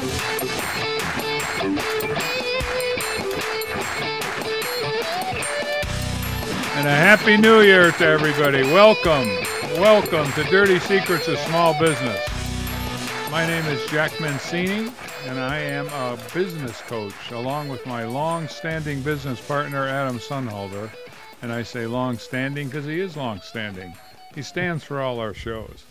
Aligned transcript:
And 0.00 0.08
a 6.88 6.90
happy 6.90 7.36
new 7.36 7.60
year 7.60 7.92
to 7.92 8.06
everybody. 8.06 8.62
Welcome, 8.62 9.28
welcome 9.78 10.32
to 10.32 10.44
Dirty 10.44 10.78
Secrets 10.78 11.28
of 11.28 11.36
Small 11.40 11.78
Business. 11.78 12.26
My 13.30 13.46
name 13.46 13.66
is 13.66 13.90
Jack 13.90 14.18
Mancini, 14.22 14.90
and 15.26 15.38
I 15.38 15.58
am 15.58 15.86
a 15.88 16.18
business 16.32 16.80
coach 16.80 17.30
along 17.32 17.68
with 17.68 17.84
my 17.84 18.04
long 18.04 18.48
standing 18.48 19.02
business 19.02 19.38
partner, 19.46 19.86
Adam 19.86 20.18
Sonnhalter. 20.18 20.88
And 21.42 21.52
I 21.52 21.62
say 21.62 21.86
long 21.86 22.16
standing 22.16 22.68
because 22.68 22.86
he 22.86 23.00
is 23.00 23.18
long 23.18 23.42
standing. 23.42 23.94
He 24.34 24.40
stands 24.40 24.82
for 24.82 25.02
all 25.02 25.20
our 25.20 25.34
shows. 25.34 25.84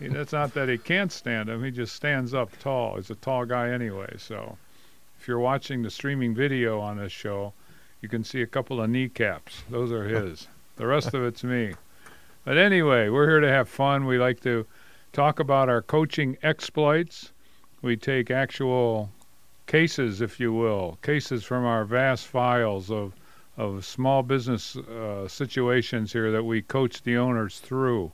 That's 0.00 0.32
not 0.32 0.54
that 0.54 0.68
he 0.68 0.78
can't 0.78 1.12
stand 1.12 1.48
him, 1.48 1.62
he 1.62 1.70
just 1.70 1.94
stands 1.94 2.34
up 2.34 2.50
tall. 2.60 2.96
He's 2.96 3.10
a 3.10 3.14
tall 3.16 3.44
guy 3.44 3.70
anyway. 3.70 4.14
So 4.18 4.56
if 5.20 5.28
you're 5.28 5.38
watching 5.38 5.82
the 5.82 5.90
streaming 5.90 6.34
video 6.34 6.80
on 6.80 6.96
this 6.96 7.12
show, 7.12 7.52
you 8.00 8.08
can 8.08 8.24
see 8.24 8.42
a 8.42 8.46
couple 8.46 8.80
of 8.80 8.88
kneecaps. 8.88 9.62
Those 9.68 9.92
are 9.92 10.04
his. 10.04 10.48
the 10.76 10.86
rest 10.86 11.12
of 11.12 11.22
it's 11.22 11.44
me. 11.44 11.74
But 12.44 12.56
anyway, 12.56 13.10
we're 13.10 13.28
here 13.28 13.40
to 13.40 13.50
have 13.50 13.68
fun. 13.68 14.06
We 14.06 14.18
like 14.18 14.40
to 14.40 14.66
talk 15.12 15.40
about 15.40 15.68
our 15.68 15.82
coaching 15.82 16.38
exploits. 16.42 17.32
We 17.82 17.96
take 17.96 18.30
actual 18.30 19.10
cases, 19.66 20.20
if 20.20 20.40
you 20.40 20.52
will, 20.52 20.98
cases 21.02 21.44
from 21.44 21.64
our 21.64 21.84
vast 21.84 22.26
files 22.26 22.90
of 22.90 23.12
of 23.58 23.84
small 23.84 24.22
business 24.22 24.74
uh, 24.76 25.28
situations 25.28 26.12
here 26.12 26.32
that 26.32 26.44
we 26.44 26.62
coach 26.62 27.02
the 27.02 27.18
owners 27.18 27.58
through. 27.58 28.10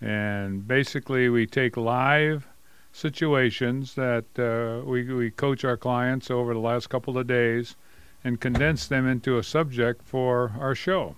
And 0.00 0.66
basically, 0.66 1.28
we 1.28 1.46
take 1.46 1.76
live 1.76 2.46
situations 2.92 3.94
that 3.94 4.24
uh, 4.38 4.84
we, 4.88 5.04
we 5.12 5.30
coach 5.30 5.64
our 5.64 5.76
clients 5.76 6.30
over 6.30 6.54
the 6.54 6.60
last 6.60 6.88
couple 6.88 7.18
of 7.18 7.26
days 7.26 7.76
and 8.24 8.40
condense 8.40 8.86
them 8.86 9.06
into 9.06 9.38
a 9.38 9.42
subject 9.42 10.02
for 10.02 10.52
our 10.58 10.74
show. 10.74 11.14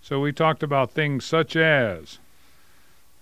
So 0.00 0.20
we 0.20 0.32
talked 0.32 0.62
about 0.62 0.92
things 0.92 1.24
such 1.24 1.56
as, 1.56 2.18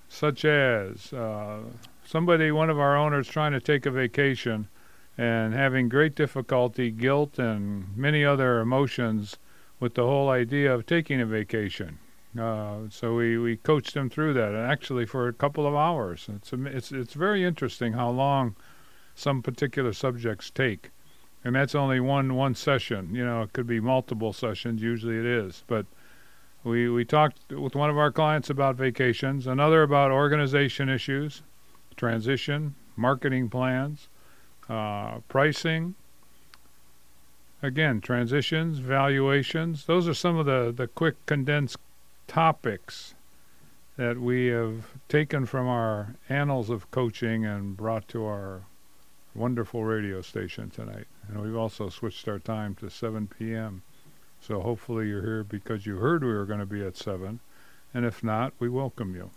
such 0.09 0.45
as 0.45 1.13
uh, 1.13 1.61
somebody, 2.05 2.51
one 2.51 2.71
of 2.71 2.79
our 2.79 2.97
owners, 2.97 3.29
trying 3.29 3.53
to 3.53 3.61
take 3.61 3.85
a 3.87 3.91
vacation 3.91 4.69
and 5.19 5.53
having 5.53 5.89
great 5.89 6.15
difficulty, 6.15 6.91
guilt, 6.91 7.39
and 7.39 7.97
many 7.97 8.25
other 8.25 8.61
emotions 8.61 9.37
with 9.79 9.95
the 9.95 10.05
whole 10.05 10.31
idea 10.31 10.73
of 10.73 10.87
taking 10.87 11.21
a 11.21 11.27
vacation. 11.27 11.99
Uh, 12.39 12.83
so 12.91 13.17
we, 13.17 13.37
we 13.39 13.57
coached 13.57 13.95
them 13.95 14.09
through 14.09 14.33
that, 14.35 14.55
actually 14.55 15.05
for 15.05 15.27
a 15.29 15.33
couple 15.33 15.67
of 15.67 15.75
hours. 15.75 16.29
It's 16.35 16.53
it's 16.53 16.93
it's 16.93 17.15
very 17.15 17.45
interesting 17.45 17.95
how 17.95 18.11
long 18.11 18.55
some 19.15 19.43
particular 19.43 19.93
subjects 19.93 20.51
take 20.51 20.91
and 21.45 21.55
that's 21.55 21.75
only 21.75 22.01
one 22.01 22.35
one 22.35 22.55
session. 22.55 23.15
You 23.15 23.25
know, 23.25 23.43
it 23.43 23.53
could 23.53 23.67
be 23.67 23.81
multiple 23.81 24.33
sessions. 24.33 24.83
Usually 24.83 25.19
it 25.19 25.27
is, 25.27 25.65
but 25.67 25.87
we 26.65 26.89
we 26.89 27.05
talked 27.05 27.51
with 27.51 27.75
one 27.75 27.91
of 27.91 27.99
our 27.99 28.13
clients 28.13 28.51
about 28.51 28.77
vacations, 28.77 29.47
another 29.47 29.83
about 29.83 30.11
organization 30.11 30.89
issues, 30.89 31.43
transition, 31.97 32.75
marketing 32.97 33.49
plans, 33.49 34.09
uh, 34.69 35.21
pricing. 35.29 35.95
Again, 37.63 38.01
transitions, 38.01 38.79
valuations. 38.79 39.85
Those 39.85 40.09
are 40.09 40.15
some 40.15 40.37
of 40.37 40.47
the 40.47 40.73
the 40.75 40.89
quick 40.89 41.25
condensed 41.27 41.79
topics 42.31 43.17
that 43.97 44.17
we 44.17 44.47
have 44.47 44.85
taken 45.09 45.45
from 45.45 45.67
our 45.67 46.15
annals 46.29 46.71
of 46.71 46.89
coaching 46.93 47.45
and 47.45 47.77
brought 47.77 48.07
to 48.07 48.25
our 48.25 48.63
wonderful 49.35 49.83
radio 49.83 50.23
station 50.23 50.71
tonight. 50.71 51.09
And 51.27 51.43
we've 51.43 51.57
also 51.57 51.89
switched 51.89 52.29
our 52.29 52.39
time 52.39 52.77
to 52.77 52.89
7 52.89 53.29
p.m. 53.37 53.83
So 54.41 54.61
hopefully 54.61 55.09
you're 55.09 55.23
here 55.23 55.43
because 55.43 55.87
you 55.87 55.97
heard 55.97 56.23
we 56.23 56.33
were 56.33 56.47
going 56.47 56.61
to 56.61 56.67
be 56.67 56.85
at 56.85 56.97
7. 56.97 57.41
And 57.93 58.07
if 58.07 58.23
not, 58.23 58.53
we 58.61 58.69
welcome 58.69 59.17
you. 59.17 59.33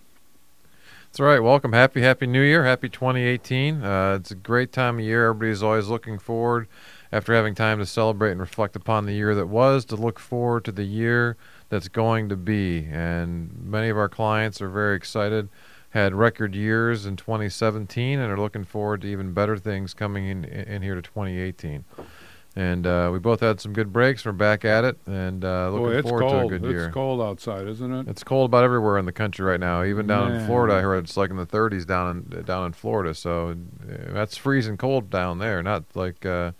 That's 1.06 1.20
right. 1.20 1.40
Welcome. 1.40 1.74
Happy, 1.74 2.02
happy 2.02 2.28
New 2.28 2.44
Year. 2.44 2.64
Happy 2.64 2.90
2018. 2.90 3.84
Uh, 3.84 4.18
it's 4.20 4.30
a 4.30 4.36
great 4.36 4.72
time 4.72 5.00
of 5.00 5.06
year. 5.06 5.30
Everybody's 5.30 5.64
always 5.64 5.88
looking 5.88 6.20
forward, 6.20 6.68
after 7.12 7.34
having 7.34 7.56
time 7.56 7.80
to 7.80 7.88
celebrate 7.88 8.32
and 8.32 8.40
reflect 8.40 8.76
upon 8.76 9.08
the 9.08 9.14
year 9.14 9.34
that 9.34 9.48
was, 9.48 9.84
to 9.86 9.96
look 9.96 10.20
forward 10.20 10.64
to 10.66 10.72
the 10.72 10.84
year 10.84 11.38
that's 11.74 11.88
going 11.88 12.30
to 12.30 12.36
be. 12.36 12.88
And 12.92 13.66
many 13.66 13.90
of 13.90 13.98
our 13.98 14.08
clients 14.08 14.62
are 14.62 14.70
very 14.70 14.96
excited 14.96 15.50
had 15.90 16.14
record 16.14 16.56
years 16.56 17.06
in 17.06 17.16
2017 17.16 18.20
and 18.20 18.32
are 18.32 18.38
looking 18.38 18.64
forward 18.64 19.02
to 19.02 19.08
even 19.08 19.34
better 19.34 19.58
things 19.58 19.94
coming 19.94 20.28
in 20.28 20.46
in 20.46 20.82
here 20.82 20.96
to 20.96 21.02
2018. 21.02 21.84
And 22.56 22.86
uh, 22.86 23.10
we 23.12 23.18
both 23.18 23.40
had 23.40 23.60
some 23.60 23.74
good 23.74 23.92
breaks. 23.92 24.24
We're 24.24 24.32
back 24.34 24.64
at 24.64 24.84
it, 24.84 25.00
and 25.08 25.44
uh, 25.44 25.72
looking 25.72 26.02
Boy, 26.02 26.02
forward 26.04 26.22
cold. 26.22 26.50
to 26.50 26.56
a 26.56 26.60
good 26.60 26.70
year. 26.70 26.86
It's 26.86 26.94
cold 26.94 27.20
outside, 27.20 27.68
isn't 27.68 27.92
it? 27.92 28.08
It's 28.08 28.24
cold 28.24 28.52
about 28.52 28.64
everywhere 28.64 29.00
in 29.00 29.06
the 29.06 29.12
country 29.12 29.44
right 29.44 29.60
now. 29.60 29.84
Even 29.84 30.06
down 30.06 30.30
Man. 30.30 30.42
in 30.42 30.46
Florida, 30.46 30.76
I 30.76 30.82
heard 30.82 31.04
it's 31.04 31.18
like 31.18 31.32
in 31.32 31.38
the 31.38 31.48
30s 31.48 31.88
down 31.88 32.28
in 32.32 32.44
down 32.44 32.68
in 32.68 32.74
Florida. 32.74 33.16
So 33.16 33.50
uh, 33.50 34.14
that's 34.14 34.38
freezing 34.38 34.78
cold 34.78 35.10
down 35.10 35.40
there, 35.40 35.64
not 35.64 35.84
like 35.96 36.24
uh, 36.24 36.52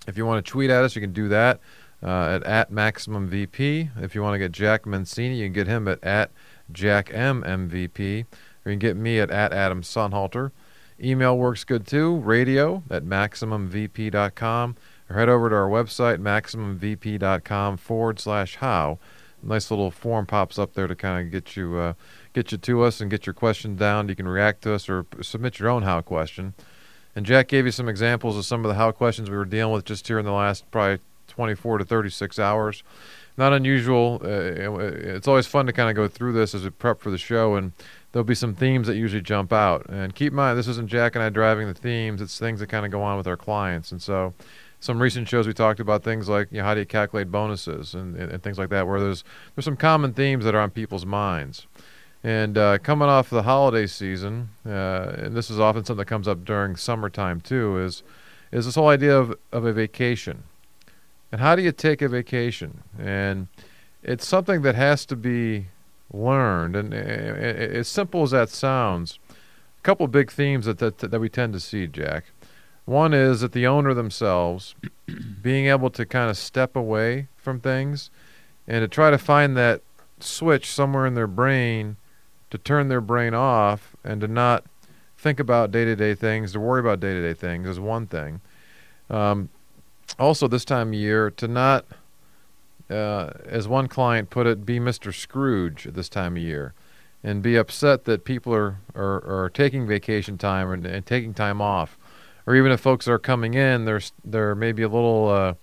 If 0.07 0.19
you 0.19 0.27
want 0.27 0.45
to 0.45 0.51
tweet 0.51 0.69
at 0.69 0.85
us, 0.85 0.95
you 0.95 1.01
can 1.01 1.15
do 1.15 1.29
that 1.29 1.59
uh, 2.03 2.35
at, 2.35 2.43
at 2.43 2.71
MaximumVP. 2.71 4.03
If 4.03 4.15
you 4.15 4.23
want 4.23 4.35
to 4.35 4.39
get 4.39 4.53
Jack 4.53 4.85
Mancini, 4.85 5.37
you 5.37 5.47
can 5.47 5.55
get 5.55 5.69
him 5.69 5.89
at, 5.89 6.05
at 6.05 6.31
JackMMVP. 6.71 8.27
Or 8.67 8.71
you 8.71 8.73
can 8.73 8.79
get 8.79 8.99
me 8.99 9.21
at, 9.21 9.31
at 9.31 9.55
Adam 9.55 9.81
Sonnhalter. 9.81 10.51
Email 11.03 11.39
works 11.39 11.65
good 11.65 11.87
too, 11.87 12.17
radio 12.17 12.83
at 12.91 13.05
MaximumVP.com. 13.05 14.77
Or 15.09 15.17
head 15.17 15.29
over 15.29 15.51
to 15.51 15.55
our 15.55 15.69
website, 15.69 16.19
MaximumVP.com 16.19 17.77
forward 17.77 18.19
slash 18.19 18.57
how. 18.57 18.99
Nice 19.43 19.71
little 19.71 19.91
form 19.91 20.25
pops 20.25 20.59
up 20.59 20.73
there 20.73 20.87
to 20.87 20.95
kind 20.95 21.27
of 21.27 21.31
get 21.31 21.55
you 21.55 21.77
uh, 21.77 21.93
get 22.33 22.51
you 22.51 22.57
to 22.59 22.83
us 22.83 23.03
and 23.03 23.11
get 23.11 23.27
your 23.27 23.35
question 23.35 23.77
down. 23.77 24.09
You 24.09 24.17
can 24.17 24.27
react 24.27 24.63
to 24.63 24.73
us 24.73 24.89
or 24.89 25.05
submit 25.21 25.59
your 25.59 25.69
own 25.69 25.83
how 25.83 26.01
question. 26.01 26.55
And 27.15 27.27
Jack 27.27 27.49
gave 27.49 27.67
you 27.67 27.71
some 27.71 27.89
examples 27.89 28.37
of 28.37 28.47
some 28.47 28.65
of 28.65 28.69
the 28.69 28.75
how 28.75 28.91
questions 28.91 29.31
we 29.31 29.37
were 29.37 29.45
dealing 29.45 29.75
with 29.75 29.85
just 29.85 30.09
here 30.09 30.19
in 30.19 30.25
the 30.25 30.33
last 30.33 30.69
probably 30.71 30.99
24 31.29 31.79
to 31.79 31.85
36 31.85 32.39
hours. 32.39 32.83
Not 33.37 33.53
unusual. 33.53 34.21
Uh, 34.23 34.79
it's 34.79 35.27
always 35.27 35.47
fun 35.47 35.67
to 35.67 35.73
kind 35.73 35.91
of 35.91 35.97
go 35.97 36.07
through 36.07 36.33
this 36.33 36.55
as 36.55 36.65
a 36.65 36.71
prep 36.71 37.01
for 37.01 37.11
the 37.11 37.19
show, 37.19 37.57
and 37.57 37.73
there'll 38.13 38.25
be 38.25 38.35
some 38.35 38.55
themes 38.55 38.87
that 38.87 38.95
usually 38.95 39.23
jump 39.23 39.53
out. 39.53 39.87
And 39.89 40.15
keep 40.15 40.33
in 40.33 40.37
mind, 40.37 40.57
this 40.57 40.69
isn't 40.69 40.89
Jack 40.89 41.17
and 41.17 41.23
I 41.23 41.31
driving 41.31 41.67
the 41.67 41.75
themes; 41.75 42.23
it's 42.23 42.39
things 42.39 42.61
that 42.61 42.69
kind 42.69 42.87
of 42.87 42.93
go 42.93 43.03
on 43.03 43.17
with 43.17 43.27
our 43.27 43.37
clients. 43.37 43.91
And 43.91 44.01
so, 44.01 44.35
some 44.85 45.01
recent 45.01 45.27
shows 45.27 45.47
we 45.47 45.55
talked 45.55 45.81
about 45.81 46.05
things 46.05 46.29
like 46.29 46.53
you 46.53 46.59
know, 46.59 46.65
how 46.65 46.75
do 46.75 46.81
you 46.81 46.87
calculate 46.87 47.31
bonuses 47.31 47.95
and, 47.95 48.15
and, 48.17 48.31
and, 48.31 48.43
things 48.43 48.59
like 48.59 48.69
that, 48.69 48.87
where 48.87 49.01
there's 49.01 49.25
there's 49.55 49.65
some 49.65 49.79
common 49.79 50.13
themes 50.13 50.45
that 50.45 50.55
are 50.55 50.61
on 50.61 50.71
people's 50.71 51.07
minds. 51.07 51.67
And 52.23 52.59
uh, 52.59 52.77
coming 52.79 53.09
off 53.09 53.31
the 53.31 53.45
holiday 53.45 53.87
season, 53.87 54.51
uh, 54.67 55.15
and 55.17 55.35
this 55.35 55.49
is 55.49 55.59
often 55.59 55.87
something 55.87 56.01
that 56.01 56.05
comes 56.05 56.29
up 56.29 56.45
during 56.45 56.77
summertime 56.77 57.41
too, 57.41 57.79
is 57.79 58.03
is 58.53 58.67
this 58.67 58.75
whole 58.75 58.89
idea 58.89 59.19
of, 59.19 59.35
of 59.53 59.65
a 59.65 59.73
vacation. 59.73 60.43
And 61.33 61.41
how 61.41 61.57
do 61.57 61.63
you 61.63 61.73
take 61.73 62.03
a 62.03 62.09
vacation? 62.09 62.83
And 62.99 63.49
it's 64.03 64.29
something 64.29 64.61
that 64.63 64.75
has 64.75 65.07
to 65.07 65.17
be 65.17 65.69
learned. 66.13 66.77
And 66.77 66.93
uh, 66.93 66.97
as 66.97 67.89
simple 67.89 68.23
as 68.23 68.33
that 68.33 68.51
sounds, 68.51 69.19
a 69.31 69.83
couple 69.83 70.07
big 70.09 70.31
themes 70.31 70.67
that, 70.67 70.79
that, 70.79 70.99
that 70.99 71.21
we 71.21 71.31
tend 71.31 71.55
to 71.55 71.61
see, 71.61 71.87
Jack. 71.87 72.25
One 72.85 73.15
is 73.15 73.41
that 73.41 73.53
the 73.53 73.67
owner 73.67 73.95
themselves 73.95 74.75
being 75.43 75.67
able 75.67 75.91
to 75.91 76.05
kind 76.05 76.31
of 76.31 76.37
step 76.37 76.77
away 76.77 77.29
from 77.37 77.61
things 77.61 78.11
and 78.67 78.83
to 78.83 78.89
try 78.89 79.11
to 79.11 79.19
find 79.19 79.57
that 79.57 79.83
switch 80.21 80.71
somewhere 80.71 81.07
in 81.07 81.15
their 81.15 81.27
brain 81.27 81.97
to 82.55 82.59
turn 82.59 82.87
their 82.87 83.01
brain 83.01 83.35
off 83.35 83.97
and 84.05 84.21
to 84.21 84.29
not 84.29 84.65
think 85.19 85.41
about 85.41 85.73
day 85.73 85.85
to 85.85 85.97
day 85.97 86.15
things, 86.15 86.53
to 86.53 86.61
worry 86.61 86.79
about 86.79 87.01
day 87.01 87.13
to 87.13 87.21
day 87.21 87.35
things 87.35 87.67
is 87.67 87.81
one 87.81 88.07
thing. 88.07 88.41
Um, 89.11 89.49
also, 90.21 90.47
this 90.47 90.65
time 90.65 90.89
of 90.89 90.95
year, 90.95 91.31
to 91.33 91.49
not 91.49 91.85
uh, 92.89 93.31
as 93.45 93.67
one 93.67 93.89
client 93.89 94.31
put 94.31 94.47
it, 94.47 94.65
be 94.65 94.79
Mr. 94.79 95.13
Scrooge 95.13 95.89
at 95.89 95.95
this 95.95 96.09
time 96.09 96.37
of 96.37 96.43
year, 96.43 96.75
and 97.25 97.43
be 97.43 97.57
upset 97.57 98.05
that 98.05 98.25
people 98.25 98.55
are 98.55 98.79
are, 98.95 99.45
are 99.45 99.51
taking 99.51 99.85
vacation 99.85 100.39
time 100.39 100.71
and, 100.71 100.87
and 100.87 101.05
taking 101.07 101.35
time 101.35 101.61
off, 101.61 101.99
or 102.47 102.55
even 102.57 102.73
if 102.73 102.81
folks 102.81 103.09
are 103.09 103.19
coming 103.19 103.55
in, 103.55 103.85
they're 103.85 104.01
they're 104.25 104.55
maybe 104.55 104.83
a 104.83 104.89
little 104.89 105.29
uh, 105.29 105.55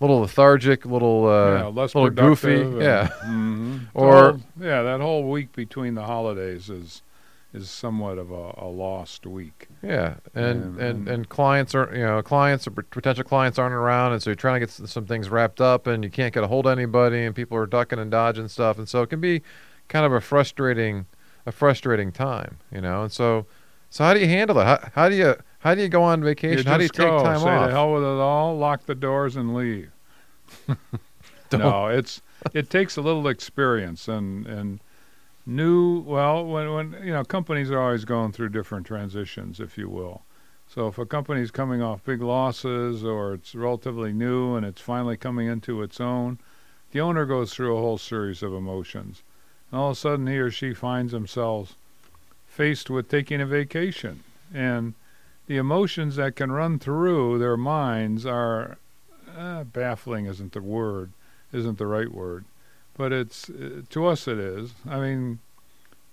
little 0.00 0.20
lethargic, 0.20 0.84
little 0.84 1.26
uh, 1.26 1.54
yeah, 1.58 1.66
less 1.66 1.94
little 1.94 2.10
goofy, 2.10 2.60
and- 2.62 2.80
yeah. 2.80 3.08
mhm. 3.24 3.86
Or- 3.94 4.40
yeah, 4.60 4.82
that 4.82 5.00
whole 5.00 5.30
week 5.30 5.52
between 5.52 5.94
the 5.94 6.02
holidays 6.04 6.68
is 6.70 7.02
is 7.52 7.70
somewhat 7.70 8.18
of 8.18 8.32
a, 8.32 8.54
a 8.56 8.66
lost 8.66 9.26
week. 9.26 9.68
Yeah, 9.80 10.14
and 10.34 10.44
And- 10.44 10.64
and 10.64 10.80
and- 10.80 11.08
and 11.08 11.28
clients 11.28 11.72
are 11.74 11.88
you 11.94 12.04
know 12.04 12.20
clients 12.22 12.66
or 12.66 12.72
potential 12.72 13.22
clients 13.24 13.58
aren't 13.58 13.74
around, 13.74 14.12
and 14.12 14.22
so 14.22 14.30
you're 14.30 14.34
trying 14.34 14.60
to 14.60 14.66
get 14.66 14.70
some 14.88 15.06
things 15.06 15.28
wrapped 15.28 15.60
up, 15.60 15.86
and 15.86 16.02
you 16.02 16.10
can't 16.10 16.34
get 16.34 16.42
a 16.42 16.48
hold 16.48 16.66
of 16.66 16.72
anybody, 16.76 17.24
and 17.24 17.34
people 17.34 17.56
are 17.56 17.66
ducking 17.66 17.98
and 18.00 18.10
dodging 18.10 18.48
stuff, 18.48 18.76
and 18.78 18.88
so 18.88 19.02
it 19.02 19.10
can 19.10 19.20
be 19.20 19.40
kind 19.88 20.04
of 20.04 20.12
a 20.12 20.20
frustrating 20.20 21.06
a 21.46 21.52
frustrating 21.52 22.10
time, 22.10 22.56
you 22.72 22.80
know. 22.80 23.02
And 23.02 23.12
so 23.12 23.46
so 23.90 24.02
how 24.02 24.14
do 24.14 24.18
you 24.20 24.26
handle 24.26 24.58
it? 24.58 24.64
How, 24.64 24.88
how 24.94 25.08
do 25.08 25.14
you 25.14 25.36
how 25.64 25.74
do 25.74 25.80
you 25.80 25.88
go 25.88 26.02
on 26.02 26.22
vacation? 26.22 26.58
You 26.58 26.70
how 26.70 26.76
do 26.76 26.84
you 26.84 26.88
just 26.88 27.00
take 27.00 27.08
go, 27.08 27.22
time 27.22 27.40
say 27.40 27.48
off? 27.48 27.68
to 27.68 27.72
hell 27.72 27.92
with 27.94 28.02
it 28.02 28.06
all, 28.06 28.56
lock 28.56 28.84
the 28.84 28.94
doors 28.94 29.34
and 29.34 29.54
leave. 29.54 29.90
No, 31.58 31.86
it's 31.86 32.20
it 32.52 32.68
takes 32.68 32.96
a 32.96 33.00
little 33.00 33.28
experience 33.28 34.08
and 34.08 34.46
and 34.46 34.80
new. 35.46 36.00
Well, 36.00 36.44
when 36.44 36.72
when 36.72 36.96
you 37.04 37.12
know 37.12 37.24
companies 37.24 37.70
are 37.70 37.80
always 37.80 38.04
going 38.04 38.32
through 38.32 38.50
different 38.50 38.86
transitions, 38.86 39.60
if 39.60 39.78
you 39.78 39.88
will. 39.88 40.22
So 40.68 40.88
if 40.88 40.98
a 40.98 41.06
company's 41.06 41.50
coming 41.50 41.80
off 41.80 42.04
big 42.04 42.20
losses 42.22 43.04
or 43.04 43.34
it's 43.34 43.54
relatively 43.54 44.12
new 44.12 44.56
and 44.56 44.66
it's 44.66 44.80
finally 44.80 45.16
coming 45.16 45.46
into 45.46 45.82
its 45.82 46.00
own, 46.00 46.38
the 46.90 47.00
owner 47.00 47.24
goes 47.26 47.54
through 47.54 47.76
a 47.76 47.80
whole 47.80 47.98
series 47.98 48.42
of 48.42 48.52
emotions. 48.52 49.22
And 49.70 49.80
all 49.80 49.90
of 49.90 49.96
a 49.96 50.00
sudden 50.00 50.26
he 50.26 50.38
or 50.38 50.50
she 50.50 50.74
finds 50.74 51.12
themselves 51.12 51.76
faced 52.46 52.90
with 52.90 53.08
taking 53.08 53.40
a 53.40 53.46
vacation. 53.46 54.24
And 54.52 54.94
the 55.46 55.56
emotions 55.56 56.16
that 56.16 56.36
can 56.36 56.50
run 56.50 56.78
through 56.78 57.38
their 57.38 57.56
minds 57.56 58.24
are 58.24 58.78
uh, 59.36 59.64
baffling 59.64 60.26
isn't 60.26 60.52
the 60.52 60.62
word, 60.62 61.12
isn't 61.52 61.78
the 61.78 61.86
right 61.86 62.12
word. 62.12 62.44
But 62.96 63.12
it's 63.12 63.50
uh, 63.50 63.82
to 63.90 64.06
us 64.06 64.28
it 64.28 64.38
is. 64.38 64.74
I 64.88 65.00
mean, 65.00 65.40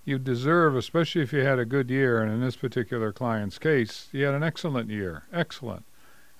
you 0.04 0.18
deserve, 0.18 0.76
especially 0.76 1.22
if 1.22 1.32
you 1.32 1.40
had 1.40 1.58
a 1.58 1.64
good 1.64 1.90
year, 1.90 2.20
and 2.20 2.32
in 2.32 2.40
this 2.40 2.56
particular 2.56 3.12
client's 3.12 3.58
case, 3.58 4.08
he 4.10 4.22
had 4.22 4.34
an 4.34 4.42
excellent 4.42 4.90
year, 4.90 5.22
excellent, 5.32 5.84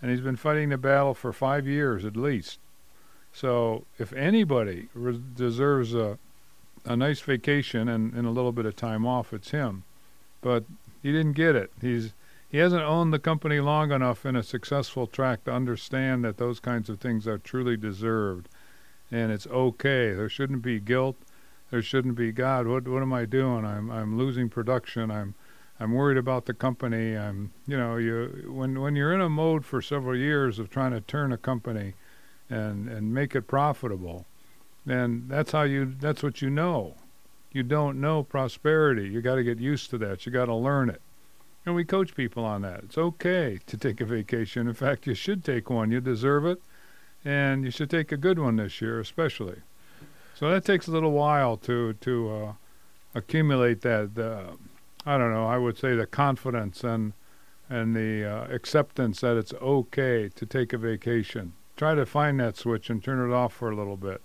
and 0.00 0.10
he's 0.10 0.20
been 0.20 0.36
fighting 0.36 0.70
the 0.70 0.78
battle 0.78 1.14
for 1.14 1.32
five 1.32 1.66
years 1.66 2.04
at 2.04 2.16
least. 2.16 2.58
So 3.32 3.84
if 3.98 4.12
anybody 4.12 4.88
res- 4.94 5.18
deserves 5.18 5.94
a 5.94 6.18
a 6.84 6.96
nice 6.96 7.20
vacation 7.20 7.88
and, 7.88 8.12
and 8.12 8.26
a 8.26 8.30
little 8.30 8.52
bit 8.52 8.66
of 8.66 8.74
time 8.74 9.06
off, 9.06 9.32
it's 9.32 9.50
him. 9.50 9.84
But 10.40 10.64
he 11.02 11.12
didn't 11.12 11.34
get 11.34 11.54
it. 11.54 11.70
He's 11.80 12.12
he 12.52 12.58
hasn't 12.58 12.82
owned 12.82 13.14
the 13.14 13.18
company 13.18 13.60
long 13.60 13.92
enough 13.92 14.26
in 14.26 14.36
a 14.36 14.42
successful 14.42 15.06
track 15.06 15.44
to 15.44 15.50
understand 15.50 16.22
that 16.22 16.36
those 16.36 16.60
kinds 16.60 16.90
of 16.90 17.00
things 17.00 17.26
are 17.26 17.38
truly 17.38 17.78
deserved, 17.78 18.46
and 19.10 19.32
it's 19.32 19.46
okay. 19.46 20.12
There 20.12 20.28
shouldn't 20.28 20.60
be 20.60 20.78
guilt. 20.78 21.16
There 21.70 21.80
shouldn't 21.80 22.14
be 22.14 22.30
God. 22.30 22.66
What 22.66 22.86
what 22.86 23.00
am 23.00 23.14
I 23.14 23.24
doing? 23.24 23.64
I'm 23.64 23.90
I'm 23.90 24.18
losing 24.18 24.50
production. 24.50 25.10
I'm 25.10 25.34
I'm 25.80 25.94
worried 25.94 26.18
about 26.18 26.44
the 26.44 26.52
company. 26.52 27.16
I'm 27.16 27.52
you 27.66 27.78
know 27.78 27.96
you 27.96 28.52
when 28.52 28.78
when 28.82 28.96
you're 28.96 29.14
in 29.14 29.22
a 29.22 29.30
mode 29.30 29.64
for 29.64 29.80
several 29.80 30.14
years 30.14 30.58
of 30.58 30.68
trying 30.68 30.92
to 30.92 31.00
turn 31.00 31.32
a 31.32 31.38
company, 31.38 31.94
and 32.50 32.86
and 32.86 33.14
make 33.14 33.34
it 33.34 33.46
profitable, 33.46 34.26
then 34.84 35.24
that's 35.26 35.52
how 35.52 35.62
you 35.62 35.94
that's 35.98 36.22
what 36.22 36.42
you 36.42 36.50
know. 36.50 36.96
You 37.50 37.62
don't 37.62 37.98
know 37.98 38.22
prosperity. 38.22 39.08
You 39.08 39.22
got 39.22 39.36
to 39.36 39.42
get 39.42 39.58
used 39.58 39.88
to 39.88 39.98
that. 39.98 40.26
You 40.26 40.32
got 40.32 40.46
to 40.46 40.54
learn 40.54 40.90
it. 40.90 41.00
And 41.64 41.74
we 41.74 41.84
coach 41.84 42.14
people 42.14 42.44
on 42.44 42.62
that. 42.62 42.84
It's 42.84 42.98
okay 42.98 43.58
to 43.66 43.76
take 43.76 44.00
a 44.00 44.04
vacation. 44.04 44.66
In 44.66 44.74
fact, 44.74 45.06
you 45.06 45.14
should 45.14 45.44
take 45.44 45.70
one. 45.70 45.90
You 45.90 46.00
deserve 46.00 46.44
it. 46.44 46.60
And 47.24 47.64
you 47.64 47.70
should 47.70 47.90
take 47.90 48.10
a 48.10 48.16
good 48.16 48.38
one 48.38 48.56
this 48.56 48.80
year, 48.80 48.98
especially. 48.98 49.60
So 50.34 50.50
that 50.50 50.64
takes 50.64 50.88
a 50.88 50.90
little 50.90 51.12
while 51.12 51.56
to 51.58 51.92
to 51.92 52.30
uh, 52.30 52.52
accumulate 53.14 53.82
that. 53.82 54.18
Uh, 54.18 54.56
I 55.06 55.18
don't 55.18 55.32
know. 55.32 55.46
I 55.46 55.56
would 55.56 55.78
say 55.78 55.94
the 55.94 56.06
confidence 56.06 56.82
and 56.82 57.12
and 57.70 57.94
the 57.94 58.24
uh, 58.24 58.52
acceptance 58.52 59.20
that 59.20 59.36
it's 59.36 59.54
okay 59.54 60.28
to 60.34 60.46
take 60.46 60.72
a 60.72 60.78
vacation. 60.78 61.52
Try 61.76 61.94
to 61.94 62.04
find 62.04 62.40
that 62.40 62.56
switch 62.56 62.90
and 62.90 63.02
turn 63.02 63.30
it 63.30 63.32
off 63.32 63.52
for 63.52 63.70
a 63.70 63.76
little 63.76 63.96
bit. 63.96 64.20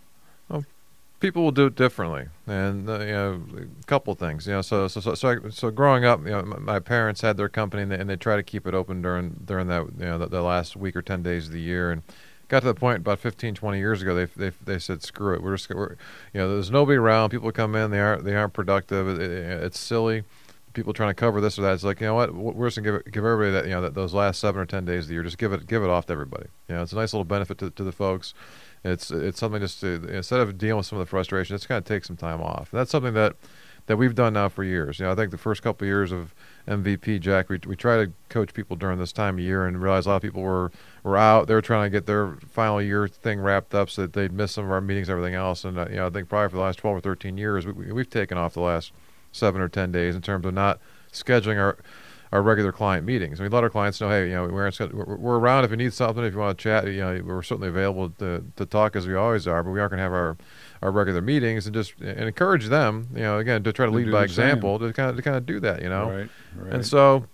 People 1.20 1.44
will 1.44 1.52
do 1.52 1.66
it 1.68 1.76
differently, 1.76 2.28
and 2.46 2.90
uh, 2.90 3.00
you 3.00 3.12
know, 3.12 3.42
a 3.58 3.86
couple 3.86 4.14
things. 4.16 4.48
You 4.48 4.54
know, 4.54 4.62
so 4.62 4.88
so 4.88 5.00
so 5.00 5.16
so, 5.16 5.50
so 5.50 5.72
growing 5.72 6.06
up, 6.06 6.20
you 6.24 6.32
know, 6.32 6.44
my, 6.44 6.60
my 6.60 6.80
parents 6.80 7.22
had 7.22 7.38
their 7.38 7.50
company, 7.50 7.84
and 7.84 7.92
they, 7.92 7.98
and 7.98 8.10
they 8.10 8.16
try 8.16 8.36
to 8.36 8.44
keep 8.44 8.68
it 8.68 8.74
open 8.74 9.02
during 9.02 9.42
during 9.46 9.68
that 9.68 9.86
you 9.98 10.06
know 10.06 10.18
the, 10.18 10.28
the 10.28 10.42
last 10.42 10.76
week 10.76 10.96
or 10.96 11.02
ten 11.02 11.24
days 11.24 11.48
of 11.48 11.54
the 11.54 11.62
year, 11.62 11.92
and 11.92 12.04
got 12.48 12.62
to 12.62 12.68
the 12.68 12.74
point 12.74 13.00
about 13.00 13.20
15, 13.20 13.56
20 13.56 13.78
years 13.78 14.02
ago. 14.02 14.16
They 14.16 14.26
they 14.26 14.52
they 14.64 14.80
said, 14.80 15.04
"Screw 15.04 15.34
it, 15.36 15.44
we're 15.44 15.58
just 15.58 15.70
we're, 15.70 15.98
you 16.34 16.40
know, 16.40 16.54
there's 16.54 16.72
nobody 16.72 16.98
around. 16.98 17.30
People 17.30 17.52
come 17.52 17.76
in, 17.76 17.92
they 17.92 18.00
aren't 18.00 18.24
they 18.24 18.36
aren't 18.36 18.54
productive. 18.54 19.08
It, 19.08 19.22
it, 19.22 19.64
it's 19.64 19.80
silly." 19.80 20.24
People 20.74 20.94
trying 20.94 21.10
to 21.10 21.16
cover 21.16 21.42
this 21.42 21.58
or 21.58 21.64
that. 21.64 21.74
It's 21.74 21.84
like 21.84 22.00
you 22.02 22.06
know 22.06 22.14
what? 22.14 22.36
We're 22.36 22.68
just 22.68 22.78
gonna 22.78 23.00
give 23.00 23.12
give 23.12 23.26
everybody 23.26 23.52
that 23.52 23.66
you 23.66 23.72
know 23.72 23.82
that 23.82 23.96
those 23.96 24.14
last 24.14 24.40
seven 24.40 24.62
or 24.62 24.66
ten 24.68 24.86
days 24.86 25.06
of 25.06 25.08
the 25.08 25.16
year. 25.16 25.24
Just 25.24 25.40
give 25.40 25.52
it 25.52 25.66
give 25.66 25.82
it 25.82 25.90
off 25.90 26.06
to 26.06 26.14
everybody. 26.14 26.50
You 26.68 26.76
know, 26.76 26.84
it's 26.84 26.94
a 26.94 26.96
nice 26.96 27.14
little 27.14 27.26
benefit 27.26 27.58
to, 27.60 27.72
to 27.72 27.84
the 27.84 27.92
folks. 27.92 28.36
It's 28.84 29.12
it's 29.12 29.40
something 29.40 29.62
just 29.62 29.82
to 29.82 30.08
instead 30.08 30.40
of 30.40 30.58
dealing 30.58 30.78
with 30.78 30.86
some 30.86 31.00
of 31.00 31.06
the 31.06 31.10
frustration, 31.10 31.56
it's 31.56 31.66
got 31.66 31.86
to 31.86 31.94
take 31.94 32.06
some 32.06 32.18
time 32.18 32.42
off. 32.42 32.70
That's 32.72 32.92
something 32.92 33.14
that 33.14 33.36
that 33.88 33.98
we've 33.98 34.16
done 34.16 34.34
now 34.34 34.50
for 34.50 34.64
years. 34.64 35.00
You 35.00 35.06
know, 35.06 35.14
I 35.14 35.16
think 35.16 35.32
the 35.32 35.38
first 35.38 35.62
couple 35.62 35.86
of 35.86 35.88
years 35.88 36.12
of 36.12 36.36
MVP 36.68 37.20
Jack, 37.22 37.50
we 37.50 37.60
we 37.66 37.76
try 37.76 38.06
to 38.06 38.12
coach 38.30 38.54
people 38.54 38.76
during 38.76 39.00
this 39.00 39.12
time 39.12 39.36
of 39.36 39.40
year 39.40 39.66
and 39.66 39.82
realize 39.82 40.06
a 40.06 40.10
lot 40.10 40.18
of 40.18 40.22
people 40.22 40.42
were 40.42 40.72
were 41.04 41.18
out. 41.18 41.48
They 41.48 41.54
were 41.54 41.62
trying 41.62 41.86
to 41.86 41.90
get 41.90 42.06
their 42.06 42.36
final 42.52 42.82
year 42.82 43.08
thing 43.08 43.40
wrapped 43.40 43.74
up 43.74 43.90
so 43.90 44.04
that 44.04 44.14
they'd 44.14 44.32
miss 44.32 44.52
some 44.52 44.66
of 44.66 44.72
our 44.72 44.82
meetings, 44.82 45.10
and 45.10 45.18
everything 45.18 45.36
else. 45.36 45.64
And 45.64 45.80
uh, 45.80 45.88
you 45.90 45.96
know, 45.96 46.08
I 46.08 46.10
think 46.10 46.30
probably 46.30 46.50
for 46.50 46.58
the 46.58 46.62
last 46.62 46.80
twelve 46.80 46.98
or 46.98 47.02
thirteen 47.02 47.38
years, 47.38 47.66
we, 47.66 47.72
we, 47.72 47.92
we've 47.92 48.10
taken 48.10 48.38
off 48.38 48.54
the 48.54 48.62
last 48.62 48.92
seven 49.32 49.62
or 49.62 49.70
ten 49.70 49.92
days 49.92 50.16
in 50.16 50.22
terms 50.22 50.46
of 50.46 50.54
not 50.54 50.80
scheduling 51.12 51.58
our 51.58 51.78
our 52.32 52.42
regular 52.42 52.72
client 52.72 53.06
meetings. 53.06 53.40
We 53.40 53.48
let 53.48 53.64
our 53.64 53.70
clients 53.70 54.02
know, 54.02 54.10
hey, 54.10 54.28
you 54.28 54.34
know, 54.34 54.48
we're, 54.48 54.72
we're, 55.18 55.40
around 55.40 55.64
if 55.64 55.72
you 55.72 55.78
need 55.78 55.94
something, 55.94 56.24
if 56.24 56.34
you 56.34 56.40
want 56.40 56.58
to 56.58 56.62
chat, 56.62 56.86
you 56.86 57.00
know, 57.00 57.22
we're 57.24 57.42
certainly 57.42 57.70
available 57.70 58.10
to, 58.20 58.44
to 58.58 58.66
talk 58.66 58.96
as 58.96 59.08
we 59.08 59.16
always 59.16 59.48
are, 59.48 59.64
but 59.64 59.72
we 59.72 59.80
aren't 59.80 59.92
going 59.92 60.00
to 60.00 60.04
have 60.04 60.12
our, 60.12 60.38
our 60.82 60.92
regular 60.92 61.22
meetings 61.22 61.66
and 61.66 61.74
just 61.74 61.94
and 62.02 62.20
encourage 62.20 62.68
them, 62.68 63.08
you 63.14 63.22
know, 63.22 63.38
again, 63.40 63.64
to 63.64 63.72
try 63.74 63.86
to 63.86 63.92
lead 63.92 64.12
by 64.12 64.22
same. 64.22 64.24
example, 64.26 64.78
to 64.80 64.92
kind 64.94 65.10
of 65.10 65.16
to 65.16 65.22
kind 65.22 65.38
of 65.38 65.46
do 65.46 65.60
that, 65.62 65.82
you 65.82 65.90
know. 65.90 66.10
Right. 66.10 66.30
Right. 66.56 66.74
And 66.74 66.86
so, 66.86 67.26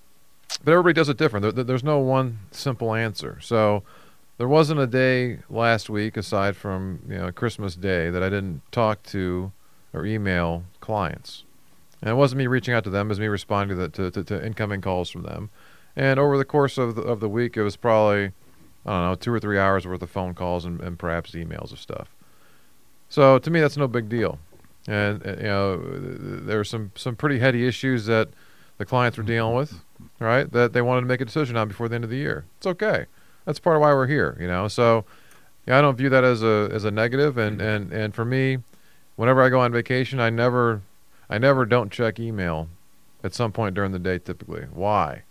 but 0.63 0.71
everybody 0.71 0.93
does 0.93 1.09
it 1.09 1.17
different. 1.17 1.55
There- 1.55 1.63
there's 1.63 1.83
no 1.83 1.99
one 1.99 2.39
simple 2.51 2.93
answer. 2.93 3.39
So, 3.41 3.83
there 4.37 4.47
wasn't 4.47 4.79
a 4.79 4.87
day 4.87 5.39
last 5.49 5.89
week 5.89 6.17
aside 6.17 6.55
from 6.55 6.99
you 7.09 7.17
know 7.17 7.31
Christmas 7.31 7.75
Day 7.75 8.09
that 8.09 8.21
I 8.23 8.29
didn't 8.29 8.61
talk 8.71 9.03
to 9.03 9.51
or 9.93 10.05
email 10.05 10.63
clients. 10.79 11.43
And 12.03 12.09
it 12.09 12.15
wasn't 12.15 12.39
me 12.39 12.47
reaching 12.47 12.73
out 12.73 12.83
to 12.83 12.89
them; 12.89 13.07
it 13.07 13.09
was 13.09 13.19
me 13.21 13.27
responding 13.27 13.77
to, 13.77 13.87
the, 13.87 14.11
to, 14.11 14.23
to, 14.25 14.45
incoming 14.45 14.81
calls 14.81 15.09
from 15.09 15.23
them. 15.23 15.49
And 15.95 16.19
over 16.19 16.37
the 16.37 16.43
course 16.43 16.77
of 16.77 16.95
the, 16.95 17.01
of 17.01 17.21
the 17.21 17.29
week, 17.29 17.55
it 17.55 17.63
was 17.63 17.77
probably 17.77 18.33
I 18.85 18.91
don't 18.91 19.09
know 19.09 19.15
two 19.15 19.33
or 19.33 19.39
three 19.39 19.57
hours 19.57 19.87
worth 19.87 20.01
of 20.01 20.09
phone 20.09 20.33
calls 20.33 20.65
and, 20.65 20.81
and 20.81 20.99
perhaps 20.99 21.31
emails 21.31 21.71
of 21.71 21.79
stuff. 21.79 22.13
So 23.07 23.39
to 23.39 23.49
me, 23.49 23.61
that's 23.61 23.77
no 23.77 23.87
big 23.87 24.09
deal. 24.09 24.37
And 24.85 25.25
uh, 25.25 25.35
you 25.37 25.43
know, 25.43 25.77
there 25.77 26.59
are 26.59 26.65
some 26.65 26.91
some 26.95 27.15
pretty 27.15 27.39
heady 27.39 27.65
issues 27.65 28.05
that 28.07 28.31
the 28.79 28.85
clients 28.85 29.17
were 29.17 29.23
dealing 29.23 29.55
with, 29.55 29.79
right? 30.19 30.51
That 30.51 30.73
they 30.73 30.81
wanted 30.81 31.01
to 31.01 31.07
make 31.07 31.21
a 31.21 31.25
decision 31.25 31.55
on 31.55 31.69
before 31.69 31.87
the 31.87 31.95
end 31.95 32.03
of 32.03 32.09
the 32.09 32.17
year. 32.17 32.43
It's 32.57 32.67
okay. 32.67 33.05
That's 33.45 33.59
part 33.59 33.77
of 33.77 33.81
why 33.81 33.93
we're 33.93 34.07
here, 34.07 34.35
you 34.41 34.47
know. 34.47 34.67
So, 34.67 35.05
yeah, 35.65 35.77
I 35.77 35.81
don't 35.81 35.95
view 35.95 36.09
that 36.09 36.25
as 36.25 36.43
a 36.43 36.67
as 36.69 36.83
a 36.83 36.91
negative. 36.91 37.37
And 37.37 37.61
and 37.61 37.93
and 37.93 38.13
for 38.13 38.25
me, 38.25 38.57
whenever 39.15 39.41
I 39.41 39.47
go 39.47 39.61
on 39.61 39.71
vacation, 39.71 40.19
I 40.19 40.29
never 40.29 40.81
I 41.33 41.39
never 41.39 41.65
don't 41.65 41.91
check 41.91 42.19
email 42.19 42.69
at 43.23 43.33
some 43.33 43.51
point 43.51 43.73
during 43.73 43.91
the 43.91 43.97
day. 43.97 44.19
Typically, 44.19 44.67
why? 44.71 45.23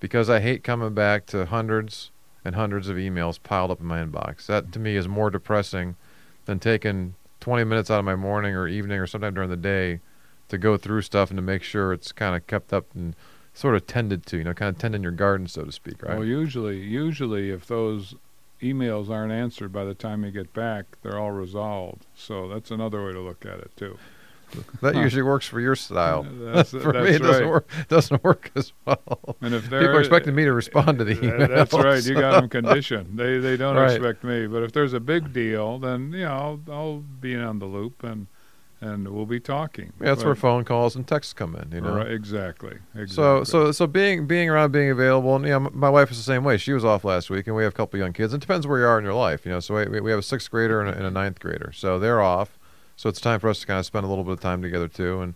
Because 0.00 0.28
I 0.28 0.40
hate 0.40 0.64
coming 0.64 0.92
back 0.92 1.24
to 1.26 1.46
hundreds 1.46 2.10
and 2.44 2.56
hundreds 2.56 2.88
of 2.88 2.96
emails 2.96 3.40
piled 3.40 3.70
up 3.70 3.78
in 3.78 3.86
my 3.86 4.02
inbox. 4.02 4.46
That 4.46 4.72
to 4.72 4.80
me 4.80 4.96
is 4.96 5.06
more 5.06 5.30
depressing 5.30 5.94
than 6.46 6.58
taking 6.58 7.14
20 7.38 7.62
minutes 7.62 7.92
out 7.92 8.00
of 8.00 8.04
my 8.04 8.16
morning 8.16 8.56
or 8.56 8.66
evening 8.66 8.98
or 8.98 9.06
sometime 9.06 9.34
during 9.34 9.50
the 9.50 9.56
day 9.56 10.00
to 10.48 10.58
go 10.58 10.76
through 10.76 11.02
stuff 11.02 11.30
and 11.30 11.38
to 11.38 11.42
make 11.42 11.62
sure 11.62 11.92
it's 11.92 12.10
kind 12.10 12.34
of 12.34 12.44
kept 12.48 12.72
up 12.72 12.86
and 12.92 13.14
sort 13.54 13.76
of 13.76 13.86
tended 13.86 14.26
to, 14.26 14.38
you 14.38 14.42
know, 14.42 14.52
kind 14.52 14.74
of 14.74 14.80
tending 14.80 15.04
your 15.04 15.12
garden, 15.12 15.46
so 15.46 15.62
to 15.62 15.70
speak, 15.70 16.02
right? 16.02 16.18
Well, 16.18 16.26
usually, 16.26 16.80
usually, 16.80 17.50
if 17.50 17.68
those 17.68 18.16
emails 18.60 19.08
aren't 19.08 19.32
answered 19.32 19.72
by 19.72 19.84
the 19.84 19.94
time 19.94 20.24
you 20.24 20.32
get 20.32 20.52
back, 20.52 20.86
they're 21.02 21.20
all 21.20 21.30
resolved. 21.30 22.06
So 22.16 22.48
that's 22.48 22.72
another 22.72 23.06
way 23.06 23.12
to 23.12 23.20
look 23.20 23.46
at 23.46 23.60
it 23.60 23.70
too. 23.76 23.96
That 24.82 24.94
usually 24.96 25.22
works 25.22 25.46
for 25.46 25.60
your 25.60 25.76
style. 25.76 26.22
That's- 26.24 26.70
for 26.70 26.92
that's 26.92 27.08
me, 27.08 27.16
it 27.16 27.22
doesn't 27.22 27.42
right. 27.44 27.50
work. 27.50 27.70
Doesn't 27.88 28.24
work 28.24 28.50
as 28.54 28.72
well. 28.84 29.36
And 29.40 29.54
if 29.54 29.64
People 29.64 29.78
are 29.88 30.00
expecting 30.00 30.34
me 30.34 30.44
to 30.44 30.52
respond 30.52 30.98
to 30.98 31.04
the 31.04 31.14
Th- 31.14 31.24
email. 31.24 31.48
That's 31.48 31.72
right. 31.72 32.04
You 32.04 32.14
got 32.14 32.40
them 32.40 32.48
conditioned. 32.48 33.18
They 33.18 33.38
they 33.38 33.56
don't 33.56 33.76
Right. 33.76 33.92
expect 33.92 34.24
me. 34.24 34.46
But 34.46 34.62
if 34.62 34.72
there's 34.72 34.92
a 34.92 35.00
big 35.00 35.32
deal, 35.32 35.78
then 35.78 36.12
you 36.12 36.24
know 36.24 36.60
I'll, 36.68 36.74
I'll 36.74 36.98
be 36.98 37.36
on 37.36 37.58
the 37.58 37.66
loop 37.66 38.02
and 38.02 38.26
and 38.82 39.08
we'll 39.08 39.26
be 39.26 39.40
talking. 39.40 39.92
Yeah, 40.00 40.06
that's 40.06 40.24
where 40.24 40.34
phone 40.34 40.64
calls 40.64 40.96
and 40.96 41.06
texts 41.06 41.34
come 41.34 41.54
in. 41.54 41.70
You 41.70 41.82
know. 41.82 41.96
Right, 41.96 42.10
exactly. 42.10 42.78
Exactly. 42.94 43.14
So 43.14 43.44
so 43.44 43.72
so 43.72 43.86
being 43.86 44.26
being 44.26 44.48
around, 44.48 44.72
being 44.72 44.90
available, 44.90 45.36
and 45.36 45.44
you 45.44 45.50
know, 45.50 45.70
my 45.72 45.90
wife 45.90 46.10
is 46.10 46.16
the 46.16 46.22
same 46.22 46.44
way. 46.44 46.56
She 46.56 46.72
was 46.72 46.84
off 46.84 47.04
last 47.04 47.28
week, 47.28 47.46
and 47.46 47.54
we 47.54 47.62
have 47.62 47.74
a 47.74 47.76
couple 47.76 47.98
young 48.00 48.12
kids. 48.14 48.32
It 48.32 48.40
depends 48.40 48.66
where 48.66 48.78
you 48.80 48.86
are 48.86 48.98
in 48.98 49.04
your 49.04 49.14
life, 49.14 49.44
you 49.44 49.52
know. 49.52 49.60
So 49.60 49.74
we 49.74 50.00
we 50.00 50.10
have 50.10 50.20
a 50.20 50.22
sixth 50.22 50.50
grader 50.50 50.80
and 50.80 50.88
a, 50.88 50.96
and 50.96 51.04
a 51.04 51.10
ninth 51.10 51.40
grader, 51.40 51.72
so 51.74 51.98
they're 51.98 52.22
off. 52.22 52.58
So 53.00 53.08
it's 53.08 53.18
time 53.18 53.40
for 53.40 53.48
us 53.48 53.60
to 53.60 53.66
kind 53.66 53.78
of 53.78 53.86
spend 53.86 54.04
a 54.04 54.08
little 54.10 54.24
bit 54.24 54.34
of 54.34 54.40
time 54.40 54.60
together 54.60 54.86
too. 54.86 55.22
And 55.22 55.32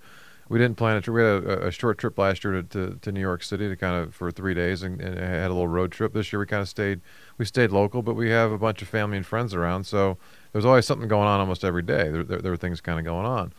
we 0.51 0.59
didn't 0.59 0.77
plan 0.77 0.99
a 0.99 1.01
trip. 1.01 1.15
We 1.15 1.23
had 1.23 1.45
a, 1.45 1.67
a 1.69 1.71
short 1.71 1.97
trip 1.97 2.19
last 2.19 2.45
year 2.45 2.61
to, 2.61 2.63
to, 2.63 2.99
to 3.01 3.11
New 3.11 3.23
York 3.23 3.43
City 3.43 3.71
to 3.71 3.75
kind 3.75 3.97
of 4.05 4.15
for 4.15 4.31
three 4.31 4.53
days, 4.53 4.83
and, 4.83 5.01
and 5.01 5.19
had 5.19 5.51
a 5.51 5.55
little 5.55 5.67
road 5.67 5.91
trip. 5.91 6.13
This 6.13 6.31
year 6.31 6.41
we 6.41 6.45
kind 6.45 6.61
of 6.61 6.69
stayed 6.69 7.01
we 7.39 7.47
stayed 7.47 7.71
local, 7.71 8.03
but 8.03 8.17
we 8.17 8.29
have 8.29 8.53
a 8.53 8.59
bunch 8.59 8.83
of 8.83 8.89
family 8.89 9.17
and 9.17 9.25
friends 9.25 9.55
around, 9.55 9.85
so 9.85 10.19
there's 10.53 10.67
always 10.67 10.85
something 10.85 11.09
going 11.09 11.27
on 11.27 11.41
almost 11.41 11.65
every 11.65 11.81
day. 11.81 12.11
There 12.11 12.23
there, 12.23 12.43
there 12.43 12.53
are 12.53 12.57
things 12.59 12.83
kind 12.83 12.99
of 12.99 13.07
going 13.07 13.25
on, 13.25 13.55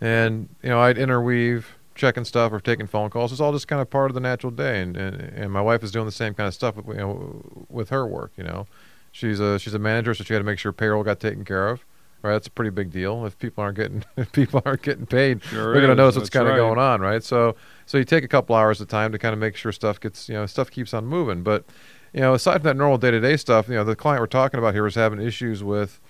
and 0.00 0.48
you 0.60 0.70
know 0.70 0.80
I'd 0.80 0.98
interweave 0.98 1.76
checking 1.94 2.24
stuff 2.24 2.50
or 2.52 2.58
taking 2.58 2.88
phone 2.88 3.10
calls. 3.10 3.30
It's 3.30 3.40
all 3.40 3.52
just 3.52 3.68
kind 3.68 3.80
of 3.80 3.88
part 3.88 4.10
of 4.10 4.16
the 4.16 4.20
natural 4.20 4.50
day, 4.50 4.82
and 4.82 4.96
and, 4.96 5.20
and 5.20 5.52
my 5.52 5.60
wife 5.62 5.84
is 5.84 5.92
doing 5.92 6.06
the 6.06 6.10
same 6.10 6.34
kind 6.34 6.48
of 6.48 6.54
stuff 6.54 6.74
with 6.74 6.88
you 6.88 6.94
know 6.94 7.66
with 7.68 7.90
her 7.90 8.08
work. 8.08 8.32
You 8.36 8.42
know, 8.42 8.66
she's 9.12 9.38
a 9.38 9.60
she's 9.60 9.74
a 9.74 9.78
manager, 9.78 10.14
so 10.14 10.24
she 10.24 10.32
had 10.32 10.40
to 10.40 10.44
make 10.44 10.58
sure 10.58 10.72
payroll 10.72 11.04
got 11.04 11.20
taken 11.20 11.44
care 11.44 11.68
of. 11.68 11.84
Right, 12.26 12.32
that's 12.32 12.48
a 12.48 12.50
pretty 12.50 12.70
big 12.70 12.90
deal. 12.90 13.24
If 13.24 13.38
people 13.38 13.62
aren't 13.62 13.76
getting 13.76 14.04
if 14.16 14.32
people 14.32 14.60
aren't 14.66 14.82
getting 14.82 15.06
paid, 15.06 15.44
Sure 15.44 15.68
we're 15.68 15.74
going 15.80 15.88
to 15.88 15.94
notice 15.94 16.16
what's 16.16 16.30
kind 16.30 16.46
of 16.46 16.52
right. 16.52 16.58
going 16.58 16.78
on, 16.78 17.00
right? 17.00 17.22
So 17.22 17.54
so 17.86 17.98
you 17.98 18.04
take 18.04 18.24
a 18.24 18.28
couple 18.28 18.56
hours 18.56 18.80
of 18.80 18.88
time 18.88 19.12
to 19.12 19.18
kind 19.18 19.32
of 19.32 19.38
make 19.38 19.56
sure 19.56 19.70
stuff 19.70 20.00
gets 20.00 20.28
you 20.28 20.34
know 20.34 20.46
stuff 20.46 20.70
keeps 20.70 20.92
on 20.92 21.06
moving. 21.06 21.42
But 21.42 21.64
you 22.12 22.20
know, 22.20 22.34
aside 22.34 22.54
from 22.54 22.64
that 22.64 22.76
normal 22.76 22.98
day 22.98 23.12
to 23.12 23.20
day 23.20 23.36
stuff, 23.36 23.68
you 23.68 23.74
know, 23.74 23.84
the 23.84 23.94
client 23.94 24.20
we're 24.20 24.26
talking 24.26 24.58
about 24.58 24.74
here 24.74 24.86
is 24.86 24.94
having 24.94 25.20
issues 25.20 25.62
with 25.62 26.00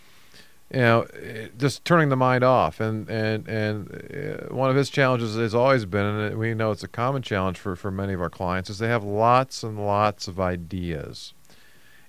you 0.73 0.81
know 0.81 1.07
eh, 1.23 1.49
just 1.57 1.85
turning 1.85 2.09
the 2.09 2.17
mind 2.17 2.43
off 2.43 2.81
and 2.81 3.09
and 3.09 3.47
and 3.47 3.89
uh, 4.13 4.55
one 4.55 4.71
of 4.71 4.77
his 4.77 4.91
challenges 4.91 5.37
has 5.37 5.55
always 5.55 5.85
been 5.85 6.05
and 6.05 6.39
we 6.39 6.55
know 6.55 6.71
it's 6.71 6.83
a 6.83 6.89
common 6.89 7.23
challenge 7.23 7.59
for 7.59 7.77
for 7.77 7.91
many 7.91 8.13
of 8.13 8.21
our 8.21 8.31
clients 8.31 8.69
is 8.69 8.79
they 8.79 8.89
have 8.89 9.05
lots 9.05 9.63
and 9.63 9.85
lots 9.85 10.27
of 10.27 10.41
ideas 10.41 11.35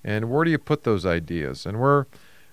and 0.04 0.32
where 0.32 0.44
do 0.44 0.50
you 0.50 0.58
put 0.58 0.84
those 0.84 1.06
ideas 1.06 1.66
and 1.66 1.80
we're 1.80 2.06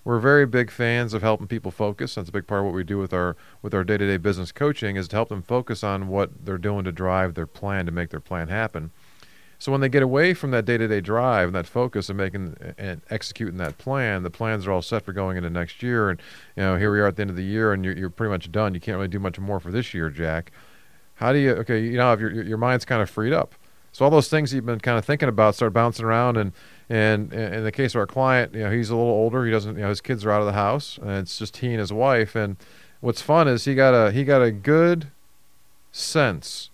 we're 0.04 0.18
very 0.18 0.46
big 0.46 0.70
fans 0.70 1.14
of 1.14 1.22
helping 1.22 1.46
people 1.46 1.70
focus 1.70 2.14
that's 2.14 2.28
a 2.28 2.32
big 2.32 2.46
part 2.46 2.60
of 2.60 2.66
what 2.66 2.74
we 2.74 2.84
do 2.84 2.98
with 2.98 3.12
our 3.12 3.36
with 3.62 3.74
our 3.74 3.84
day-to-day 3.84 4.16
business 4.16 4.52
coaching 4.52 4.96
is 4.96 5.08
to 5.08 5.16
help 5.16 5.28
them 5.28 5.42
focus 5.42 5.82
on 5.82 6.08
what 6.08 6.44
they're 6.44 6.58
doing 6.58 6.84
to 6.84 6.92
drive 6.92 7.34
their 7.34 7.46
plan 7.46 7.86
to 7.86 7.92
make 7.92 8.10
their 8.10 8.20
plan 8.20 8.48
happen 8.48 8.90
so 9.58 9.72
when 9.72 9.80
they 9.80 9.88
get 9.88 10.02
away 10.02 10.34
from 10.34 10.50
that 10.50 10.66
day-to-day 10.66 11.00
drive 11.00 11.48
and 11.48 11.54
that 11.54 11.66
focus 11.66 12.10
and 12.10 12.18
making 12.18 12.54
and 12.76 13.00
executing 13.08 13.56
that 13.56 13.78
plan, 13.78 14.22
the 14.22 14.28
plans 14.28 14.66
are 14.66 14.72
all 14.72 14.82
set 14.82 15.04
for 15.06 15.14
going 15.14 15.38
into 15.38 15.48
next 15.48 15.82
year. 15.82 16.10
And 16.10 16.20
you 16.54 16.62
know, 16.62 16.76
here 16.76 16.92
we 16.92 17.00
are 17.00 17.06
at 17.06 17.16
the 17.16 17.22
end 17.22 17.30
of 17.30 17.36
the 17.36 17.44
year, 17.44 17.72
and 17.72 17.82
you're, 17.82 17.96
you're 17.96 18.10
pretty 18.10 18.30
much 18.30 18.52
done. 18.52 18.74
You 18.74 18.80
can't 18.80 18.96
really 18.96 19.08
do 19.08 19.18
much 19.18 19.38
more 19.38 19.60
for 19.60 19.70
this 19.70 19.94
year, 19.94 20.10
Jack. 20.10 20.52
How 21.14 21.32
do 21.32 21.38
you? 21.38 21.52
Okay, 21.52 21.80
you 21.80 21.96
know, 21.96 22.12
if 22.12 22.20
your 22.20 22.30
your 22.30 22.58
mind's 22.58 22.84
kind 22.84 23.00
of 23.00 23.08
freed 23.08 23.32
up, 23.32 23.54
so 23.92 24.04
all 24.04 24.10
those 24.10 24.28
things 24.28 24.52
you've 24.52 24.66
been 24.66 24.80
kind 24.80 24.98
of 24.98 25.04
thinking 25.06 25.30
about 25.30 25.54
start 25.54 25.72
bouncing 25.72 26.04
around. 26.04 26.36
And 26.36 26.52
and 26.88 27.32
in 27.32 27.64
the 27.64 27.72
case 27.72 27.94
of 27.94 27.98
our 28.00 28.06
client, 28.06 28.54
you 28.54 28.60
know, 28.60 28.70
he's 28.70 28.90
a 28.90 28.96
little 28.96 29.10
older. 29.10 29.44
He 29.44 29.50
doesn't, 29.50 29.76
you 29.76 29.82
know, 29.82 29.88
his 29.88 30.00
kids 30.00 30.24
are 30.24 30.30
out 30.30 30.40
of 30.40 30.46
the 30.46 30.52
house, 30.52 30.98
and 31.00 31.10
it's 31.12 31.38
just 31.38 31.58
he 31.58 31.68
and 31.68 31.80
his 31.80 31.92
wife. 31.92 32.34
And 32.34 32.56
what's 33.00 33.20
fun 33.22 33.48
is 33.48 33.64
he 33.64 33.74
got 33.74 33.92
a 33.94 34.12
he 34.12 34.24
got 34.24 34.42
a 34.42 34.50
good 34.52 35.08
sense 35.92 36.70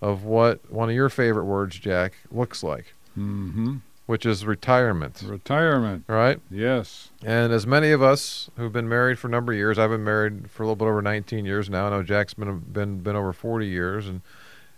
of 0.00 0.24
what 0.24 0.70
one 0.70 0.88
of 0.88 0.94
your 0.94 1.08
favorite 1.08 1.44
words, 1.44 1.78
Jack, 1.78 2.14
looks 2.30 2.62
like, 2.62 2.94
hmm 3.14 3.76
which 4.04 4.26
is 4.26 4.44
retirement, 4.44 5.22
retirement. 5.24 6.04
right? 6.08 6.40
Yes. 6.50 7.10
And 7.24 7.52
as 7.52 7.66
many 7.68 7.92
of 7.92 8.02
us 8.02 8.50
who've 8.56 8.72
been 8.72 8.88
married 8.88 9.16
for 9.18 9.28
a 9.28 9.30
number 9.30 9.52
of 9.52 9.56
years, 9.56 9.78
I've 9.78 9.90
been 9.90 10.02
married 10.04 10.50
for 10.50 10.64
a 10.64 10.66
little 10.66 10.76
bit 10.76 10.86
over 10.86 11.00
19 11.00 11.44
years 11.46 11.70
now. 11.70 11.86
I 11.86 11.90
know 11.90 12.02
Jack's 12.02 12.34
been 12.34 12.58
been 12.58 12.98
been 12.98 13.14
over 13.16 13.32
40 13.32 13.66
years, 13.68 14.08
and 14.08 14.20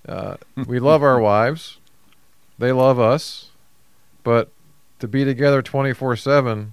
uh, 0.07 0.37
we 0.67 0.79
love 0.79 1.03
our 1.03 1.19
wives, 1.33 1.79
they 2.59 2.71
love 2.71 3.01
us, 3.01 3.51
but 4.25 4.51
to 4.99 5.07
be 5.07 5.25
together 5.25 5.63
24/7 5.63 6.73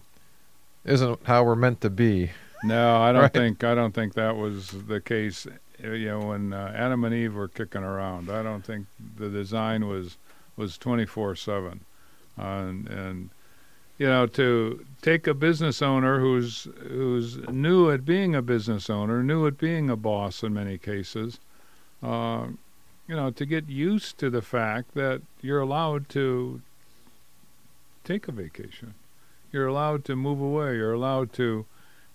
isn't 0.86 1.20
how 1.26 1.44
we're 1.44 1.56
meant 1.56 1.82
to 1.82 1.90
be. 1.90 2.32
No, 2.64 2.98
I 2.98 3.12
don't 3.12 3.22
Right. 3.22 3.34
think 3.34 3.64
I 3.64 3.76
don't 3.76 3.94
think 3.94 4.14
that 4.14 4.36
was 4.38 4.70
the 4.88 5.00
case. 5.02 5.46
uh, 5.84 5.90
You 5.92 6.06
know, 6.10 6.20
when 6.28 6.54
uh, 6.54 6.72
Adam 6.76 7.04
and 7.04 7.14
Eve 7.14 7.34
were 7.36 7.48
kicking 7.48 7.84
around, 7.84 8.30
I 8.32 8.42
don't 8.44 8.64
think 8.66 8.88
the 9.18 9.30
design 9.30 9.88
was 9.88 10.18
was 10.58 10.78
twenty 10.78 11.06
four 11.06 11.36
seven, 11.36 11.82
and 12.38 12.88
and 12.88 13.30
you 13.98 14.08
know 14.08 14.26
to 14.28 14.86
take 15.02 15.26
a 15.28 15.34
business 15.34 15.82
owner 15.82 16.20
who's 16.20 16.68
who's 16.88 17.38
new 17.50 17.90
at 17.92 18.06
being 18.06 18.36
a 18.36 18.42
business 18.44 18.90
owner, 18.90 19.24
new 19.24 19.46
at 19.48 19.58
being 19.58 19.90
a 19.90 19.96
boss 19.96 20.44
in 20.44 20.54
many 20.54 20.78
cases, 20.78 21.40
uh, 22.04 22.46
you 23.08 23.16
know, 23.16 23.32
to 23.32 23.46
get 23.46 23.68
used 23.70 24.18
to 24.20 24.30
the 24.30 24.42
fact 24.44 24.94
that 24.94 25.22
you're 25.42 25.60
allowed 25.62 26.10
to 26.10 26.62
take 28.04 28.28
a 28.28 28.32
vacation, 28.32 28.94
you're 29.52 29.68
allowed 29.68 30.06
to 30.06 30.16
move 30.16 30.42
away, 30.42 30.76
you're 30.76 30.94
allowed 30.94 31.34
to 31.34 31.66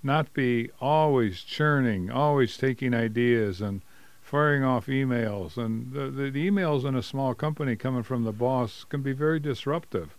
not 0.02 0.32
be 0.32 0.70
always 0.80 1.42
churning, 1.42 2.10
always 2.10 2.56
taking 2.56 2.94
ideas 2.94 3.60
and 3.60 3.82
firing 4.22 4.64
off 4.64 4.86
emails. 4.86 5.56
And 5.56 5.92
the, 5.92 6.10
the, 6.10 6.30
the 6.30 6.50
emails 6.50 6.84
in 6.84 6.94
a 6.94 7.02
small 7.02 7.34
company 7.34 7.76
coming 7.76 8.02
from 8.02 8.24
the 8.24 8.32
boss 8.32 8.84
can 8.88 9.02
be 9.02 9.12
very 9.12 9.38
disruptive. 9.40 10.16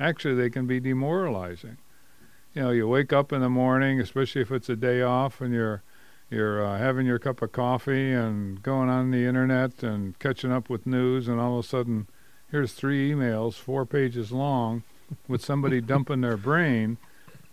Actually, 0.00 0.34
they 0.34 0.50
can 0.50 0.66
be 0.66 0.80
demoralizing. 0.80 1.76
You 2.54 2.62
know, 2.62 2.70
you 2.70 2.88
wake 2.88 3.12
up 3.12 3.32
in 3.32 3.40
the 3.40 3.48
morning, 3.48 4.00
especially 4.00 4.42
if 4.42 4.50
it's 4.50 4.68
a 4.68 4.76
day 4.76 5.02
off, 5.02 5.40
and 5.40 5.54
you're 5.54 5.82
you're 6.30 6.64
uh, 6.64 6.78
having 6.78 7.04
your 7.04 7.18
cup 7.18 7.42
of 7.42 7.52
coffee 7.52 8.10
and 8.10 8.62
going 8.62 8.88
on 8.88 9.10
the 9.10 9.26
internet 9.26 9.82
and 9.82 10.18
catching 10.18 10.50
up 10.50 10.70
with 10.70 10.86
news, 10.86 11.28
and 11.28 11.38
all 11.38 11.58
of 11.58 11.64
a 11.64 11.68
sudden, 11.68 12.06
here's 12.50 12.72
three 12.72 13.10
emails, 13.10 13.54
four 13.54 13.84
pages 13.84 14.32
long, 14.32 14.82
with 15.28 15.44
somebody 15.44 15.80
dumping 15.80 16.20
their 16.20 16.36
brain. 16.36 16.98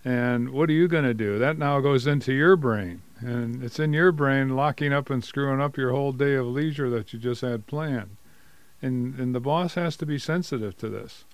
And 0.05 0.51
what 0.51 0.69
are 0.69 0.73
you 0.73 0.87
going 0.87 1.03
to 1.03 1.13
do? 1.13 1.37
That 1.37 1.57
now 1.57 1.79
goes 1.81 2.07
into 2.07 2.33
your 2.33 2.55
brain. 2.55 3.01
And 3.19 3.63
it's 3.63 3.79
in 3.79 3.91
your 3.93 4.11
brain 4.11 4.55
locking 4.55 4.93
up 4.93 5.09
and 5.09 5.23
screwing 5.23 5.61
up 5.61 5.77
your 5.77 5.91
whole 5.91 6.13
day 6.13 6.35
of 6.35 6.47
leisure 6.47 6.89
that 6.89 7.11
you 7.11 7.19
just 7.19 7.41
had 7.41 7.67
planned. 7.67 8.17
And, 8.81 9.19
and 9.19 9.35
the 9.35 9.41
boss 9.41 9.75
has 9.75 9.97
to 9.97 10.05
be 10.05 10.17
sensitive 10.17 10.77
to 10.77 10.89
this. 10.89 11.25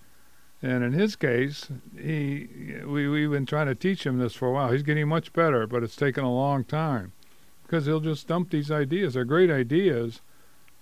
And 0.61 0.83
in 0.83 0.93
his 0.93 1.15
case, 1.15 1.67
he 1.95 2.47
we, 2.85 3.07
we've 3.07 3.29
been 3.29 3.45
trying 3.45 3.67
to 3.67 3.75
teach 3.75 4.05
him 4.05 4.17
this 4.17 4.33
for 4.33 4.47
a 4.47 4.51
while. 4.51 4.71
He's 4.71 4.81
getting 4.81 5.07
much 5.07 5.31
better, 5.31 5.67
but 5.67 5.83
it's 5.83 5.95
taken 5.95 6.23
a 6.23 6.33
long 6.33 6.63
time 6.63 7.11
because 7.63 7.85
he'll 7.85 7.99
just 7.99 8.27
dump 8.27 8.49
these 8.49 8.71
ideas. 8.71 9.13
They're 9.13 9.25
great 9.25 9.51
ideas, 9.51 10.21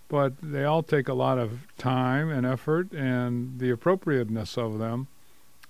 but 0.07 0.33
they 0.41 0.63
all 0.63 0.83
take 0.83 1.09
a 1.09 1.13
lot 1.13 1.38
of 1.38 1.67
time 1.77 2.29
and 2.29 2.45
effort, 2.45 2.93
and 2.93 3.59
the 3.59 3.71
appropriateness 3.71 4.57
of 4.57 4.79
them 4.79 5.07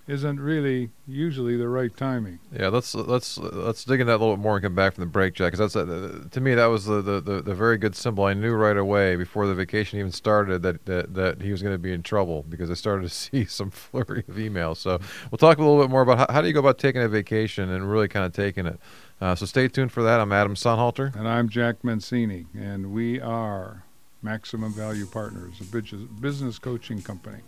isn't 0.05 0.39
really 0.39 0.91
usually 1.07 1.55
the 1.55 1.67
right 1.69 1.95
timing. 1.95 2.39
Yeah, 2.51 2.67
let's 2.67 2.93
let's 2.93 3.37
let's 3.37 3.85
dig 3.85 4.01
into 4.01 4.11
that 4.11 4.17
a 4.17 4.21
little 4.21 4.35
bit 4.35 4.41
more 4.41 4.55
and 4.57 4.63
come 4.63 4.75
back 4.75 4.95
from 4.95 5.03
the 5.03 5.09
break, 5.09 5.33
Jack. 5.33 5.53
Because 5.53 5.73
that's 5.73 5.75
uh, 5.75 6.25
to 6.29 6.41
me 6.41 6.55
that 6.55 6.65
was 6.65 6.85
the, 6.85 7.01
the, 7.01 7.21
the, 7.21 7.41
the 7.41 7.55
very 7.55 7.77
good 7.77 7.95
symbol. 7.95 8.25
I 8.25 8.33
knew 8.33 8.53
right 8.53 8.75
away 8.75 9.15
before 9.15 9.47
the 9.47 9.55
vacation 9.55 9.99
even 9.99 10.11
started 10.11 10.61
that 10.63 10.85
that, 10.85 11.13
that 11.13 11.41
he 11.41 11.51
was 11.51 11.61
going 11.61 11.73
to 11.73 11.79
be 11.79 11.93
in 11.93 12.03
trouble 12.03 12.43
because 12.49 12.69
I 12.69 12.73
started 12.73 13.03
to 13.03 13.09
see 13.13 13.45
some 13.45 13.71
flurry 13.71 14.25
of 14.27 14.35
emails. 14.35 14.77
So 14.77 14.99
we'll 15.31 15.37
talk 15.37 15.57
a 15.57 15.61
little 15.61 15.81
bit 15.81 15.89
more 15.89 16.01
about 16.01 16.17
how, 16.17 16.27
how 16.29 16.41
do 16.41 16.47
you 16.47 16.53
go 16.53 16.59
about 16.59 16.79
taking 16.79 17.01
a 17.01 17.07
vacation 17.07 17.69
and 17.69 17.89
really 17.89 18.07
kind 18.07 18.25
of 18.25 18.33
taking 18.33 18.65
it. 18.65 18.79
Uh, 19.21 19.35
so 19.35 19.45
stay 19.45 19.69
tuned 19.69 19.91
for 19.91 20.03
that. 20.03 20.19
I'm 20.19 20.33
Adam 20.33 20.55
Sonnhalter. 20.55 21.15
And 21.15 21.29
I'm 21.29 21.47
Jack 21.47 21.83
Mancini, 21.83 22.45
and 22.53 22.91
we 22.91 23.21
are 23.21 23.83
Maximum 24.21 24.73
Value 24.73 25.05
Partners, 25.05 25.61
a 25.61 25.63
business 25.63 26.01
business 26.19 26.59
coaching 26.59 27.01
company. 27.01 27.39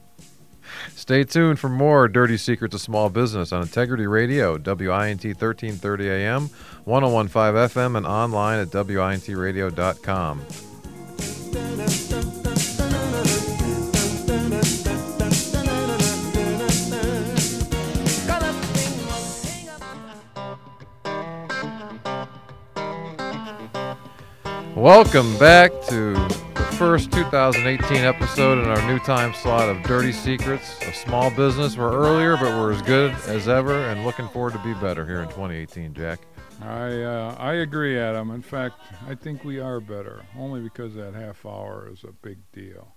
Stay 0.95 1.23
tuned 1.23 1.59
for 1.59 1.69
more 1.69 2.07
Dirty 2.07 2.37
Secrets 2.37 2.75
of 2.75 2.81
Small 2.81 3.09
Business 3.09 3.51
on 3.51 3.61
Integrity 3.61 4.07
Radio, 4.07 4.57
WINT 4.57 5.23
1330 5.23 6.09
AM, 6.09 6.49
1015 6.85 7.53
FM, 7.69 7.97
and 7.97 8.05
online 8.05 8.59
at 8.59 8.69
WINTradio.com. 8.69 10.41
Welcome 24.75 25.37
back 25.39 25.71
to 25.87 26.13
the 26.75 26.79
first 26.79 27.11
2018 27.11 27.97
episode 28.03 28.61
in 28.61 28.65
our 28.65 28.91
new 28.91 28.99
time 28.99 29.33
slot 29.33 29.69
of 29.69 29.81
Dirty 29.83 30.11
Secrets 30.11 30.85
of 30.85 30.93
Small 30.93 31.31
Business. 31.31 31.77
We're 31.77 31.93
earlier, 31.93 32.35
but 32.35 32.47
we're 32.47 32.73
as 32.73 32.81
good 32.81 33.11
as 33.27 33.47
ever 33.47 33.85
and 33.87 34.03
looking 34.03 34.27
forward 34.27 34.53
to 34.53 34.59
be 34.59 34.73
better 34.73 35.05
here 35.05 35.21
in 35.21 35.27
2018, 35.29 35.93
Jack. 35.93 36.19
I 36.61 37.01
uh, 37.01 37.35
I 37.39 37.53
agree, 37.55 37.97
Adam. 37.97 38.31
In 38.31 38.41
fact, 38.41 38.79
I 39.07 39.15
think 39.15 39.45
we 39.45 39.59
are 39.59 39.79
better, 39.79 40.23
only 40.37 40.59
because 40.61 40.95
that 40.95 41.13
half 41.13 41.45
hour 41.45 41.89
is 41.91 42.03
a 42.03 42.11
big 42.11 42.39
deal, 42.51 42.94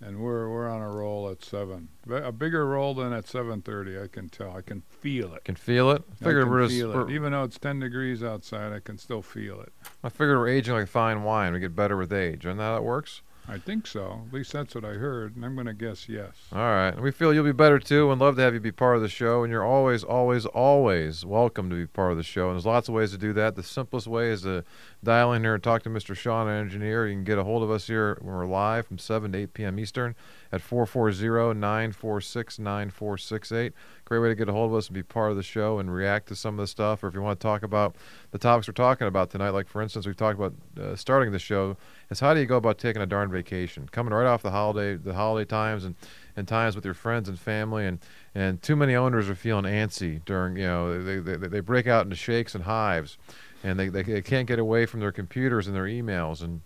and 0.00 0.18
we're 0.20 0.48
we're 0.48 0.68
on 0.68 0.80
a 0.80 0.90
roll 0.90 1.28
at 1.28 1.44
seven, 1.44 1.88
a 2.10 2.32
bigger 2.32 2.66
roll 2.66 2.94
than 2.94 3.12
at 3.12 3.26
7:30. 3.26 4.02
I 4.02 4.06
can 4.06 4.28
tell. 4.28 4.56
I 4.56 4.62
can 4.62 4.82
feel 4.82 5.34
it. 5.34 5.44
Can 5.44 5.56
feel 5.56 5.90
it. 5.90 6.02
I 6.20 6.24
Figured 6.24 6.44
can 6.44 6.50
we're, 6.50 6.62
just, 6.64 6.74
feel 6.74 6.92
we're 6.92 7.08
it. 7.08 7.12
Even 7.12 7.32
though 7.32 7.44
it's 7.44 7.58
10 7.58 7.80
degrees 7.80 8.22
outside, 8.22 8.72
I 8.72 8.80
can 8.80 8.98
still 8.98 9.22
feel 9.22 9.60
it. 9.60 9.72
I 10.02 10.08
figured 10.08 10.38
we're 10.38 10.48
aging 10.48 10.74
like 10.74 10.88
fine 10.88 11.22
wine. 11.22 11.52
We 11.52 11.60
get 11.60 11.76
better 11.76 11.96
with 11.96 12.12
age. 12.12 12.46
Isn't 12.46 12.56
that 12.58 12.62
how 12.64 12.74
that 12.76 12.84
works? 12.84 13.22
I 13.48 13.58
think 13.58 13.86
so. 13.86 14.22
At 14.28 14.32
least 14.32 14.52
that's 14.52 14.74
what 14.74 14.84
I 14.84 14.94
heard, 14.94 15.34
and 15.34 15.44
I'm 15.44 15.54
going 15.54 15.66
to 15.66 15.74
guess 15.74 16.08
yes. 16.08 16.30
All 16.52 16.58
right. 16.58 16.98
We 17.00 17.10
feel 17.10 17.34
you'll 17.34 17.44
be 17.44 17.52
better 17.52 17.78
too 17.78 18.10
and 18.12 18.20
love 18.20 18.36
to 18.36 18.42
have 18.42 18.54
you 18.54 18.60
be 18.60 18.70
part 18.70 18.96
of 18.96 19.02
the 19.02 19.08
show. 19.08 19.42
And 19.42 19.50
you're 19.50 19.64
always, 19.64 20.04
always, 20.04 20.46
always 20.46 21.24
welcome 21.24 21.68
to 21.70 21.76
be 21.76 21.86
part 21.86 22.12
of 22.12 22.16
the 22.16 22.22
show. 22.22 22.48
And 22.48 22.56
there's 22.56 22.66
lots 22.66 22.88
of 22.88 22.94
ways 22.94 23.10
to 23.10 23.18
do 23.18 23.32
that. 23.32 23.56
The 23.56 23.62
simplest 23.62 24.06
way 24.06 24.30
is 24.30 24.42
to 24.42 24.64
dial 25.02 25.32
in 25.32 25.42
here 25.42 25.54
and 25.54 25.62
talk 25.62 25.82
to 25.82 25.90
Mr. 25.90 26.14
Sean, 26.14 26.46
our 26.46 26.54
engineer. 26.54 27.08
You 27.08 27.14
can 27.14 27.24
get 27.24 27.38
a 27.38 27.44
hold 27.44 27.62
of 27.62 27.70
us 27.70 27.86
here 27.86 28.18
when 28.20 28.34
we're 28.34 28.46
live 28.46 28.86
from 28.86 28.98
7 28.98 29.32
to 29.32 29.38
8 29.38 29.54
p.m. 29.54 29.78
Eastern 29.80 30.14
at 30.52 30.60
440 30.60 31.58
946 31.58 32.58
9468. 32.58 33.72
Great 34.04 34.18
way 34.18 34.28
to 34.28 34.34
get 34.34 34.48
a 34.48 34.52
hold 34.52 34.70
of 34.70 34.76
us 34.76 34.88
and 34.88 34.94
be 34.94 35.02
part 35.02 35.30
of 35.30 35.36
the 35.36 35.42
show 35.42 35.78
and 35.78 35.94
react 35.94 36.28
to 36.28 36.36
some 36.36 36.54
of 36.58 36.62
the 36.62 36.66
stuff. 36.66 37.02
Or 37.02 37.08
if 37.08 37.14
you 37.14 37.22
want 37.22 37.38
to 37.38 37.42
talk 37.42 37.62
about 37.62 37.96
the 38.32 38.38
topics 38.38 38.68
we're 38.68 38.74
talking 38.74 39.06
about 39.06 39.30
tonight, 39.30 39.50
like 39.50 39.68
for 39.68 39.80
instance, 39.80 40.06
we've 40.06 40.16
talked 40.16 40.38
about 40.38 40.54
uh, 40.80 40.96
starting 40.96 41.32
the 41.32 41.38
show, 41.38 41.76
is 42.10 42.20
how 42.20 42.34
do 42.34 42.40
you 42.40 42.46
go 42.46 42.56
about 42.56 42.78
taking 42.78 43.00
a 43.02 43.06
darn 43.06 43.30
vacation? 43.30 43.88
Coming 43.90 44.12
right 44.12 44.26
off 44.26 44.42
the 44.42 44.50
holiday, 44.50 44.96
the 44.96 45.14
holiday 45.14 45.48
times 45.48 45.84
and, 45.84 45.94
and 46.36 46.46
times 46.48 46.74
with 46.74 46.84
your 46.84 46.94
friends 46.94 47.28
and 47.28 47.38
family. 47.38 47.86
And, 47.86 47.98
and 48.34 48.60
too 48.60 48.76
many 48.76 48.94
owners 48.94 49.30
are 49.30 49.34
feeling 49.34 49.64
antsy 49.64 50.24
during, 50.24 50.56
you 50.56 50.64
know, 50.66 51.02
they, 51.02 51.18
they, 51.18 51.36
they 51.36 51.60
break 51.60 51.86
out 51.86 52.04
into 52.04 52.16
shakes 52.16 52.54
and 52.54 52.64
hives 52.64 53.16
and 53.62 53.78
they, 53.78 53.88
they, 53.88 54.02
they 54.02 54.22
can't 54.22 54.48
get 54.48 54.58
away 54.58 54.86
from 54.86 55.00
their 55.00 55.12
computers 55.12 55.66
and 55.66 55.76
their 55.76 55.84
emails. 55.84 56.42
And 56.42 56.60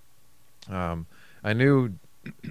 um, 0.74 1.06
I 1.42 1.52
knew 1.52 1.92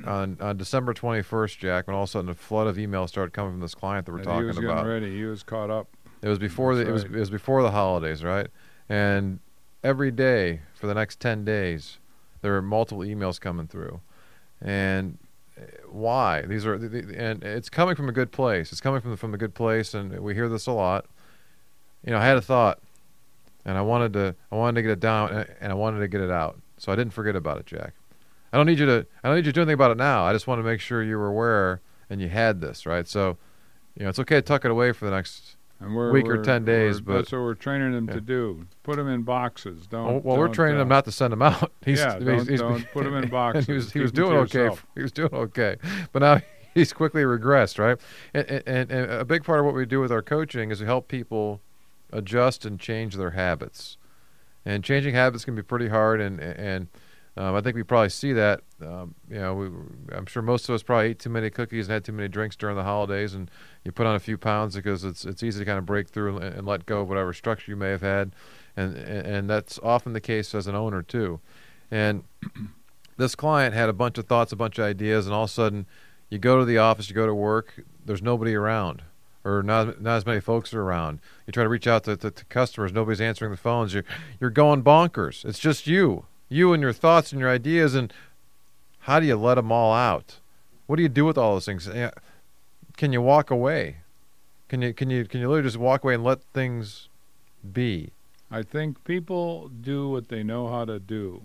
on, 0.05 0.37
on 0.39 0.57
December 0.57 0.93
21st, 0.93 1.57
Jack, 1.57 1.87
when 1.87 1.95
all 1.95 2.03
of 2.03 2.09
a 2.09 2.11
sudden 2.11 2.29
a 2.29 2.35
flood 2.35 2.67
of 2.67 2.77
emails 2.77 3.09
started 3.09 3.33
coming 3.33 3.53
from 3.53 3.61
this 3.61 3.73
client 3.73 4.05
that 4.05 4.11
we're 4.11 4.19
And 4.19 4.25
talking 4.27 4.41
he 4.41 4.47
was 4.47 4.57
about. 4.59 4.75
getting 4.77 4.89
ready. 4.89 5.15
He 5.17 5.23
was 5.23 5.41
caught 5.41 5.71
up. 5.71 5.87
It 6.21 6.29
was 6.29 6.39
before 6.39 6.75
the 6.75 6.87
it 6.87 6.91
was 6.91 7.03
it 7.03 7.11
was 7.11 7.29
before 7.29 7.63
the 7.63 7.71
holidays, 7.71 8.23
right? 8.23 8.47
And 8.87 9.39
every 9.83 10.09
day 10.11 10.61
for 10.73 10.87
the 10.87 10.93
next 10.93 11.19
10 11.19 11.43
days 11.43 11.97
there 12.43 12.55
are 12.55 12.61
multiple 12.61 13.03
emails 13.03 13.39
coming 13.41 13.65
through. 13.67 13.99
And 14.61 15.17
uh, 15.57 15.61
why? 15.89 16.43
These 16.43 16.65
are 16.65 16.75
and 16.75 17.43
it's 17.43 17.69
coming 17.69 17.95
from 17.95 18.09
a 18.09 18.11
good 18.11 18.31
place. 18.31 18.71
It's 18.71 18.81
coming 18.81 19.01
from 19.01 19.17
from 19.17 19.33
a 19.33 19.37
good 19.37 19.55
place 19.55 19.95
and 19.95 20.19
we 20.19 20.35
hear 20.35 20.47
this 20.47 20.67
a 20.67 20.71
lot. 20.71 21.05
You 22.05 22.11
know, 22.11 22.19
I 22.19 22.25
had 22.25 22.37
a 22.37 22.41
thought 22.41 22.79
and 23.65 23.77
I 23.77 23.81
wanted 23.81 24.13
to 24.13 24.35
I 24.51 24.55
wanted 24.55 24.75
to 24.75 24.81
get 24.83 24.91
it 24.91 24.99
down 24.99 25.31
and- 25.31 25.49
and 25.59 25.71
I 25.71 25.75
wanted 25.75 25.99
to 25.99 26.07
get 26.07 26.21
it 26.21 26.29
out. 26.29 26.59
So 26.77 26.91
I 26.91 26.95
didn't 26.95 27.13
forget 27.13 27.35
about 27.35 27.57
it, 27.59 27.65
Jack. 27.65 27.93
I 28.51 28.57
don't 28.57 28.67
need 28.67 28.77
you 28.77 28.85
to 28.85 29.05
I 29.23 29.29
don't 29.29 29.37
need 29.37 29.45
you 29.45 29.51
to 29.51 29.55
do 29.55 29.61
anything 29.61 29.75
about 29.75 29.91
it 29.91 29.97
now. 29.97 30.25
I 30.25 30.33
just 30.33 30.45
want 30.45 30.59
to 30.59 30.63
make 30.63 30.81
sure 30.81 31.01
you 31.01 31.17
were 31.17 31.27
aware 31.27 31.81
and 32.09 32.21
you 32.21 32.27
had 32.27 32.59
this, 32.61 32.85
right? 32.85 33.07
So, 33.07 33.37
you 33.97 34.03
know, 34.03 34.09
it's 34.09 34.19
okay 34.19 34.35
to 34.35 34.41
tuck 34.41 34.65
it 34.65 34.71
away 34.71 34.91
for 34.91 35.05
the 35.05 35.11
next 35.11 35.55
And 35.83 35.95
we're, 35.95 36.11
Week 36.11 36.25
or 36.25 36.35
we're- 36.35 36.43
10 36.43 36.63
days, 36.65 37.01
we're- 37.01 37.17
That's 37.19 37.31
but- 37.31 37.37
what 37.39 37.43
we're 37.43 37.53
training 37.55 37.91
them 37.91 38.07
Yeah. 38.07 38.13
to 38.15 38.21
do. 38.21 38.65
Put 38.83 38.95
them 38.95 39.07
in 39.09 39.23
boxes. 39.23 39.85
Don't. 39.87 40.07
Oh, 40.07 40.21
well, 40.23 40.37
we're 40.37 40.47
training 40.47 40.77
uh, 40.79 40.83
him 40.83 40.87
not 40.87 41.05
to 41.05 41.11
send 41.11 41.33
them 41.33 41.41
out. 41.41 41.71
He's, 41.85 41.99
yeah, 41.99 42.13
he's- 42.19 42.23
don't, 42.25 42.47
he's- 42.47 42.59
don't 42.61 42.85
put 42.93 43.03
them 43.03 43.15
in 43.15 43.29
boxes. 43.29 43.65
he 43.67 43.73
was 43.73 43.91
he 43.91 43.99
was 43.99 44.11
doing 44.11 44.31
okay. 44.33 44.59
yourself. 44.59 44.85
He 44.95 45.01
was 45.01 45.11
doing 45.11 45.33
okay, 45.33 45.75
but 46.13 46.19
now 46.21 46.41
he's 46.73 46.93
quickly 46.93 47.23
regressed, 47.23 47.77
right? 47.79 47.97
And, 48.33 48.63
and, 48.65 48.91
and 48.91 49.11
a 49.11 49.25
big 49.25 49.43
part 49.43 49.59
of 49.59 49.65
what 49.65 49.75
we 49.75 49.85
do 49.85 49.99
with 49.99 50.11
our 50.11 50.21
coaching 50.21 50.71
is 50.71 50.79
to 50.79 50.85
help 50.85 51.07
people 51.07 51.59
adjust 52.11 52.65
and 52.65 52.79
change 52.79 53.15
their 53.15 53.31
habits. 53.31 53.97
And 54.65 54.83
changing 54.83 55.13
habits 55.15 55.43
can 55.43 55.55
be 55.55 55.61
pretty 55.63 55.89
hard, 55.89 56.21
and 56.21 56.39
and 56.39 56.87
um, 57.35 57.55
I 57.55 57.61
think 57.61 57.75
we 57.75 57.83
probably 57.83 58.09
see 58.09 58.31
that. 58.33 58.61
Um, 58.81 59.15
you 59.27 59.39
know, 59.39 59.53
we, 59.55 59.67
I'm 60.15 60.27
sure 60.27 60.43
most 60.43 60.69
of 60.69 60.75
us 60.75 60.83
probably 60.83 61.09
ate 61.09 61.19
too 61.19 61.31
many 61.31 61.49
cookies 61.49 61.87
and 61.87 61.93
had 61.93 62.03
too 62.03 62.11
many 62.11 62.27
drinks 62.27 62.55
during 62.55 62.75
the 62.75 62.83
holidays, 62.83 63.33
and 63.33 63.49
you 63.83 63.91
put 63.91 64.05
on 64.05 64.15
a 64.15 64.19
few 64.19 64.37
pounds 64.37 64.75
because 64.75 65.03
it's 65.03 65.25
it's 65.25 65.41
easy 65.41 65.59
to 65.59 65.65
kind 65.65 65.79
of 65.79 65.85
break 65.85 66.09
through 66.09 66.37
and, 66.37 66.55
and 66.55 66.67
let 66.67 66.85
go 66.85 67.01
of 67.01 67.09
whatever 67.09 67.33
structure 67.33 67.71
you 67.71 67.75
may 67.75 67.89
have 67.89 68.01
had, 68.01 68.35
and 68.77 68.95
and, 68.95 69.25
and 69.25 69.49
that's 69.49 69.79
often 69.81 70.13
the 70.13 70.21
case 70.21 70.53
as 70.53 70.67
an 70.67 70.75
owner 70.75 71.01
too. 71.01 71.39
And 71.89 72.23
this 73.17 73.33
client 73.33 73.73
had 73.73 73.89
a 73.89 73.93
bunch 73.93 74.19
of 74.19 74.27
thoughts, 74.27 74.51
a 74.51 74.55
bunch 74.55 74.77
of 74.77 74.85
ideas, 74.85 75.25
and 75.25 75.33
all 75.33 75.45
of 75.45 75.49
a 75.49 75.53
sudden, 75.53 75.87
you 76.29 76.37
go 76.37 76.59
to 76.59 76.65
the 76.65 76.77
office, 76.77 77.09
you 77.09 77.15
go 77.15 77.25
to 77.25 77.33
work, 77.33 77.83
there's 78.05 78.21
nobody 78.21 78.53
around, 78.53 79.01
or 79.43 79.63
not 79.63 79.99
not 80.01 80.17
as 80.17 80.25
many 80.27 80.39
folks 80.39 80.71
are 80.71 80.83
around. 80.83 81.19
You 81.47 81.51
try 81.51 81.63
to 81.63 81.69
reach 81.69 81.87
out 81.87 82.03
to, 82.03 82.15
to, 82.15 82.29
to 82.29 82.45
customers, 82.45 82.93
nobody's 82.93 83.21
answering 83.21 83.49
the 83.49 83.57
phones. 83.57 83.95
You're 83.95 84.05
you're 84.39 84.51
going 84.51 84.83
bonkers. 84.83 85.43
It's 85.45 85.57
just 85.57 85.87
you, 85.87 86.27
you 86.53 86.73
and 86.73 86.81
your 86.81 86.93
thoughts 86.93 87.31
and 87.31 87.41
your 87.41 87.49
ideas, 87.49 87.95
and 87.95 88.13
how 88.99 89.19
do 89.19 89.25
you 89.25 89.35
let 89.35 89.55
them 89.55 89.71
all 89.71 89.93
out? 89.93 90.39
What 90.85 90.97
do 90.97 91.01
you 91.01 91.09
do 91.09 91.25
with 91.25 91.37
all 91.37 91.53
those 91.53 91.65
things? 91.65 91.89
Can 92.97 93.11
you 93.13 93.21
walk 93.21 93.49
away? 93.49 93.97
Can 94.69 94.81
you 94.81 94.93
can 94.93 95.09
you 95.09 95.25
can 95.25 95.39
you 95.41 95.47
literally 95.47 95.67
just 95.67 95.77
walk 95.77 96.03
away 96.03 96.15
and 96.15 96.23
let 96.23 96.41
things 96.53 97.09
be? 97.71 98.11
I 98.51 98.61
think 98.61 99.03
people 99.03 99.69
do 99.69 100.09
what 100.09 100.29
they 100.29 100.43
know 100.43 100.67
how 100.67 100.85
to 100.85 100.99
do. 100.99 101.41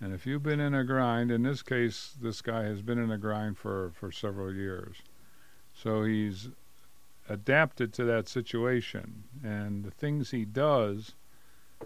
And 0.00 0.14
if 0.14 0.26
you've 0.26 0.42
been 0.42 0.60
in 0.60 0.74
a 0.74 0.84
grind, 0.84 1.30
in 1.30 1.42
this 1.42 1.62
case, 1.62 2.14
this 2.20 2.40
guy 2.40 2.62
has 2.62 2.80
been 2.80 2.98
in 2.98 3.10
a 3.10 3.18
grind 3.18 3.58
for, 3.58 3.92
for 3.94 4.10
several 4.10 4.54
years. 4.54 4.96
So 5.74 6.04
he's 6.04 6.48
adapted 7.28 7.92
to 7.94 8.04
that 8.04 8.26
situation. 8.26 9.24
And 9.44 9.84
the 9.84 9.90
things 9.90 10.30
he 10.30 10.46
does, 10.46 11.12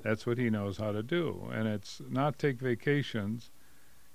that's 0.02 0.26
what 0.26 0.38
he 0.38 0.50
knows 0.50 0.78
how 0.78 0.92
to 0.92 1.02
do. 1.02 1.48
And 1.52 1.68
it's 1.68 2.00
not 2.09 2.38
take 2.38 2.61
vacations, 2.61 3.50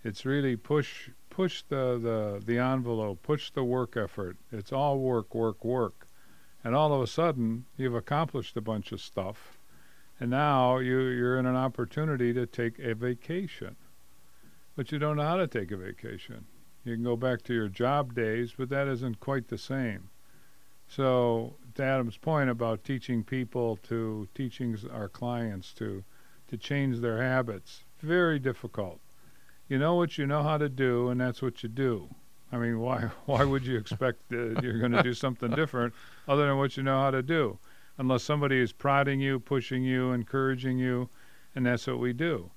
it's 0.04 0.26
really 0.26 0.56
push 0.56 1.10
push 1.30 1.62
the, 1.70 1.98
the, 1.98 2.42
the 2.46 2.58
envelope, 2.60 3.24
push 3.24 3.50
the 3.52 3.64
work 3.64 3.96
effort. 3.96 4.36
It's 4.52 4.74
all 4.74 5.00
work, 5.00 5.34
work, 5.34 5.64
work. 5.64 6.06
And 6.66 6.76
all 6.76 6.94
of 6.94 7.02
a 7.02 7.08
sudden, 7.08 7.66
you've 7.78 7.96
accomplished 7.96 8.58
a 8.58 8.62
bunch 8.62 8.92
of 8.92 9.00
stuff. 9.00 9.58
And 10.20 10.32
now 10.32 10.80
you, 10.80 11.00
you're 11.00 11.40
in 11.40 11.46
an 11.46 11.56
opportunity 11.56 12.34
to 12.34 12.46
take 12.46 12.78
a 12.80 12.94
vacation. 12.94 13.78
But 14.76 14.92
you 14.92 15.00
don't 15.00 15.16
know 15.16 15.24
how 15.24 15.38
to 15.38 15.48
take 15.48 15.72
a 15.72 15.78
vacation. 15.78 16.46
You 16.84 16.96
can 16.96 17.04
go 17.04 17.16
back 17.16 17.42
to 17.44 17.54
your 17.54 17.70
job 17.70 18.14
days, 18.14 18.54
but 18.58 18.70
that 18.70 18.88
isn't 18.88 19.22
quite 19.22 19.48
the 19.48 19.58
same. 19.58 20.10
So, 20.90 21.54
to 21.76 21.84
Adam's 21.84 22.18
point 22.18 22.50
about 22.50 22.84
teaching 22.84 23.24
people 23.24 23.78
to, 23.84 24.28
teaching 24.34 24.78
our 24.92 25.08
clients 25.08 25.74
to, 25.74 26.04
to 26.48 26.58
change 26.58 27.00
their 27.00 27.22
habits, 27.22 27.84
very 28.02 28.40
difficult. 28.40 29.00
You 29.68 29.78
know 29.78 29.96
what 29.96 30.18
you 30.18 30.26
know 30.26 30.44
how 30.44 30.58
to 30.58 30.70
do, 30.70 31.10
and 31.10 31.22
that's 31.22 31.42
what 31.42 31.64
you 31.64 31.70
do. 31.70 32.10
I 32.52 32.58
mean, 32.58 32.80
why, 32.80 33.10
why 33.26 33.44
would 33.44 33.66
you 33.66 33.78
expect 33.78 34.30
that 34.30 34.62
you're 34.64 34.80
going 34.80 34.94
to 34.94 35.04
do 35.04 35.14
something 35.14 35.52
different 35.52 35.94
other 36.28 36.48
than 36.48 36.58
what 36.58 36.78
you 36.78 36.84
know 36.84 37.00
how 37.00 37.12
to 37.12 37.22
do? 37.22 37.60
unless 38.00 38.24
somebody 38.24 38.58
is 38.58 38.72
prodding 38.72 39.20
you, 39.20 39.40
pushing 39.40 39.84
you, 39.84 40.14
encouraging 40.14 40.80
you, 40.80 41.10
and 41.54 41.66
that's 41.66 41.86
what 41.86 42.00
we 42.00 42.14
do. 42.14 42.50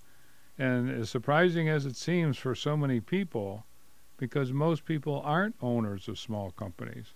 And 0.57 0.89
as 0.89 1.11
surprising 1.11 1.69
as 1.69 1.85
it 1.85 1.97
seems 1.97 2.39
for 2.39 2.55
so 2.55 2.77
many 2.77 3.01
people, 3.01 3.67
because 4.17 4.53
most 4.53 4.85
people 4.85 5.21
aren't 5.25 5.57
owners 5.61 6.07
of 6.07 6.19
small 6.19 6.53
companies, 6.53 7.15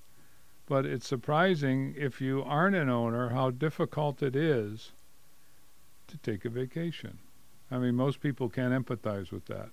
but 0.66 0.84
it's 0.84 1.06
surprising 1.06 1.94
if 1.96 2.20
you 2.20 2.42
aren't 2.42 2.76
an 2.76 2.88
owner 2.88 3.30
how 3.30 3.50
difficult 3.50 4.22
it 4.22 4.34
is 4.34 4.92
to 6.08 6.16
take 6.18 6.44
a 6.44 6.50
vacation. 6.50 7.18
I 7.70 7.78
mean, 7.78 7.94
most 7.94 8.20
people 8.20 8.48
can't 8.48 8.72
empathize 8.72 9.32
with 9.32 9.46
that. 9.46 9.70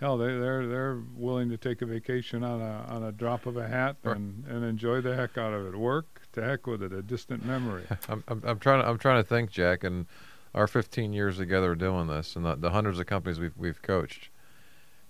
Hell, 0.00 0.18
they, 0.18 0.26
they're 0.26 0.66
they're 0.66 1.00
willing 1.16 1.48
to 1.50 1.56
take 1.56 1.80
a 1.80 1.86
vacation 1.86 2.42
on 2.42 2.60
a 2.60 2.84
on 2.88 3.04
a 3.04 3.12
drop 3.12 3.46
of 3.46 3.56
a 3.56 3.66
hat 3.66 3.96
and, 4.02 4.44
and 4.48 4.64
enjoy 4.64 5.00
the 5.00 5.14
heck 5.14 5.38
out 5.38 5.52
of 5.52 5.66
it. 5.66 5.76
Work 5.76 6.22
to 6.32 6.42
heck 6.42 6.66
with 6.66 6.82
it, 6.82 6.92
a 6.92 7.00
distant 7.00 7.44
memory. 7.44 7.84
I'm, 8.08 8.24
I'm, 8.26 8.42
I'm 8.44 8.58
trying 8.58 8.82
to 8.82 8.88
I'm 8.88 8.98
trying 8.98 9.22
to 9.22 9.28
think, 9.28 9.50
Jack, 9.50 9.84
and 9.84 10.06
our 10.52 10.66
15 10.66 11.12
years 11.12 11.38
together 11.38 11.74
doing 11.74 12.08
this, 12.08 12.34
and 12.34 12.44
the, 12.44 12.56
the 12.56 12.70
hundreds 12.70 12.98
of 12.98 13.06
companies 13.06 13.38
we've 13.38 13.56
we've 13.56 13.82
coached. 13.82 14.30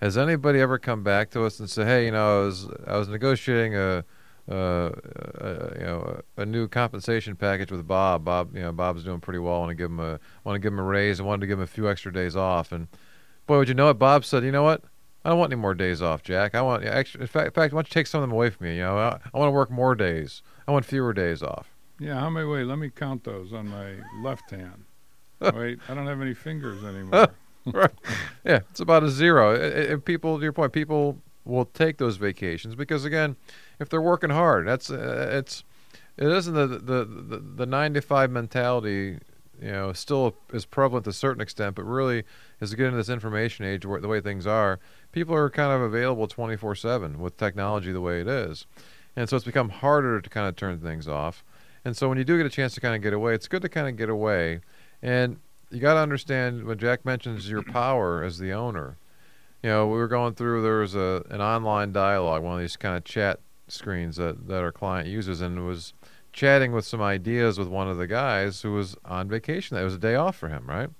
Has 0.00 0.18
anybody 0.18 0.60
ever 0.60 0.78
come 0.78 1.02
back 1.02 1.30
to 1.30 1.44
us 1.44 1.58
and 1.60 1.70
say, 1.70 1.84
"Hey, 1.86 2.04
you 2.04 2.12
know, 2.12 2.42
I 2.42 2.44
was 2.44 2.68
I 2.86 2.96
was 2.98 3.08
negotiating 3.08 3.74
a, 3.74 4.04
uh, 4.50 4.90
a 4.94 5.72
you 5.78 5.84
know 5.84 6.20
a, 6.36 6.44
new 6.44 6.68
compensation 6.68 7.34
package 7.34 7.70
with 7.70 7.86
Bob. 7.86 8.24
Bob, 8.24 8.54
you 8.54 8.62
know, 8.62 8.72
Bob's 8.72 9.04
doing 9.04 9.20
pretty 9.20 9.38
well. 9.38 9.56
I 9.56 9.58
want 9.60 9.70
to 9.70 9.74
give 9.74 9.90
him 9.90 10.00
a 10.00 10.20
want 10.44 10.56
to 10.56 10.58
give 10.58 10.72
him 10.72 10.78
a 10.78 10.84
raise. 10.84 11.20
I 11.20 11.22
wanted 11.22 11.40
to 11.42 11.46
give 11.46 11.58
him 11.58 11.64
a 11.64 11.68
few 11.68 11.88
extra 11.88 12.12
days 12.12 12.36
off. 12.36 12.70
And 12.70 12.88
boy, 13.46 13.58
would 13.58 13.68
you 13.68 13.74
know 13.74 13.88
it? 13.88 13.94
Bob 13.94 14.24
said, 14.24 14.44
"You 14.44 14.52
know 14.52 14.62
what? 14.62 14.82
I 15.24 15.30
don't 15.30 15.38
want 15.38 15.52
any 15.52 15.60
more 15.60 15.74
days 15.74 16.02
off, 16.02 16.22
Jack. 16.22 16.54
I 16.54 16.60
want 16.60 16.84
actually, 16.84 17.22
in 17.22 17.26
fact, 17.26 17.46
in 17.46 17.52
fact, 17.52 17.72
why 17.72 17.78
don't 17.78 17.88
you 17.88 17.94
take 17.94 18.06
some 18.06 18.22
of 18.22 18.28
them 18.28 18.32
away 18.32 18.50
from 18.50 18.66
me? 18.66 18.76
You 18.76 18.82
know, 18.82 18.98
I, 18.98 19.18
I 19.32 19.38
want 19.38 19.48
to 19.48 19.52
work 19.52 19.70
more 19.70 19.94
days. 19.94 20.42
I 20.68 20.72
want 20.72 20.84
fewer 20.84 21.12
days 21.12 21.42
off." 21.42 21.70
Yeah, 21.98 22.20
how 22.20 22.28
many? 22.28 22.46
Wait, 22.46 22.64
let 22.64 22.78
me 22.78 22.90
count 22.90 23.24
those 23.24 23.52
on 23.52 23.68
my 23.68 23.94
left 24.22 24.50
hand. 24.50 24.84
Wait, 25.40 25.78
I 25.88 25.94
don't 25.94 26.06
have 26.06 26.20
any 26.20 26.34
fingers 26.34 26.84
anymore. 26.84 27.28
right. 27.66 27.90
Yeah, 28.44 28.60
it's 28.70 28.80
about 28.80 29.04
a 29.04 29.10
zero. 29.10 29.54
And 29.54 30.04
people, 30.04 30.36
to 30.36 30.42
your 30.42 30.52
point, 30.52 30.72
people 30.72 31.18
will 31.44 31.66
take 31.66 31.98
those 31.98 32.16
vacations 32.16 32.74
because 32.74 33.04
again, 33.04 33.36
if 33.78 33.88
they're 33.88 34.00
working 34.00 34.30
hard, 34.30 34.66
that's 34.66 34.90
uh, 34.90 35.28
it's 35.32 35.64
it 36.16 36.28
isn't 36.28 36.54
the 36.54 36.66
the 36.66 37.04
the, 37.04 37.38
the 37.38 37.66
nine 37.66 37.94
to 37.94 38.00
five 38.00 38.30
mentality. 38.30 39.18
You 39.62 39.70
know, 39.70 39.92
still 39.92 40.34
is 40.52 40.66
prevalent 40.66 41.04
to 41.04 41.10
a 41.10 41.12
certain 41.12 41.40
extent, 41.40 41.76
but 41.76 41.84
really, 41.84 42.24
as 42.60 42.72
we 42.72 42.76
get 42.76 42.86
into 42.86 42.96
this 42.96 43.08
information 43.08 43.64
age, 43.64 43.86
where 43.86 44.00
the 44.00 44.08
way 44.08 44.20
things 44.20 44.48
are, 44.48 44.80
people 45.12 45.32
are 45.34 45.48
kind 45.48 45.72
of 45.72 45.80
available 45.80 46.26
twenty 46.26 46.56
four 46.56 46.74
seven 46.74 47.20
with 47.20 47.36
technology 47.36 47.92
the 47.92 48.00
way 48.00 48.20
it 48.20 48.26
is, 48.26 48.66
and 49.14 49.28
so 49.28 49.36
it's 49.36 49.44
become 49.44 49.68
harder 49.68 50.20
to 50.20 50.28
kind 50.28 50.48
of 50.48 50.56
turn 50.56 50.80
things 50.80 51.06
off. 51.06 51.44
And 51.84 51.96
so 51.96 52.08
when 52.08 52.18
you 52.18 52.24
do 52.24 52.36
get 52.36 52.46
a 52.46 52.50
chance 52.50 52.74
to 52.74 52.80
kind 52.80 52.96
of 52.96 53.02
get 53.02 53.12
away, 53.12 53.34
it's 53.34 53.46
good 53.46 53.62
to 53.62 53.68
kind 53.68 53.86
of 53.86 53.96
get 53.96 54.08
away. 54.08 54.60
And 55.02 55.38
you 55.70 55.80
got 55.80 55.94
to 55.94 56.00
understand 56.00 56.64
when 56.64 56.78
Jack 56.78 57.04
mentions 57.04 57.48
your 57.48 57.62
power 57.62 58.24
as 58.24 58.38
the 58.38 58.52
owner. 58.52 58.96
You 59.64 59.70
know, 59.70 59.86
we 59.86 59.96
were 59.96 60.08
going 60.08 60.34
through 60.34 60.60
there 60.60 60.80
was 60.80 60.94
a 60.94 61.24
an 61.30 61.40
online 61.40 61.90
dialogue, 61.90 62.42
one 62.42 62.52
of 62.52 62.60
these 62.60 62.76
kind 62.76 62.98
of 62.98 63.04
chat 63.04 63.40
screens 63.66 64.16
that 64.16 64.46
that 64.46 64.62
our 64.62 64.70
client 64.70 65.08
uses, 65.08 65.40
and 65.40 65.66
was 65.66 65.94
chatting 66.34 66.72
with 66.72 66.84
some 66.84 67.00
ideas 67.00 67.58
with 67.58 67.68
one 67.68 67.88
of 67.88 67.96
the 67.96 68.06
guys 68.06 68.60
who 68.60 68.74
was 68.74 68.94
on 69.06 69.26
vacation. 69.26 69.74
That 69.74 69.82
was 69.82 69.94
a 69.94 69.98
day 69.98 70.16
off 70.16 70.36
for 70.36 70.50
him, 70.50 70.66
right? 70.66 70.90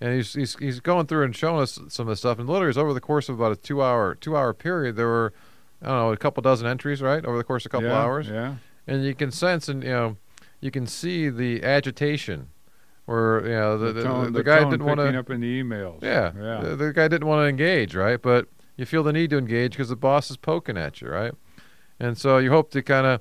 And 0.00 0.14
he's 0.14 0.32
he's 0.32 0.56
he's 0.56 0.80
going 0.80 1.04
through 1.04 1.26
and 1.26 1.36
showing 1.36 1.60
us 1.60 1.78
some 1.88 2.08
of 2.08 2.12
the 2.12 2.16
stuff. 2.16 2.38
And 2.38 2.48
literally, 2.48 2.80
over 2.80 2.94
the 2.94 3.00
course 3.02 3.28
of 3.28 3.38
about 3.38 3.52
a 3.52 3.56
two 3.56 3.82
hour 3.82 4.14
two 4.14 4.34
hour 4.34 4.54
period, 4.54 4.96
there 4.96 5.06
were 5.06 5.34
I 5.82 5.88
don't 5.88 5.98
know 5.98 6.12
a 6.12 6.16
couple 6.16 6.40
dozen 6.40 6.66
entries, 6.66 7.02
right, 7.02 7.22
over 7.22 7.36
the 7.36 7.44
course 7.44 7.66
of 7.66 7.68
a 7.68 7.72
couple 7.72 7.88
yeah, 7.88 8.00
hours. 8.00 8.26
Yeah. 8.26 8.54
And 8.86 9.04
you 9.04 9.14
can 9.14 9.30
sense 9.30 9.68
and 9.68 9.82
you 9.82 9.90
know 9.90 10.16
you 10.62 10.70
can 10.70 10.86
see 10.86 11.28
the 11.28 11.62
agitation 11.62 12.48
where 13.08 13.42
you 13.44 13.52
know 13.52 13.78
the, 13.78 13.92
the, 13.92 14.02
tone, 14.02 14.24
the, 14.26 14.38
the 14.38 14.44
guy 14.44 14.58
didn't 14.68 14.84
want 14.84 15.00
to 15.00 15.18
up 15.18 15.30
in 15.30 15.40
the 15.40 15.62
emails. 15.62 16.02
yeah, 16.02 16.32
yeah. 16.36 16.60
The, 16.60 16.76
the 16.76 16.92
guy 16.92 17.08
didn't 17.08 17.26
want 17.26 17.40
to 17.40 17.48
engage 17.48 17.94
right 17.94 18.20
but 18.20 18.48
you 18.76 18.84
feel 18.84 19.02
the 19.02 19.12
need 19.12 19.30
to 19.30 19.38
engage 19.38 19.72
because 19.72 19.88
the 19.88 19.96
boss 19.96 20.30
is 20.30 20.36
poking 20.36 20.76
at 20.76 21.00
you 21.00 21.08
right 21.08 21.32
and 21.98 22.18
so 22.18 22.36
you 22.38 22.50
hope 22.50 22.70
to 22.72 22.82
kind 22.82 23.06
of 23.06 23.20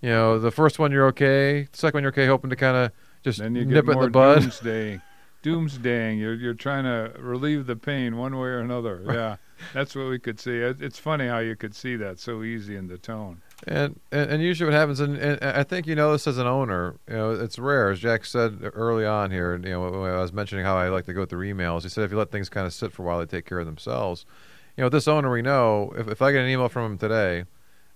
you 0.00 0.08
know 0.08 0.38
the 0.38 0.50
first 0.50 0.78
one 0.78 0.90
you're 0.90 1.06
okay 1.06 1.68
the 1.70 1.78
second 1.78 1.98
one 1.98 2.02
you're 2.02 2.12
okay 2.12 2.26
hoping 2.26 2.50
to 2.50 2.56
kind 2.56 2.76
of 2.76 2.92
just 3.22 3.38
then 3.38 3.54
you 3.54 3.64
nip 3.64 3.86
get 3.86 3.92
it 3.92 3.98
in 3.98 4.02
the 4.02 4.10
bud 4.10 4.40
doomsday, 4.40 5.00
doomsdaying. 5.42 6.18
You're 6.18 6.34
you're 6.34 6.54
trying 6.54 6.84
to 6.84 7.12
relieve 7.20 7.66
the 7.66 7.76
pain 7.76 8.16
one 8.16 8.36
way 8.38 8.48
or 8.48 8.60
another. 8.60 9.02
Yeah, 9.06 9.36
that's 9.74 9.94
what 9.94 10.08
we 10.08 10.18
could 10.18 10.40
see. 10.40 10.56
It, 10.56 10.80
it's 10.80 10.98
funny 10.98 11.28
how 11.28 11.38
you 11.38 11.54
could 11.56 11.74
see 11.74 11.96
that 11.96 12.18
so 12.18 12.42
easy 12.42 12.76
in 12.76 12.88
the 12.88 12.98
tone. 12.98 13.42
And, 13.66 14.00
and 14.10 14.30
and 14.30 14.42
usually 14.42 14.70
what 14.70 14.74
happens, 14.74 15.00
and, 15.00 15.18
and 15.18 15.42
I 15.44 15.64
think 15.64 15.86
you 15.86 15.94
know 15.94 16.12
this 16.12 16.26
as 16.26 16.38
an 16.38 16.46
owner, 16.46 16.96
you 17.06 17.14
know, 17.14 17.32
it's 17.32 17.58
rare. 17.58 17.90
As 17.90 18.00
Jack 18.00 18.24
said 18.24 18.58
early 18.72 19.04
on 19.04 19.30
here, 19.30 19.54
you 19.62 19.70
know, 19.70 20.04
I 20.04 20.20
was 20.20 20.32
mentioning 20.32 20.64
how 20.64 20.78
I 20.78 20.88
like 20.88 21.04
to 21.06 21.12
go 21.12 21.26
through 21.26 21.46
emails, 21.46 21.82
he 21.82 21.90
said 21.90 22.04
if 22.04 22.10
you 22.10 22.16
let 22.16 22.30
things 22.30 22.48
kind 22.48 22.66
of 22.66 22.72
sit 22.72 22.90
for 22.90 23.02
a 23.02 23.06
while, 23.06 23.18
they 23.18 23.26
take 23.26 23.44
care 23.44 23.58
of 23.58 23.66
themselves. 23.66 24.24
You 24.78 24.84
know, 24.84 24.88
this 24.88 25.06
owner 25.06 25.30
we 25.30 25.42
know, 25.42 25.92
if 25.94 26.08
if 26.08 26.22
I 26.22 26.32
get 26.32 26.42
an 26.42 26.48
email 26.48 26.70
from 26.70 26.92
him 26.92 26.98
today, 26.98 27.44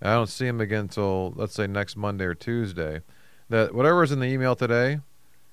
and 0.03 0.11
I 0.11 0.15
don't 0.15 0.29
see 0.29 0.47
him 0.47 0.61
again 0.61 0.81
until 0.81 1.33
let's 1.35 1.55
say 1.55 1.67
next 1.67 1.97
Monday 1.97 2.27
or 2.27 2.35
Tuesday, 2.35 3.01
that 3.49 3.75
whatever's 3.75 4.13
in 4.13 4.21
the 4.21 4.27
email 4.27 4.55
today, 4.55 5.01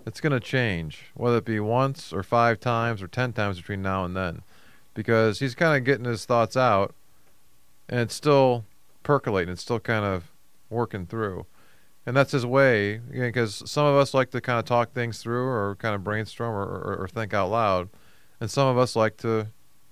it's 0.06 0.20
going 0.20 0.34
to 0.34 0.42
change, 0.42 1.06
whether 1.14 1.38
it 1.38 1.46
be 1.46 1.62
once 1.62 2.12
or 2.12 2.22
five 2.22 2.60
times 2.60 3.02
or 3.02 3.08
ten 3.08 3.32
times 3.32 3.58
between 3.58 3.82
now 3.82 4.04
and 4.04 4.14
then, 4.16 4.42
because 4.94 5.40
he's 5.40 5.56
kind 5.56 5.78
of 5.78 5.86
getting 5.86 6.06
his 6.06 6.26
thoughts 6.26 6.58
out, 6.58 6.94
and 7.88 8.02
it's 8.02 8.16
still 8.16 8.66
percolating. 9.04 9.54
It's 9.54 9.62
still 9.62 9.80
kind 9.80 10.06
of 10.06 10.32
working 10.70 11.06
through. 11.06 11.46
And 12.06 12.18
that's 12.18 12.32
his 12.32 12.46
way, 12.46 12.98
because 12.98 13.62
some 13.70 13.86
of 13.86 13.96
us 13.96 14.14
like 14.14 14.32
to 14.32 14.42
kind 14.42 14.58
of 14.58 14.66
talk 14.66 14.94
things 14.94 15.22
through 15.22 15.46
or 15.46 15.76
kind 15.76 15.94
of 15.94 16.04
brainstorm 16.04 16.56
or, 16.56 16.64
or, 16.64 16.98
or, 17.02 17.08
think 17.08 17.32
out 17.32 17.52
loud. 17.52 17.90
And 18.40 18.50
some 18.50 18.68
of 18.68 18.78
us 18.78 18.96
like 18.96 19.18
to 19.18 19.48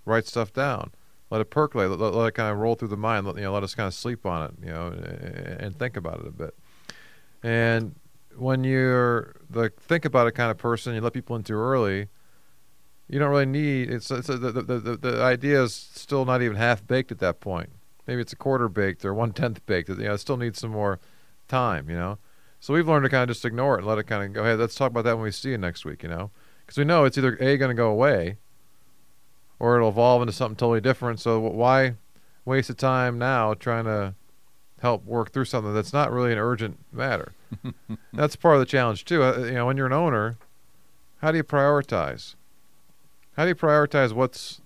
write 0.06 0.26
stuff 0.26 0.52
down, 0.52 0.91
let 1.30 1.39
it 1.39 1.52
percolate, 1.52 1.91
let, 1.91 2.00
let 2.00 2.28
it 2.30 2.32
kind 2.32 2.52
of 2.52 2.58
roll 2.58 2.74
through 2.74 2.88
the 2.88 2.98
mind, 2.98 3.28
let, 3.28 3.36
you 3.36 3.43
know, 3.43 3.54
let 3.54 3.62
us 3.62 3.76
kind 3.76 3.86
of 3.86 3.93
sleep 3.93 4.26
on 4.26 4.45
it, 4.45 4.54
you 4.65 4.72
know, 4.72 4.88
and 4.88 5.78
think 5.78 5.98
about 5.98 6.22
it 6.22 6.28
a 6.28 6.32
bit. 6.32 6.56
And 7.43 7.93
when 8.36 8.63
you're 8.63 9.36
the 9.48 9.72
think 9.80 10.04
about 10.04 10.26
it 10.26 10.32
kind 10.32 10.50
of 10.50 10.58
person, 10.58 10.95
you 10.95 11.02
let 11.02 11.13
people 11.13 11.36
in 11.36 11.43
too 11.43 11.58
early, 11.58 12.08
you 13.08 13.19
don't 13.19 13.30
really 13.30 13.45
need, 13.45 13.91
it's, 13.91 14.10
it's 14.10 14.28
the, 14.28 14.38
the, 14.38 14.62
the, 14.63 14.98
the 14.98 15.22
idea 15.22 15.62
is 15.62 15.76
still 15.76 16.26
not 16.26 16.41
even 16.41 16.58
half 16.58 16.86
baked 16.88 17.12
at 17.12 17.19
that 17.19 17.39
point 17.39 17.69
maybe 18.10 18.22
it's 18.22 18.34
a 18.34 18.36
quarter 18.36 18.67
baked 18.67 19.06
or 19.06 19.13
one 19.13 19.32
tenth 19.32 19.63
baked. 19.67 19.88
You 19.89 19.95
know, 19.95 20.13
it 20.13 20.17
still 20.17 20.36
needs 20.36 20.60
some 20.60 20.72
more 20.72 21.00
time. 21.48 21.89
You 21.89 21.95
know, 21.95 22.17
so 22.60 22.74
we've 22.74 22.88
learned 22.88 23.04
to 23.04 23.10
kind 23.10 23.30
of 23.30 23.36
just 23.36 23.45
ignore 23.45 23.76
it 23.76 23.80
and 23.80 23.88
let 23.88 24.00
it 24.00 24.06
kind 24.06 24.24
of 24.24 24.34
go. 24.34 24.43
Hey, 24.43 24.56
let's 24.56 24.76
talk 24.76 24.89
about 24.89 25.04
that 25.04 25.15
when 25.15 25.24
we 25.24 25.32
see 25.32 25.52
you 25.52 25.58
next 25.58 25.86
week. 25.86 26.02
You 26.02 26.10
know, 26.10 26.32
because 26.65 26.78
we 26.78 26.84
know 26.84 27.06
it's 27.06 27.17
either 27.17 27.38
a 27.39 27.58
going 27.58 27.69
to 27.69 27.76
go 27.76 27.89
away, 27.89 28.38
or 29.60 29.76
it'll 29.76 29.89
evolve 29.89 30.24
into 30.24 30.34
something 30.34 30.56
totally 30.56 30.82
different. 30.82 31.19
So 31.19 31.39
why 31.39 31.95
waste 32.45 32.69
the 32.69 32.74
time 32.74 33.19
now 33.19 33.54
trying 33.54 33.86
to 33.86 34.15
help 34.82 35.06
work 35.06 35.32
through 35.32 35.45
something 35.45 35.74
that's 35.74 35.93
not 35.93 36.12
really 36.12 36.32
an 36.32 36.39
urgent 36.39 36.80
matter? 36.91 37.34
that's 38.13 38.36
part 38.36 38.56
of 38.56 38.60
the 38.60 38.65
challenge 38.65 39.06
too. 39.06 39.22
Uh, 39.22 39.38
you 39.38 39.52
know, 39.52 39.67
when 39.67 39.78
you're 39.78 39.86
an 39.86 39.93
owner, 39.93 40.38
how 41.22 41.32
do 41.32 41.38
you 41.38 41.43
prioritize? 41.43 42.34
How 43.34 43.43
do 43.43 43.50
you 43.50 43.56
prioritize 43.56 44.13
what's 44.13 44.62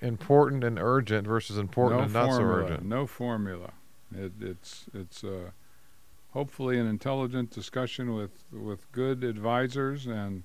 important 0.00 0.64
and 0.64 0.78
urgent 0.78 1.26
versus 1.26 1.58
important 1.58 2.00
no 2.00 2.04
and 2.04 2.12
not 2.12 2.26
formula, 2.26 2.62
so 2.62 2.64
urgent. 2.64 2.86
No 2.86 3.06
formula. 3.06 3.72
It, 4.14 4.32
it's 4.40 4.86
it's 4.94 5.24
uh, 5.24 5.50
hopefully 6.32 6.78
an 6.78 6.86
intelligent 6.86 7.50
discussion 7.50 8.14
with 8.14 8.44
with 8.52 8.90
good 8.92 9.24
advisors, 9.24 10.06
and 10.06 10.44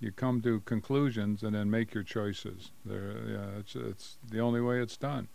you 0.00 0.12
come 0.12 0.40
to 0.42 0.60
conclusions 0.60 1.42
and 1.42 1.54
then 1.54 1.70
make 1.70 1.94
your 1.94 2.04
choices. 2.04 2.70
There, 2.84 3.14
yeah, 3.26 3.58
it's 3.58 3.74
it's 3.74 4.18
the 4.28 4.40
only 4.40 4.60
way 4.60 4.80
it's 4.80 4.96
done. 4.96 5.28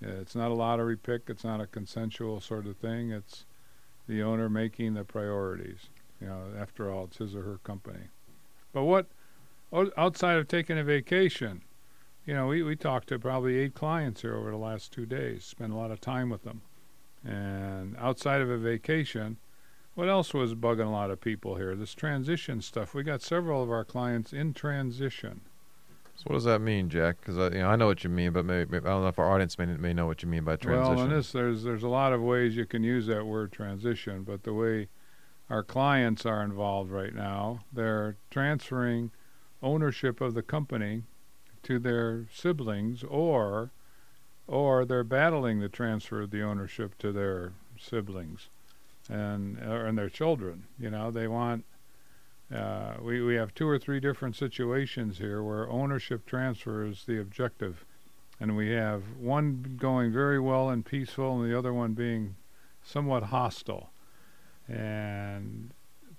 Yeah, 0.00 0.10
it's 0.10 0.34
not 0.34 0.50
a 0.50 0.54
lottery 0.54 0.96
pick. 0.96 1.22
It's 1.28 1.44
not 1.44 1.60
a 1.60 1.66
consensual 1.66 2.40
sort 2.40 2.66
of 2.66 2.76
thing. 2.76 3.10
It's 3.10 3.44
the 4.06 4.22
owner 4.22 4.48
making 4.48 4.94
the 4.94 5.04
priorities. 5.04 5.88
You 6.20 6.28
know, 6.28 6.42
after 6.58 6.90
all, 6.90 7.04
it's 7.04 7.18
his 7.18 7.34
or 7.34 7.42
her 7.42 7.58
company. 7.64 8.08
But 8.72 8.84
what 8.84 9.06
outside 9.96 10.36
of 10.36 10.48
taking 10.48 10.78
a 10.78 10.84
vacation? 10.84 11.62
You 12.26 12.34
know, 12.34 12.46
we, 12.46 12.62
we 12.62 12.76
talked 12.76 13.08
to 13.08 13.18
probably 13.18 13.58
eight 13.58 13.74
clients 13.74 14.22
here 14.22 14.36
over 14.36 14.50
the 14.50 14.56
last 14.56 14.92
two 14.92 15.06
days, 15.06 15.44
spent 15.44 15.72
a 15.72 15.76
lot 15.76 15.90
of 15.90 16.00
time 16.00 16.30
with 16.30 16.42
them. 16.42 16.62
And 17.24 17.96
outside 17.98 18.40
of 18.40 18.50
a 18.50 18.58
vacation, 18.58 19.38
what 19.94 20.08
else 20.08 20.34
was 20.34 20.54
bugging 20.54 20.86
a 20.86 20.90
lot 20.90 21.10
of 21.10 21.20
people 21.20 21.56
here? 21.56 21.74
This 21.74 21.94
transition 21.94 22.60
stuff. 22.60 22.94
We 22.94 23.02
got 23.02 23.22
several 23.22 23.62
of 23.62 23.70
our 23.70 23.84
clients 23.84 24.32
in 24.32 24.54
transition. 24.54 25.42
So 26.16 26.24
what 26.26 26.34
does 26.34 26.44
that 26.44 26.60
mean, 26.60 26.88
Jack? 26.88 27.16
Because 27.20 27.38
I, 27.38 27.56
you 27.56 27.62
know, 27.62 27.68
I 27.68 27.76
know 27.76 27.86
what 27.86 28.04
you 28.04 28.10
mean, 28.10 28.32
but 28.32 28.44
maybe, 28.44 28.70
maybe, 28.70 28.86
I 28.86 28.90
don't 28.90 29.02
know 29.02 29.08
if 29.08 29.18
our 29.18 29.32
audience 29.32 29.58
may 29.58 29.66
may 29.66 29.92
know 29.92 30.06
what 30.06 30.22
you 30.22 30.28
mean 30.28 30.44
by 30.44 30.56
transition. 30.56 30.96
Well, 30.96 31.04
in 31.06 31.10
this, 31.10 31.32
there's 31.32 31.64
there's 31.64 31.82
a 31.82 31.88
lot 31.88 32.12
of 32.12 32.22
ways 32.22 32.54
you 32.54 32.66
can 32.66 32.84
use 32.84 33.06
that 33.08 33.26
word 33.26 33.50
transition, 33.50 34.22
but 34.22 34.44
the 34.44 34.54
way 34.54 34.88
our 35.50 35.64
clients 35.64 36.24
are 36.24 36.42
involved 36.42 36.92
right 36.92 37.14
now, 37.14 37.64
they're 37.72 38.16
transferring 38.30 39.10
ownership 39.60 40.20
of 40.20 40.34
the 40.34 40.42
company 40.42 41.02
to 41.64 41.78
their 41.78 42.26
siblings 42.32 43.02
or 43.04 43.70
or 44.46 44.84
they're 44.84 45.04
battling 45.04 45.60
the 45.60 45.68
transfer 45.68 46.22
of 46.22 46.30
the 46.30 46.42
ownership 46.42 46.96
to 46.98 47.12
their 47.12 47.52
siblings 47.78 48.48
and 49.08 49.58
and 49.58 49.98
their 49.98 50.10
children. 50.10 50.64
You 50.78 50.90
know 50.90 51.10
they 51.10 51.28
want 51.28 51.64
uh, 52.54 52.94
we 53.00 53.22
we 53.22 53.34
have 53.34 53.54
two 53.54 53.68
or 53.68 53.78
three 53.78 54.00
different 54.00 54.36
situations 54.36 55.18
here 55.18 55.42
where 55.42 55.68
ownership 55.68 56.26
transfer 56.26 56.84
is 56.84 57.04
the 57.04 57.20
objective. 57.20 57.84
And 58.40 58.56
we 58.56 58.70
have 58.70 59.02
one 59.18 59.76
going 59.80 60.12
very 60.12 60.40
well 60.40 60.68
and 60.68 60.84
peaceful 60.84 61.40
and 61.40 61.50
the 61.50 61.56
other 61.56 61.72
one 61.72 61.94
being 61.94 62.34
somewhat 62.82 63.24
hostile. 63.24 63.90
And 64.68 65.70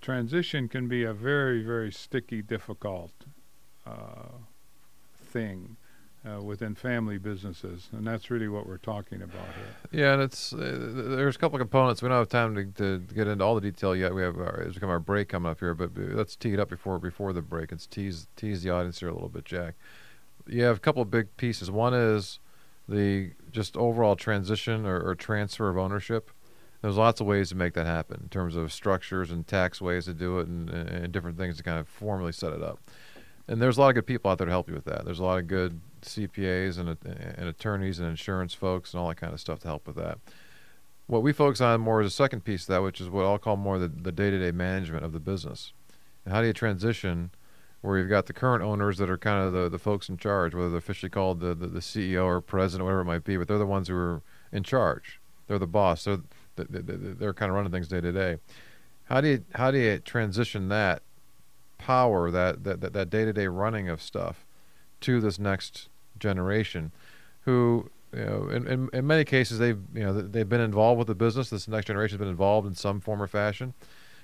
transition 0.02 0.68
can 0.68 0.88
be 0.88 1.04
a 1.04 1.14
very 1.14 1.64
very 1.64 1.92
sticky 1.92 2.42
difficult 2.42 3.12
uh, 3.86 4.40
thing 5.36 5.76
uh, 6.26 6.42
within 6.42 6.74
family 6.74 7.18
businesses, 7.18 7.90
and 7.92 8.08
that's 8.08 8.32
really 8.32 8.48
what 8.48 8.66
we're 8.68 8.78
talking 8.78 9.22
about 9.22 9.46
here. 9.58 10.02
Yeah, 10.02 10.14
and 10.14 10.22
it's 10.22 10.54
uh, 10.54 10.92
there's 11.18 11.36
a 11.36 11.40
couple 11.40 11.58
of 11.58 11.62
components. 11.62 12.02
We 12.02 12.10
don't 12.10 12.18
have 12.18 12.30
time 12.30 12.56
to, 12.56 12.66
to 12.66 13.14
get 13.14 13.28
into 13.28 13.44
all 13.44 13.56
the 13.56 13.62
detail 13.62 13.96
yet. 13.96 14.16
We 14.16 14.22
have 14.22 14.38
our, 14.38 14.62
it's 14.62 14.76
become 14.76 14.90
our 14.90 15.00
break 15.00 15.30
coming 15.30 15.52
up 15.52 15.60
here, 15.60 15.74
but 15.74 15.92
let's 15.96 16.36
tee 16.36 16.54
it 16.54 16.60
up 16.60 16.70
before 16.70 17.00
before 17.00 17.34
the 17.34 17.42
break. 17.42 17.72
Let's 17.72 17.86
tease 17.86 18.28
tease 18.36 18.64
the 18.64 18.70
audience 18.72 19.00
here 19.02 19.10
a 19.10 19.14
little 19.14 19.30
bit, 19.30 19.46
Jack. 19.46 19.76
You 20.48 20.64
have 20.64 20.78
a 20.78 20.80
couple 20.80 21.02
of 21.02 21.12
big 21.12 21.36
pieces. 21.38 21.70
One 21.70 21.94
is 21.94 22.40
the 22.88 23.32
just 23.52 23.76
overall 23.78 24.16
transition 24.16 24.86
or, 24.86 25.00
or 25.02 25.16
transfer 25.16 25.70
of 25.70 25.78
ownership. 25.78 26.32
There's 26.82 26.98
lots 26.98 27.20
of 27.20 27.28
ways 27.28 27.50
to 27.50 27.56
make 27.56 27.74
that 27.74 27.88
happen 27.88 28.22
in 28.24 28.30
terms 28.30 28.56
of 28.56 28.72
structures 28.72 29.32
and 29.32 29.46
tax 29.46 29.82
ways 29.82 30.06
to 30.06 30.14
do 30.14 30.40
it, 30.40 30.48
and, 30.48 30.70
and 30.70 31.12
different 31.12 31.38
things 31.38 31.58
to 31.58 31.64
kind 31.64 31.80
of 31.80 31.88
formally 31.88 32.32
set 32.32 32.54
it 32.54 32.62
up 32.62 32.80
and 33.48 33.62
there's 33.62 33.78
a 33.78 33.82
lot 33.82 33.90
of 33.90 33.96
good 33.96 34.08
people 34.08 34.32
out 34.32 34.38
there 34.38 34.46
to 34.46 34.52
help 34.52 34.68
you 34.68 34.74
with 34.74 34.86
that. 34.86 35.06
There's 35.06 35.20
a 35.20 35.24
lot 35.24 35.40
of 35.40 35.48
good 35.48 35.80
CPAs 36.02 36.78
and, 36.78 36.90
and 36.90 37.48
attorneys 37.48 38.00
and 38.00 38.08
insurance 38.08 38.54
folks 38.54 38.94
and 38.94 39.02
all 39.02 39.10
that 39.10 39.18
kind 39.18 39.34
of 39.34 39.40
stuff 39.40 39.60
to 39.60 39.68
help 39.68 39.88
with 39.88 39.96
that. 39.98 40.20
What 41.08 41.22
we 41.22 41.34
focus 41.34 41.62
on 41.62 41.82
more 41.82 42.02
is 42.02 42.08
the 42.08 42.16
second 42.16 42.44
piece 42.44 42.64
of 42.64 42.68
that, 42.68 42.82
which 42.82 43.00
is 43.00 43.10
what 43.10 43.26
I'll 43.26 43.38
call 43.38 43.58
more 43.58 43.78
the, 43.78 43.88
the 43.88 44.12
day-to-day 44.12 44.52
management 44.52 45.06
of 45.06 45.14
the 45.14 45.20
business. 45.20 45.74
And 46.24 46.34
how 46.34 46.42
do 46.42 46.48
you 46.48 46.54
transition 46.54 47.30
where 47.82 48.00
you've 48.00 48.10
got 48.10 48.26
the 48.26 48.34
current 48.34 48.64
owners 48.64 48.98
that 48.98 49.12
are 49.12 49.18
kind 49.18 49.46
of 49.46 49.54
the, 49.54 49.70
the 49.70 49.78
folks 49.78 50.10
in 50.10 50.18
charge, 50.18 50.56
whether 50.56 50.70
they're 50.70 50.80
officially 50.80 51.12
called 51.12 51.40
the, 51.40 51.54
the, 51.54 51.68
the 51.68 51.80
CEO 51.80 52.26
or 52.26 52.42
president, 52.42 52.86
whatever 52.86 53.02
it 53.02 53.06
might 53.06 53.24
be, 53.24 53.38
but 53.38 53.48
they're 53.48 53.60
the 53.60 53.66
ones 53.66 53.88
who 53.88 53.96
are 53.96 54.22
in 54.52 54.64
charge. 54.64 55.20
They're 55.48 55.60
the 55.60 55.68
boss. 55.68 56.06
They're 56.06 56.22
they're 56.58 57.34
kind 57.34 57.50
of 57.50 57.56
running 57.56 57.72
things 57.72 57.88
day 57.88 58.02
to 58.02 58.12
day. 58.12 58.38
How 59.06 59.22
do 59.22 59.28
you 59.28 59.46
how 59.54 59.72
do 59.72 59.78
you 59.78 60.00
transition 60.00 60.70
that 60.70 61.04
power, 61.78 62.32
that 62.32 62.64
that 62.64 62.94
that 62.94 63.10
day 63.10 63.26
to 63.26 63.34
day 63.34 63.48
running 63.48 63.90
of 63.90 64.02
stuff, 64.02 64.46
to 65.02 65.20
this 65.20 65.40
next 65.40 65.90
generation, 66.20 66.92
who 67.42 67.90
you 68.14 68.26
know, 68.26 68.50
in, 68.50 68.68
in, 68.68 68.90
in 68.94 69.08
many 69.08 69.26
cases 69.26 69.60
they've 69.60 69.80
you 69.94 70.04
know 70.04 70.14
they've 70.14 70.48
been 70.50 70.62
involved 70.62 70.98
with 71.00 71.08
the 71.08 71.16
business. 71.16 71.50
This 71.50 71.68
next 71.68 71.88
generation 71.88 72.18
has 72.18 72.20
been 72.20 72.30
involved 72.30 72.68
in 72.68 72.76
some 72.76 73.00
form 73.00 73.22
or 73.22 73.28
fashion, 73.28 73.74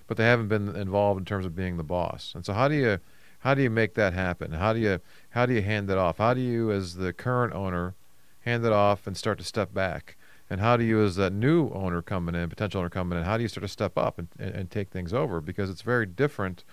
but 0.08 0.18
they 0.18 0.26
haven't 0.26 0.48
been 0.48 0.76
involved 0.76 1.20
in 1.20 1.26
terms 1.26 1.46
of 1.46 1.56
being 1.56 1.78
the 1.78 1.84
boss. 1.84 2.34
And 2.36 2.46
so 2.46 2.54
how 2.54 2.68
do 2.68 2.76
you 2.76 3.00
how 3.40 3.54
do 3.54 3.62
you 3.62 3.70
make 3.70 3.96
that 3.96 4.14
happen? 4.14 4.52
How 4.52 4.74
do 4.74 4.80
you 4.80 5.00
how 5.32 5.46
do 5.46 5.54
you 5.54 5.62
hand 5.62 5.90
it 5.90 5.98
off? 5.98 6.18
How 6.20 6.34
do 6.34 6.42
you, 6.42 6.72
as 6.72 6.96
the 6.96 7.12
current 7.12 7.54
owner, 7.54 7.96
hand 8.42 8.66
it 8.66 8.72
off 8.72 9.08
and 9.08 9.18
start 9.18 9.38
to 9.40 9.44
step 9.44 9.74
back? 9.74 10.16
And 10.50 10.60
how 10.60 10.76
do 10.76 10.84
you, 10.84 11.02
as 11.02 11.16
that 11.16 11.32
new 11.32 11.70
owner 11.70 12.02
coming 12.02 12.36
in, 12.36 12.50
potential 12.50 12.82
owner 12.82 12.90
coming 12.90 13.18
in, 13.18 13.24
how 13.24 13.38
do 13.38 13.44
you 13.44 13.48
start 13.48 13.62
to 13.62 13.70
step 13.70 13.98
up 13.98 14.20
and, 14.20 14.28
and, 14.38 14.54
and 14.54 14.70
take 14.70 14.90
things 14.90 15.14
over? 15.14 15.40
Because 15.40 15.70
it's 15.70 15.82
very 15.82 16.06
different 16.06 16.66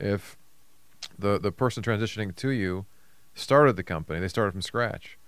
if 0.00 0.36
the 1.18 1.38
the 1.38 1.52
person 1.52 1.82
transitioning 1.82 2.34
to 2.36 2.50
you 2.50 2.86
started 3.34 3.76
the 3.76 3.82
company, 3.82 4.20
they 4.20 4.28
started 4.28 4.52
from 4.52 4.62
scratch, 4.62 5.18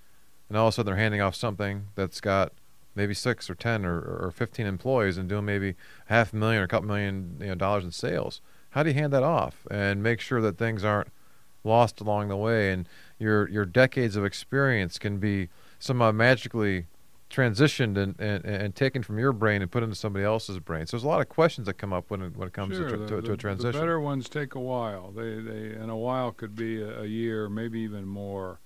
and 0.48 0.56
all 0.56 0.68
of 0.68 0.72
a 0.72 0.76
sudden 0.76 0.86
they're 0.86 1.02
handing 1.02 1.20
off 1.20 1.34
something 1.34 1.88
that's 1.94 2.20
got 2.20 2.52
maybe 2.94 3.14
six 3.14 3.48
or 3.48 3.54
ten 3.54 3.84
or, 3.84 3.98
or 3.98 4.32
fifteen 4.34 4.66
employees 4.66 5.16
and 5.16 5.28
doing 5.28 5.44
maybe 5.44 5.74
half 6.06 6.32
a 6.32 6.36
million 6.36 6.60
or 6.60 6.64
a 6.64 6.68
couple 6.68 6.88
million 6.88 7.36
you 7.40 7.46
know, 7.46 7.54
dollars 7.54 7.84
in 7.84 7.90
sales 7.90 8.40
how 8.72 8.82
do 8.82 8.90
you 8.90 8.94
hand 8.94 9.12
that 9.12 9.22
off 9.22 9.66
and 9.70 10.02
make 10.02 10.20
sure 10.20 10.40
that 10.40 10.58
things 10.58 10.84
aren't 10.84 11.08
lost 11.64 12.00
along 12.00 12.28
the 12.28 12.36
way 12.36 12.72
and 12.72 12.88
your 13.18 13.48
your 13.48 13.64
decades 13.64 14.16
of 14.16 14.24
experience 14.24 14.98
can 14.98 15.18
be 15.18 15.48
somehow 15.78 16.10
magically 16.10 16.86
transitioned 17.32 17.96
and, 17.96 18.14
and, 18.20 18.44
and 18.44 18.74
taken 18.74 19.02
from 19.02 19.18
your 19.18 19.32
brain 19.32 19.62
and 19.62 19.70
put 19.70 19.82
into 19.82 19.96
somebody 19.96 20.24
else's 20.24 20.58
brain. 20.58 20.86
So 20.86 20.96
there's 20.96 21.04
a 21.04 21.08
lot 21.08 21.20
of 21.20 21.28
questions 21.28 21.66
that 21.66 21.74
come 21.74 21.92
up 21.92 22.10
when 22.10 22.22
it, 22.22 22.36
when 22.36 22.46
it 22.46 22.54
comes 22.54 22.76
sure, 22.76 22.90
to, 22.90 22.96
the, 22.96 23.06
to, 23.06 23.22
to, 23.22 23.32
a 23.32 23.36
transition. 23.36 23.72
The 23.72 23.78
better 23.78 24.00
ones 24.00 24.28
take 24.28 24.54
a 24.54 24.60
while. 24.60 25.10
They 25.10 25.40
they 25.40 25.70
and 25.70 25.90
a 25.90 25.96
while 25.96 26.32
could 26.32 26.54
be 26.54 26.80
a, 26.80 27.02
a 27.02 27.06
year, 27.06 27.48
maybe 27.48 27.80
even 27.80 28.06
more. 28.06 28.60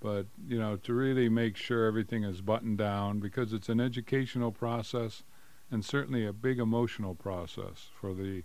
But 0.00 0.26
you 0.48 0.58
know, 0.58 0.76
to 0.76 0.92
really 0.92 1.28
make 1.28 1.56
sure 1.56 1.86
everything 1.86 2.24
is 2.24 2.40
buttoned 2.40 2.78
down 2.78 3.20
because 3.20 3.52
it's 3.52 3.68
an 3.68 3.80
educational 3.80 4.50
process 4.50 5.22
and 5.70 5.84
certainly 5.84 6.26
a 6.26 6.32
big 6.32 6.58
emotional 6.58 7.14
process 7.14 7.88
for 7.98 8.12
the 8.12 8.42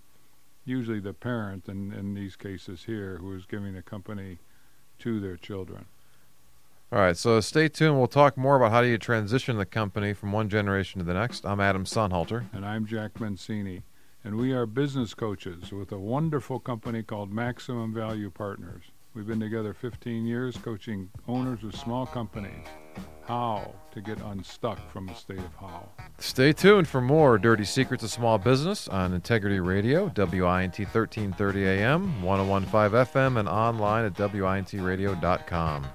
usually 0.66 1.00
the 1.00 1.14
parent, 1.14 1.70
in, 1.70 1.94
in 1.94 2.14
these 2.16 2.36
cases 2.36 2.84
here, 2.86 3.18
who 3.18 3.34
is 3.36 3.46
giving 3.46 3.76
the 3.76 3.82
company 3.82 4.40
to 5.00 5.20
their 5.20 5.38
children. 5.38 5.86
All 6.92 7.00
right, 7.00 7.18
so 7.18 7.40
stay 7.42 7.68
tuned. 7.68 7.98
We'll 7.98 8.08
talk 8.08 8.38
more 8.38 8.56
about 8.56 8.72
how 8.72 8.82
do 8.82 8.88
you 8.88 8.98
transition 8.98 9.58
the 9.58 9.66
company 9.66 10.14
from 10.14 10.32
one 10.32 10.50
generation 10.50 11.00
to 11.00 11.06
the 11.06 11.16
next. 11.16 11.46
I'm 11.46 11.60
Adam 11.60 11.84
Sonnhalter. 11.84 12.46
And 12.54 12.66
I'm 12.66 12.86
Jack 12.86 13.20
Mancini. 13.20 13.82
And 14.24 14.38
we 14.38 14.54
are 14.54 14.66
business 14.66 15.14
coaches 15.14 15.72
with 15.72 15.92
a 15.92 15.98
wonderful 15.98 16.60
company 16.60 17.04
called 17.04 17.32
Maximum 17.32 17.94
Value 17.94 18.30
Partners. 18.30 18.84
We've 19.16 19.26
been 19.26 19.40
together 19.40 19.74
15 19.74 20.26
years 20.26 20.58
coaching 20.58 21.10
owners 21.28 21.64
of 21.64 21.76
small 21.76 22.06
companies 22.06 22.68
how 23.28 23.74
to 23.92 24.02
get 24.02 24.20
unstuck 24.20 24.78
from 24.92 25.10
a 25.10 25.16
state 25.16 25.40
of 25.40 25.56
how. 25.60 25.90
Stay 26.20 26.54
tuned 26.54 26.88
for 26.88 27.02
more 27.02 27.38
Dirty 27.38 27.66
Secrets 27.66 28.04
of 28.04 28.12
Small 28.12 28.38
Business 28.38 28.88
on 28.88 29.14
Integrity 29.14 29.60
Radio, 29.60 30.12
WINT 30.16 30.78
1330 30.78 31.66
AM, 31.66 32.22
1015 32.22 33.06
FM, 33.06 33.40
and 33.40 33.50
online 33.50 34.06
at 34.06 34.14
WINTradio.com. 34.14 35.88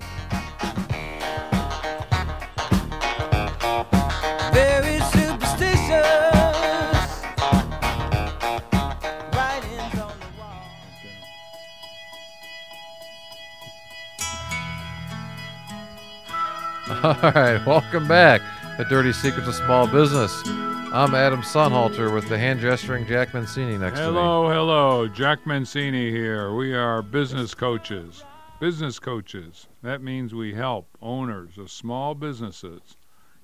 All 17.22 17.32
right, 17.32 17.60
welcome 17.66 18.06
back 18.06 18.40
to 18.76 18.84
Dirty 18.84 19.12
Secrets 19.12 19.48
of 19.48 19.56
Small 19.56 19.88
Business. 19.88 20.42
I'm 20.46 21.12
Adam 21.12 21.42
Sonnhalter 21.42 22.14
with 22.14 22.28
the 22.28 22.38
hand 22.38 22.60
gesturing 22.60 23.04
Jack 23.04 23.34
Mancini 23.34 23.76
next 23.76 23.98
hello, 23.98 24.44
to 24.44 24.48
me. 24.48 24.54
Hello, 24.54 24.98
hello. 25.00 25.08
Jack 25.08 25.44
Mancini 25.44 26.12
here. 26.12 26.54
We 26.54 26.72
are 26.72 27.02
business 27.02 27.52
coaches. 27.52 28.22
Business 28.60 29.00
coaches. 29.00 29.66
That 29.82 30.02
means 30.02 30.36
we 30.36 30.54
help 30.54 30.86
owners 31.02 31.58
of 31.58 31.72
small 31.72 32.14
businesses 32.14 32.80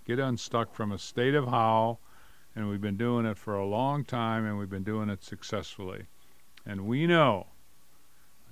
get 0.04 0.20
unstuck 0.20 0.72
from 0.72 0.92
a 0.92 0.98
state 0.98 1.34
of 1.34 1.48
how, 1.48 1.98
and 2.54 2.68
we've 2.68 2.80
been 2.80 2.96
doing 2.96 3.26
it 3.26 3.36
for 3.36 3.56
a 3.56 3.66
long 3.66 4.04
time, 4.04 4.46
and 4.46 4.56
we've 4.60 4.70
been 4.70 4.84
doing 4.84 5.10
it 5.10 5.24
successfully. 5.24 6.04
And 6.64 6.86
we 6.86 7.08
know, 7.08 7.48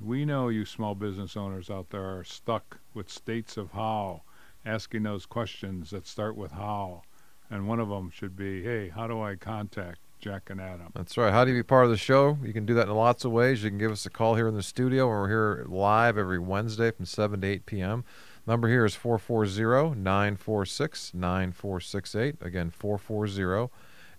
we 0.01 0.25
know 0.25 0.49
you 0.49 0.65
small 0.65 0.97
business 0.97 1.37
owners 1.37 1.71
out 1.71 1.91
there 1.91 2.19
are 2.19 2.25
stuck 2.25 2.81
with 2.95 3.09
states 3.09 3.57
of 3.57 3.71
how 3.71 4.23
asking 4.65 5.03
those 5.03 5.27
questions 5.27 5.91
that 5.91 6.07
start 6.07 6.37
with 6.37 6.53
how. 6.53 7.03
And 7.51 7.69
one 7.69 7.81
of 7.81 7.89
them 7.89 8.11
should 8.11 8.37
be, 8.37 8.63
hey, 8.63 8.89
how 8.89 9.07
do 9.07 9.21
I 9.21 9.37
contact 9.37 9.99
Jack 10.21 10.49
and 10.49 10.61
Adam? 10.61 10.91
That's 10.95 11.17
right. 11.17 11.33
How 11.33 11.45
do 11.45 11.53
you 11.53 11.59
be 11.59 11.63
part 11.63 11.85
of 11.85 11.91
the 11.91 11.97
show? 11.97 12.39
You 12.43 12.53
can 12.53 12.65
do 12.65 12.75
that 12.75 12.89
in 12.89 12.95
lots 12.95 13.25
of 13.25 13.33
ways. 13.33 13.63
You 13.63 13.71
can 13.71 13.79
give 13.79 13.93
us 13.93 14.07
a 14.07 14.11
call 14.11 14.35
here 14.35 14.49
in 14.49 14.55
the 14.55 14.63
studio, 14.63 15.07
we're 15.09 15.29
here 15.29 15.67
live 15.69 16.17
every 16.17 16.39
Wednesday 16.39 16.91
from 16.91 17.05
7 17.05 17.41
to 17.41 17.47
8 17.47 17.67
p.m. 17.67 18.05
Number 18.47 18.69
here 18.69 18.85
is 18.85 18.95
440 18.95 19.99
946 19.99 21.15
9468. 21.15 22.37
Again, 22.41 22.71
440 22.71 23.71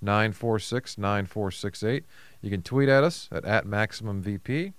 946 0.02 0.98
9468. 0.98 2.06
You 2.42 2.50
can 2.50 2.62
tweet 2.62 2.90
at 2.90 3.04
us 3.04 3.28
at, 3.32 3.46
at 3.46 3.66
MaximumVP. 3.66 4.74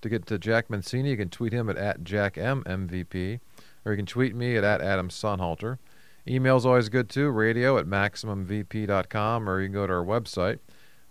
To 0.00 0.08
get 0.10 0.26
to 0.26 0.38
Jack 0.38 0.68
Mancini, 0.68 1.10
you 1.10 1.16
can 1.16 1.30
tweet 1.30 1.54
him 1.54 1.70
at, 1.70 1.78
at 1.78 2.04
JackMMVP 2.04 3.40
or 3.84 3.92
you 3.92 3.96
can 3.96 4.06
tweet 4.06 4.34
me 4.34 4.56
at, 4.56 4.64
at 4.64 4.80
Adam 4.80 5.08
Sonnhalter. 5.08 5.78
Email's 6.26 6.64
always 6.64 6.88
good 6.88 7.10
too, 7.10 7.30
radio 7.30 7.76
at 7.78 7.86
MaximumVP.com, 7.86 9.48
or 9.48 9.60
you 9.60 9.66
can 9.66 9.74
go 9.74 9.86
to 9.86 9.92
our 9.92 10.04
website, 10.04 10.58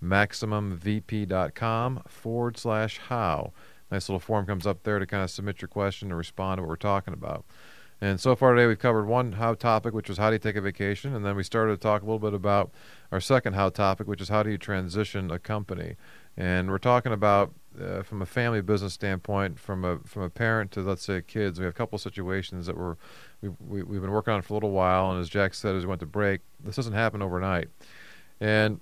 MaximumVP.com 0.03 2.03
forward 2.07 2.57
slash 2.57 2.99
how. 3.09 3.53
Nice 3.91 4.09
little 4.09 4.19
form 4.19 4.47
comes 4.47 4.65
up 4.65 4.83
there 4.83 4.97
to 4.97 5.05
kind 5.05 5.23
of 5.23 5.29
submit 5.29 5.61
your 5.61 5.69
question 5.69 6.09
and 6.09 6.17
respond 6.17 6.57
to 6.57 6.63
what 6.63 6.69
we're 6.69 6.75
talking 6.77 7.13
about. 7.13 7.45
And 8.01 8.19
so 8.19 8.35
far 8.35 8.53
today, 8.53 8.65
we've 8.65 8.79
covered 8.79 9.05
one 9.05 9.33
how 9.33 9.53
topic, 9.53 9.93
which 9.93 10.09
was 10.09 10.17
how 10.17 10.29
do 10.29 10.35
you 10.35 10.39
take 10.39 10.55
a 10.55 10.61
vacation, 10.61 11.15
and 11.15 11.23
then 11.23 11.35
we 11.35 11.43
started 11.43 11.73
to 11.73 11.77
talk 11.77 12.01
a 12.01 12.05
little 12.05 12.19
bit 12.19 12.33
about 12.33 12.71
our 13.11 13.21
second 13.21 13.53
how 13.53 13.69
topic, 13.69 14.07
which 14.07 14.19
is 14.19 14.29
how 14.29 14.43
do 14.43 14.49
you 14.49 14.57
transition 14.57 15.31
a 15.31 15.39
company. 15.39 15.95
And 16.35 16.69
we're 16.69 16.79
talking 16.79 17.13
about 17.13 17.53
uh, 17.81 18.03
from 18.03 18.21
a 18.21 18.25
family 18.25 18.61
business 18.61 18.93
standpoint, 18.93 19.59
from 19.59 19.83
a 19.83 19.99
from 19.99 20.23
a 20.23 20.29
parent 20.29 20.71
to 20.71 20.81
let's 20.81 21.03
say 21.03 21.21
kids, 21.21 21.59
we 21.59 21.65
have 21.65 21.73
a 21.73 21.77
couple 21.77 21.97
situations 21.97 22.65
that 22.65 22.77
we're 22.77 22.95
we've, 23.41 23.53
we, 23.59 23.79
have 23.79 24.01
been 24.01 24.11
working 24.11 24.33
on 24.33 24.41
for 24.41 24.53
a 24.53 24.55
little 24.55 24.71
while. 24.71 25.11
And 25.11 25.21
as 25.21 25.29
Jack 25.29 25.53
said, 25.53 25.75
as 25.75 25.83
we 25.83 25.89
went 25.89 25.99
to 26.01 26.05
break, 26.05 26.41
this 26.63 26.75
doesn't 26.75 26.93
happen 26.93 27.21
overnight, 27.21 27.69
and 28.39 28.79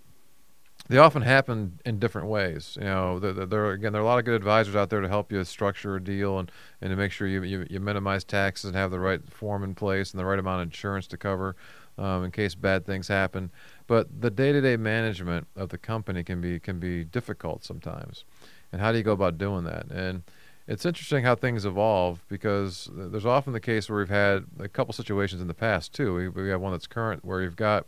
they 0.87 0.97
often 0.97 1.21
happen 1.21 1.79
in 1.85 1.99
different 1.99 2.27
ways. 2.27 2.77
You 2.79 2.85
know, 2.85 3.19
there, 3.19 3.45
there 3.45 3.71
again, 3.71 3.93
there 3.93 4.01
are 4.01 4.05
a 4.05 4.07
lot 4.07 4.19
of 4.19 4.25
good 4.25 4.35
advisors 4.35 4.75
out 4.75 4.89
there 4.89 5.01
to 5.01 5.07
help 5.07 5.31
you 5.31 5.43
structure 5.43 5.95
a 5.95 6.03
deal 6.03 6.39
and, 6.39 6.51
and 6.81 6.89
to 6.89 6.95
make 6.95 7.11
sure 7.11 7.27
you, 7.27 7.43
you, 7.43 7.65
you 7.69 7.79
minimize 7.79 8.23
taxes 8.23 8.65
and 8.65 8.75
have 8.75 8.91
the 8.91 8.99
right 8.99 9.21
form 9.29 9.63
in 9.63 9.73
place 9.73 10.11
and 10.11 10.19
the 10.19 10.25
right 10.25 10.39
amount 10.39 10.61
of 10.61 10.67
insurance 10.67 11.07
to 11.07 11.17
cover 11.17 11.55
um, 11.97 12.23
in 12.23 12.31
case 12.31 12.55
bad 12.55 12.85
things 12.85 13.07
happen. 13.07 13.51
But 13.87 14.21
the 14.21 14.29
day-to-day 14.29 14.77
management 14.77 15.47
of 15.55 15.69
the 15.69 15.77
company 15.77 16.23
can 16.23 16.41
be 16.41 16.59
can 16.59 16.79
be 16.79 17.03
difficult 17.03 17.63
sometimes 17.63 18.25
and 18.71 18.81
how 18.81 18.91
do 18.91 18.97
you 18.97 19.03
go 19.03 19.11
about 19.11 19.37
doing 19.37 19.63
that? 19.65 19.87
And 19.91 20.23
it's 20.67 20.85
interesting 20.85 21.23
how 21.23 21.35
things 21.35 21.65
evolve 21.65 22.23
because 22.27 22.89
there's 22.93 23.25
often 23.25 23.53
the 23.53 23.59
case 23.59 23.89
where 23.89 23.99
we've 23.99 24.09
had 24.09 24.45
a 24.59 24.67
couple 24.67 24.93
situations 24.93 25.41
in 25.41 25.47
the 25.47 25.53
past 25.53 25.93
too. 25.93 26.13
We, 26.13 26.29
we 26.29 26.49
have 26.49 26.61
one 26.61 26.71
that's 26.71 26.87
current 26.87 27.25
where 27.25 27.41
you've 27.41 27.55
got 27.55 27.87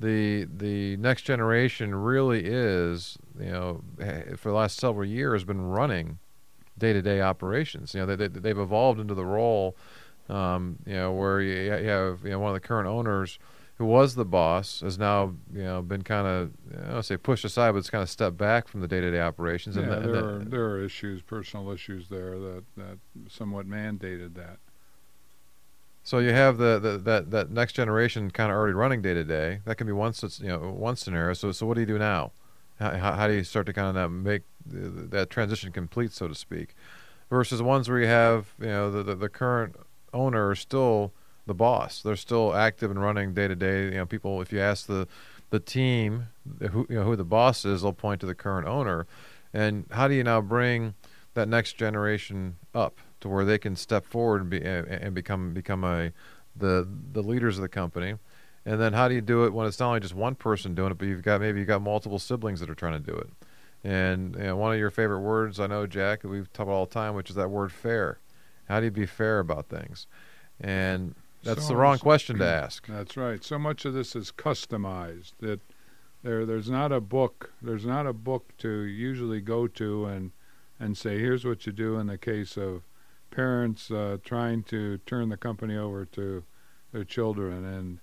the 0.00 0.46
the 0.56 0.96
next 0.98 1.22
generation 1.22 1.94
really 1.94 2.44
is 2.44 3.18
you 3.38 3.50
know 3.50 3.82
for 4.36 4.50
the 4.50 4.54
last 4.54 4.78
several 4.78 5.04
years 5.04 5.42
been 5.42 5.62
running 5.62 6.18
day 6.76 6.92
to 6.92 7.02
day 7.02 7.20
operations. 7.20 7.94
You 7.94 8.00
know 8.00 8.16
they, 8.16 8.28
they 8.28 8.48
have 8.50 8.58
evolved 8.58 9.00
into 9.00 9.14
the 9.14 9.24
role 9.24 9.76
um, 10.28 10.78
you 10.86 10.94
know 10.94 11.12
where 11.12 11.40
you, 11.40 11.54
you 11.54 11.88
have 11.88 12.20
you 12.24 12.30
know 12.30 12.38
one 12.38 12.50
of 12.50 12.60
the 12.60 12.66
current 12.66 12.86
owners 12.86 13.38
who 13.78 13.86
was 13.86 14.14
the 14.14 14.24
boss, 14.24 14.80
has 14.80 14.98
now 14.98 15.34
you 15.52 15.62
know 15.62 15.82
been 15.82 16.02
kind 16.02 16.26
of 16.26 16.52
I 16.86 16.92
don't 16.92 17.02
say 17.02 17.16
pushed 17.16 17.44
aside, 17.44 17.72
but 17.72 17.78
it's 17.78 17.90
kind 17.90 18.02
of 18.02 18.10
stepped 18.10 18.36
back 18.36 18.68
from 18.68 18.80
the 18.80 18.88
day-to-day 18.88 19.20
operations. 19.20 19.76
Yeah, 19.76 19.82
and 19.82 20.04
there 20.04 20.24
are 20.24 20.38
there 20.38 20.64
are 20.66 20.84
issues, 20.84 21.22
personal 21.22 21.70
issues 21.70 22.08
there 22.08 22.38
that 22.38 22.64
that 22.76 22.98
somewhat 23.28 23.68
mandated 23.68 24.34
that. 24.34 24.58
So 26.02 26.20
you 26.20 26.32
have 26.32 26.58
the, 26.58 26.78
the 26.78 26.98
that 26.98 27.30
that 27.30 27.50
next 27.50 27.74
generation 27.74 28.30
kind 28.30 28.50
of 28.50 28.56
already 28.56 28.74
running 28.74 29.02
day 29.02 29.14
to 29.14 29.24
day. 29.24 29.60
That 29.64 29.76
can 29.76 29.86
be 29.86 29.92
one 29.92 30.12
you 30.38 30.48
know 30.48 30.58
one 30.58 30.96
scenario. 30.96 31.34
So 31.34 31.52
so 31.52 31.66
what 31.66 31.74
do 31.74 31.80
you 31.80 31.86
do 31.86 31.98
now? 31.98 32.32
How, 32.78 32.92
how, 32.96 33.26
do 33.26 33.34
you 33.34 33.42
start 33.42 33.66
to 33.66 33.72
kind 33.72 33.98
of 33.98 34.08
make 34.12 34.42
that 34.64 35.30
transition 35.30 35.72
complete, 35.72 36.12
so 36.12 36.28
to 36.28 36.34
speak? 36.36 36.76
versus 37.30 37.60
ones 37.60 37.88
where 37.88 38.00
you 38.00 38.06
have 38.06 38.54
you 38.60 38.66
know 38.66 38.90
the 38.90 39.02
the, 39.02 39.14
the 39.14 39.28
current 39.28 39.76
owner 40.12 40.52
is 40.52 40.60
still 40.60 41.12
the 41.48 41.54
boss. 41.54 42.00
They're 42.00 42.16
still 42.16 42.54
active 42.54 42.90
and 42.90 43.02
running 43.02 43.34
day 43.34 43.48
to 43.48 43.56
day. 43.56 43.86
You 43.86 43.90
know, 43.92 44.06
people. 44.06 44.40
If 44.40 44.52
you 44.52 44.60
ask 44.60 44.86
the 44.86 45.08
the 45.50 45.58
team 45.58 46.28
who 46.60 46.86
you 46.88 46.96
know 46.96 47.04
who 47.04 47.16
the 47.16 47.24
boss 47.24 47.64
is, 47.64 47.82
they'll 47.82 47.92
point 47.92 48.20
to 48.20 48.26
the 48.26 48.34
current 48.34 48.68
owner. 48.68 49.06
And 49.52 49.86
how 49.90 50.06
do 50.06 50.14
you 50.14 50.22
now 50.22 50.40
bring 50.40 50.94
that 51.34 51.48
next 51.48 51.74
generation 51.74 52.56
up 52.74 53.00
to 53.20 53.28
where 53.28 53.44
they 53.44 53.58
can 53.58 53.74
step 53.74 54.06
forward 54.06 54.42
and 54.42 54.50
be 54.50 54.62
and 54.62 55.14
become 55.14 55.52
become 55.52 55.82
a 55.82 56.12
the 56.54 56.86
the 57.12 57.22
leaders 57.22 57.58
of 57.58 57.62
the 57.62 57.68
company? 57.68 58.14
And 58.64 58.80
then 58.80 58.92
how 58.92 59.08
do 59.08 59.14
you 59.14 59.22
do 59.22 59.44
it 59.44 59.52
when 59.52 59.66
it's 59.66 59.80
not 59.80 59.88
only 59.88 60.00
just 60.00 60.14
one 60.14 60.34
person 60.34 60.74
doing 60.74 60.92
it, 60.92 60.98
but 60.98 61.08
you've 61.08 61.22
got 61.22 61.40
maybe 61.40 61.58
you've 61.58 61.68
got 61.68 61.82
multiple 61.82 62.18
siblings 62.18 62.60
that 62.60 62.70
are 62.70 62.74
trying 62.74 63.02
to 63.02 63.12
do 63.12 63.16
it. 63.16 63.30
And 63.82 64.34
you 64.34 64.42
know, 64.42 64.56
one 64.56 64.72
of 64.72 64.78
your 64.78 64.90
favorite 64.90 65.20
words, 65.20 65.58
I 65.58 65.66
know, 65.66 65.86
Jack, 65.86 66.24
we've 66.24 66.52
talked 66.52 66.68
about 66.68 66.74
all 66.74 66.86
the 66.86 66.92
time, 66.92 67.14
which 67.14 67.30
is 67.30 67.36
that 67.36 67.48
word 67.48 67.72
fair. 67.72 68.18
How 68.68 68.80
do 68.80 68.86
you 68.86 68.90
be 68.90 69.06
fair 69.06 69.38
about 69.38 69.68
things? 69.68 70.06
And 70.60 71.14
that's 71.42 71.62
so 71.62 71.68
the 71.68 71.76
wrong 71.76 71.98
question 71.98 72.38
to 72.38 72.46
ask. 72.64 72.86
That's 72.86 73.16
right. 73.16 73.42
So 73.44 73.58
much 73.58 73.84
of 73.84 73.94
this 73.94 74.16
is 74.16 74.32
customized 74.32 75.32
that 75.40 75.60
there 76.22 76.44
there's 76.44 76.68
not 76.68 76.92
a 76.92 77.00
book 77.00 77.52
there's 77.62 77.86
not 77.86 78.06
a 78.06 78.12
book 78.12 78.56
to 78.58 78.68
usually 78.68 79.40
go 79.40 79.66
to 79.66 80.06
and 80.06 80.32
and 80.80 80.96
say 80.96 81.18
here's 81.18 81.44
what 81.44 81.66
you 81.66 81.72
do 81.72 81.98
in 81.98 82.06
the 82.06 82.18
case 82.18 82.56
of 82.56 82.82
parents 83.30 83.90
uh, 83.90 84.18
trying 84.24 84.62
to 84.64 84.98
turn 84.98 85.28
the 85.28 85.36
company 85.36 85.76
over 85.76 86.04
to 86.04 86.44
their 86.92 87.04
children 87.04 87.64
and 87.64 88.00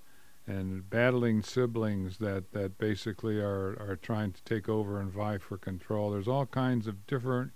and 0.48 0.90
battling 0.90 1.42
siblings 1.42 2.18
that, 2.18 2.52
that 2.52 2.78
basically 2.78 3.40
are, 3.40 3.76
are 3.80 3.98
trying 4.00 4.32
to 4.32 4.44
take 4.44 4.70
over 4.70 5.00
and 5.00 5.12
vie 5.12 5.40
for 5.40 5.58
control. 5.58 6.12
There's 6.12 6.28
all 6.28 6.46
kinds 6.46 6.86
of 6.86 7.08
different 7.08 7.52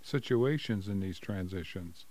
situations 0.00 0.88
in 0.88 0.98
these 0.98 1.20
transitions. 1.20 2.04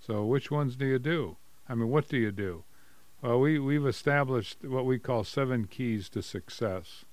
So 0.00 0.24
which 0.24 0.50
ones 0.50 0.76
do 0.76 0.86
you 0.86 0.98
do? 0.98 1.36
I 1.68 1.74
mean, 1.74 1.88
what 1.88 2.08
do 2.08 2.16
you 2.16 2.32
do? 2.32 2.64
Well, 3.22 3.40
we, 3.40 3.58
we've 3.58 3.86
established 3.86 4.64
what 4.64 4.84
we 4.84 4.98
call 4.98 5.24
seven 5.24 5.66
keys 5.66 6.08
to 6.10 6.22
success. 6.22 7.04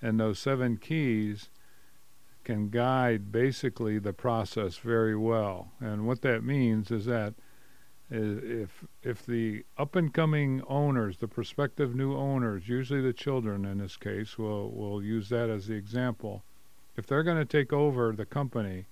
And 0.00 0.18
those 0.18 0.38
seven 0.38 0.76
keys 0.76 1.50
can 2.44 2.68
guide 2.68 3.32
basically 3.32 3.98
the 3.98 4.12
process 4.12 4.76
very 4.78 5.16
well. 5.16 5.72
And 5.80 6.06
what 6.06 6.22
that 6.22 6.42
means 6.42 6.90
is 6.90 7.04
that 7.06 7.34
uh, 8.12 8.18
if 8.18 8.84
if 9.02 9.24
the 9.24 9.64
up 9.78 9.94
and 9.94 10.12
coming 10.12 10.62
owners, 10.66 11.18
the 11.18 11.28
prospective 11.28 11.94
new 11.94 12.16
owners, 12.16 12.68
usually 12.68 13.00
the 13.00 13.12
children 13.12 13.64
in 13.64 13.78
this 13.78 13.96
case, 13.96 14.36
will 14.36 14.70
will 14.70 15.02
use 15.02 15.28
that 15.28 15.48
as 15.48 15.66
the 15.66 15.74
example. 15.74 16.42
If 16.96 17.06
they're 17.06 17.22
going 17.22 17.38
to 17.38 17.44
take 17.44 17.72
over 17.72 18.12
the 18.12 18.26
company, 18.26 18.86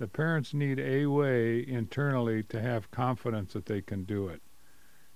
the 0.00 0.08
parents 0.08 0.54
need 0.54 0.80
a 0.80 1.04
way 1.04 1.62
internally 1.68 2.42
to 2.42 2.58
have 2.58 2.90
confidence 2.90 3.52
that 3.52 3.66
they 3.66 3.82
can 3.82 4.02
do 4.04 4.28
it. 4.28 4.40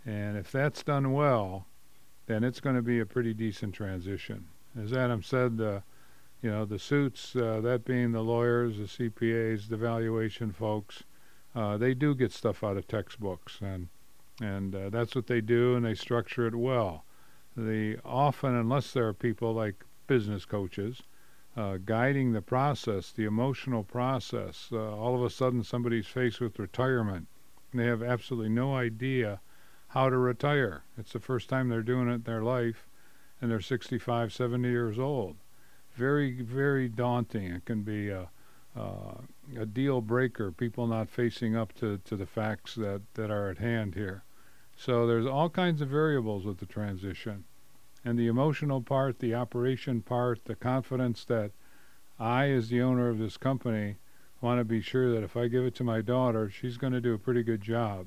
And 0.05 0.37
if 0.37 0.53
that's 0.53 0.83
done 0.83 1.15
well, 1.15 1.67
then 2.27 2.45
it's 2.45 2.61
going 2.61 2.77
to 2.77 2.83
be 2.83 3.01
a 3.01 3.07
pretty 3.07 3.33
decent 3.33 3.75
transition. 3.75 4.47
As 4.79 4.93
Adam 4.93 5.23
said, 5.23 5.59
uh, 5.59 5.81
you 6.43 6.51
know, 6.51 6.67
the 6.67 6.79
suits, 6.79 7.35
uh, 7.35 7.63
that 7.63 7.87
being 7.87 8.13
the 8.13 8.21
lawyers, 8.21 8.77
the 8.77 8.85
CPAs, 8.85 9.71
the 9.71 9.79
valuation 9.79 10.53
folks, 10.53 11.03
uh, 11.55 11.79
they 11.79 11.95
do 11.95 12.15
get 12.15 12.31
stuff 12.31 12.63
out 12.63 12.77
of 12.77 12.87
textbooks, 12.87 13.61
and 13.63 13.89
and 14.43 14.75
uh, 14.75 14.91
that's 14.91 15.15
what 15.15 15.29
they 15.29 15.41
do, 15.41 15.77
and 15.77 15.87
they 15.87 15.95
structure 15.95 16.47
it 16.47 16.57
well. 16.57 17.05
The 17.57 17.99
often, 18.05 18.55
unless 18.55 18.93
there 18.93 19.07
are 19.07 19.15
people 19.15 19.55
like 19.55 19.85
business 20.07 20.45
coaches 20.45 21.03
uh, 21.57 21.79
guiding 21.85 22.33
the 22.33 22.43
process, 22.43 23.13
the 23.13 23.25
emotional 23.25 23.85
process, 23.85 24.69
uh, 24.73 24.97
all 24.97 25.15
of 25.15 25.23
a 25.23 25.31
sudden 25.31 25.63
somebody's 25.63 26.07
faced 26.07 26.41
with 26.41 26.59
retirement, 26.59 27.29
and 27.71 27.81
they 27.81 27.87
have 27.87 28.03
absolutely 28.03 28.49
no 28.49 28.75
idea 28.75 29.41
how 29.89 30.11
to 30.11 30.19
retire. 30.19 30.83
It's 30.99 31.13
the 31.13 31.21
first 31.21 31.49
time 31.49 31.69
they're 31.69 31.83
doing 31.83 32.09
it 32.09 32.15
in 32.15 32.23
their 32.23 32.43
life, 32.43 32.89
and 33.41 33.51
they're 33.51 33.61
65, 33.61 34.33
70 34.33 34.69
years 34.69 34.99
old. 34.99 35.37
Very, 35.95 36.33
very 36.43 36.89
daunting. 36.89 37.53
It 37.53 37.65
can 37.65 37.83
be 37.83 38.11
uh, 38.11 38.25
uh, 38.77 39.19
a 39.57 39.67
deal 39.67 40.01
breaker, 40.01 40.51
people 40.51 40.89
not 40.89 41.09
facing 41.09 41.55
up 41.55 41.73
to, 41.75 41.99
to 41.99 42.17
the 42.17 42.27
facts 42.27 42.75
that, 42.75 43.03
that 43.15 43.31
are 43.31 43.49
at 43.49 43.59
hand 43.59 43.95
here. 43.95 44.25
So 44.77 45.07
there's 45.07 45.27
all 45.27 45.49
kinds 45.49 45.81
of 45.81 45.89
variables 45.89 46.45
with 46.45 46.59
the 46.59 46.67
transition. 46.67 47.45
And 48.05 48.19
the 48.19 48.27
emotional 48.27 48.83
part, 48.83 49.19
the 49.19 49.35
operation 49.35 50.03
part, 50.03 50.45
the 50.45 50.55
confidence 50.55 51.25
that 51.25 51.53
I, 52.19 52.51
as 52.51 52.69
the 52.69 52.83
owner 52.83 53.09
of 53.09 53.19
this 53.19 53.37
company, 53.37 53.97
want 54.41 54.61
to 54.61 54.65
be 54.65 54.83
sure 54.83 55.11
that 55.13 55.25
if 55.25 55.37
I 55.37 55.49
give 55.49 55.65
it 55.65 55.75
to 55.77 55.85
my 55.85 56.03
daughter, 56.03 56.51
she's 56.51 56.77
going 56.77 56.93
to 56.93 57.01
do 57.01 57.15
a 57.15 57.19
pretty 57.19 57.43
good 57.43 57.63
job. 57.63 58.07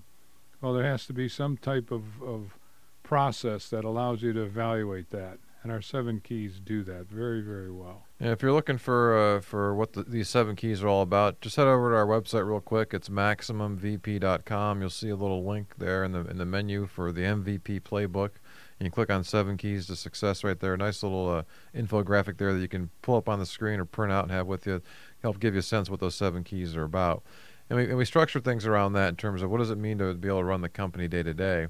Well, 0.61 0.73
there 0.73 0.83
has 0.83 1.05
to 1.07 1.13
be 1.13 1.27
some 1.27 1.57
type 1.57 1.91
of, 1.91 2.21
of 2.21 2.57
process 3.03 3.69
that 3.69 3.83
allows 3.83 4.21
you 4.21 4.33
to 4.33 4.43
evaluate 4.43 5.09
that. 5.09 5.39
And 5.63 5.71
our 5.71 5.81
seven 5.81 6.21
keys 6.21 6.61
do 6.63 6.83
that 6.83 7.09
very, 7.09 7.41
very 7.41 7.71
well. 7.71 8.05
If 8.19 8.41
you're 8.41 8.53
looking 8.53 8.77
for 8.77 9.17
uh, 9.17 9.41
for 9.41 9.75
what 9.75 9.93
the, 9.93 10.03
these 10.03 10.29
seven 10.29 10.55
keys 10.55 10.81
are 10.81 10.87
all 10.87 11.01
about, 11.01 11.41
just 11.41 11.55
head 11.55 11.67
over 11.67 11.91
to 11.91 11.97
our 11.97 12.05
website 12.05 12.47
real 12.47 12.61
quick. 12.61 12.93
It's 12.93 13.09
maximumvp.com. 13.09 14.79
You'll 14.79 14.89
see 14.89 15.09
a 15.09 15.15
little 15.15 15.43
link 15.43 15.73
there 15.77 16.03
in 16.03 16.13
the 16.13 16.21
in 16.21 16.37
the 16.37 16.45
menu 16.45 16.85
for 16.85 17.11
the 17.11 17.21
MVP 17.21 17.81
playbook. 17.81 18.31
You 18.79 18.85
can 18.85 18.91
click 18.91 19.09
on 19.09 19.23
seven 19.23 19.57
keys 19.57 19.87
to 19.87 19.95
success 19.95 20.43
right 20.43 20.59
there. 20.59 20.77
Nice 20.77 21.01
little 21.01 21.29
uh, 21.29 21.43
infographic 21.75 22.37
there 22.37 22.53
that 22.53 22.59
you 22.59 22.67
can 22.67 22.91
pull 23.01 23.15
up 23.15 23.27
on 23.27 23.39
the 23.39 23.45
screen 23.45 23.79
or 23.79 23.85
print 23.85 24.13
out 24.13 24.23
and 24.23 24.31
have 24.31 24.45
with 24.45 24.67
you. 24.67 24.81
Help 25.23 25.39
give 25.39 25.55
you 25.55 25.59
a 25.59 25.63
sense 25.63 25.89
what 25.89 25.99
those 25.99 26.15
seven 26.15 26.43
keys 26.43 26.75
are 26.75 26.83
about. 26.83 27.23
And 27.69 27.77
we, 27.77 27.85
and 27.85 27.97
we 27.97 28.05
structure 28.05 28.39
things 28.39 28.65
around 28.65 28.93
that 28.93 29.09
in 29.09 29.15
terms 29.15 29.41
of 29.41 29.49
what 29.49 29.57
does 29.57 29.71
it 29.71 29.77
mean 29.77 29.97
to 29.97 30.13
be 30.13 30.27
able 30.27 30.39
to 30.39 30.45
run 30.45 30.61
the 30.61 30.69
company 30.69 31.07
day 31.07 31.23
to 31.23 31.33
day. 31.33 31.67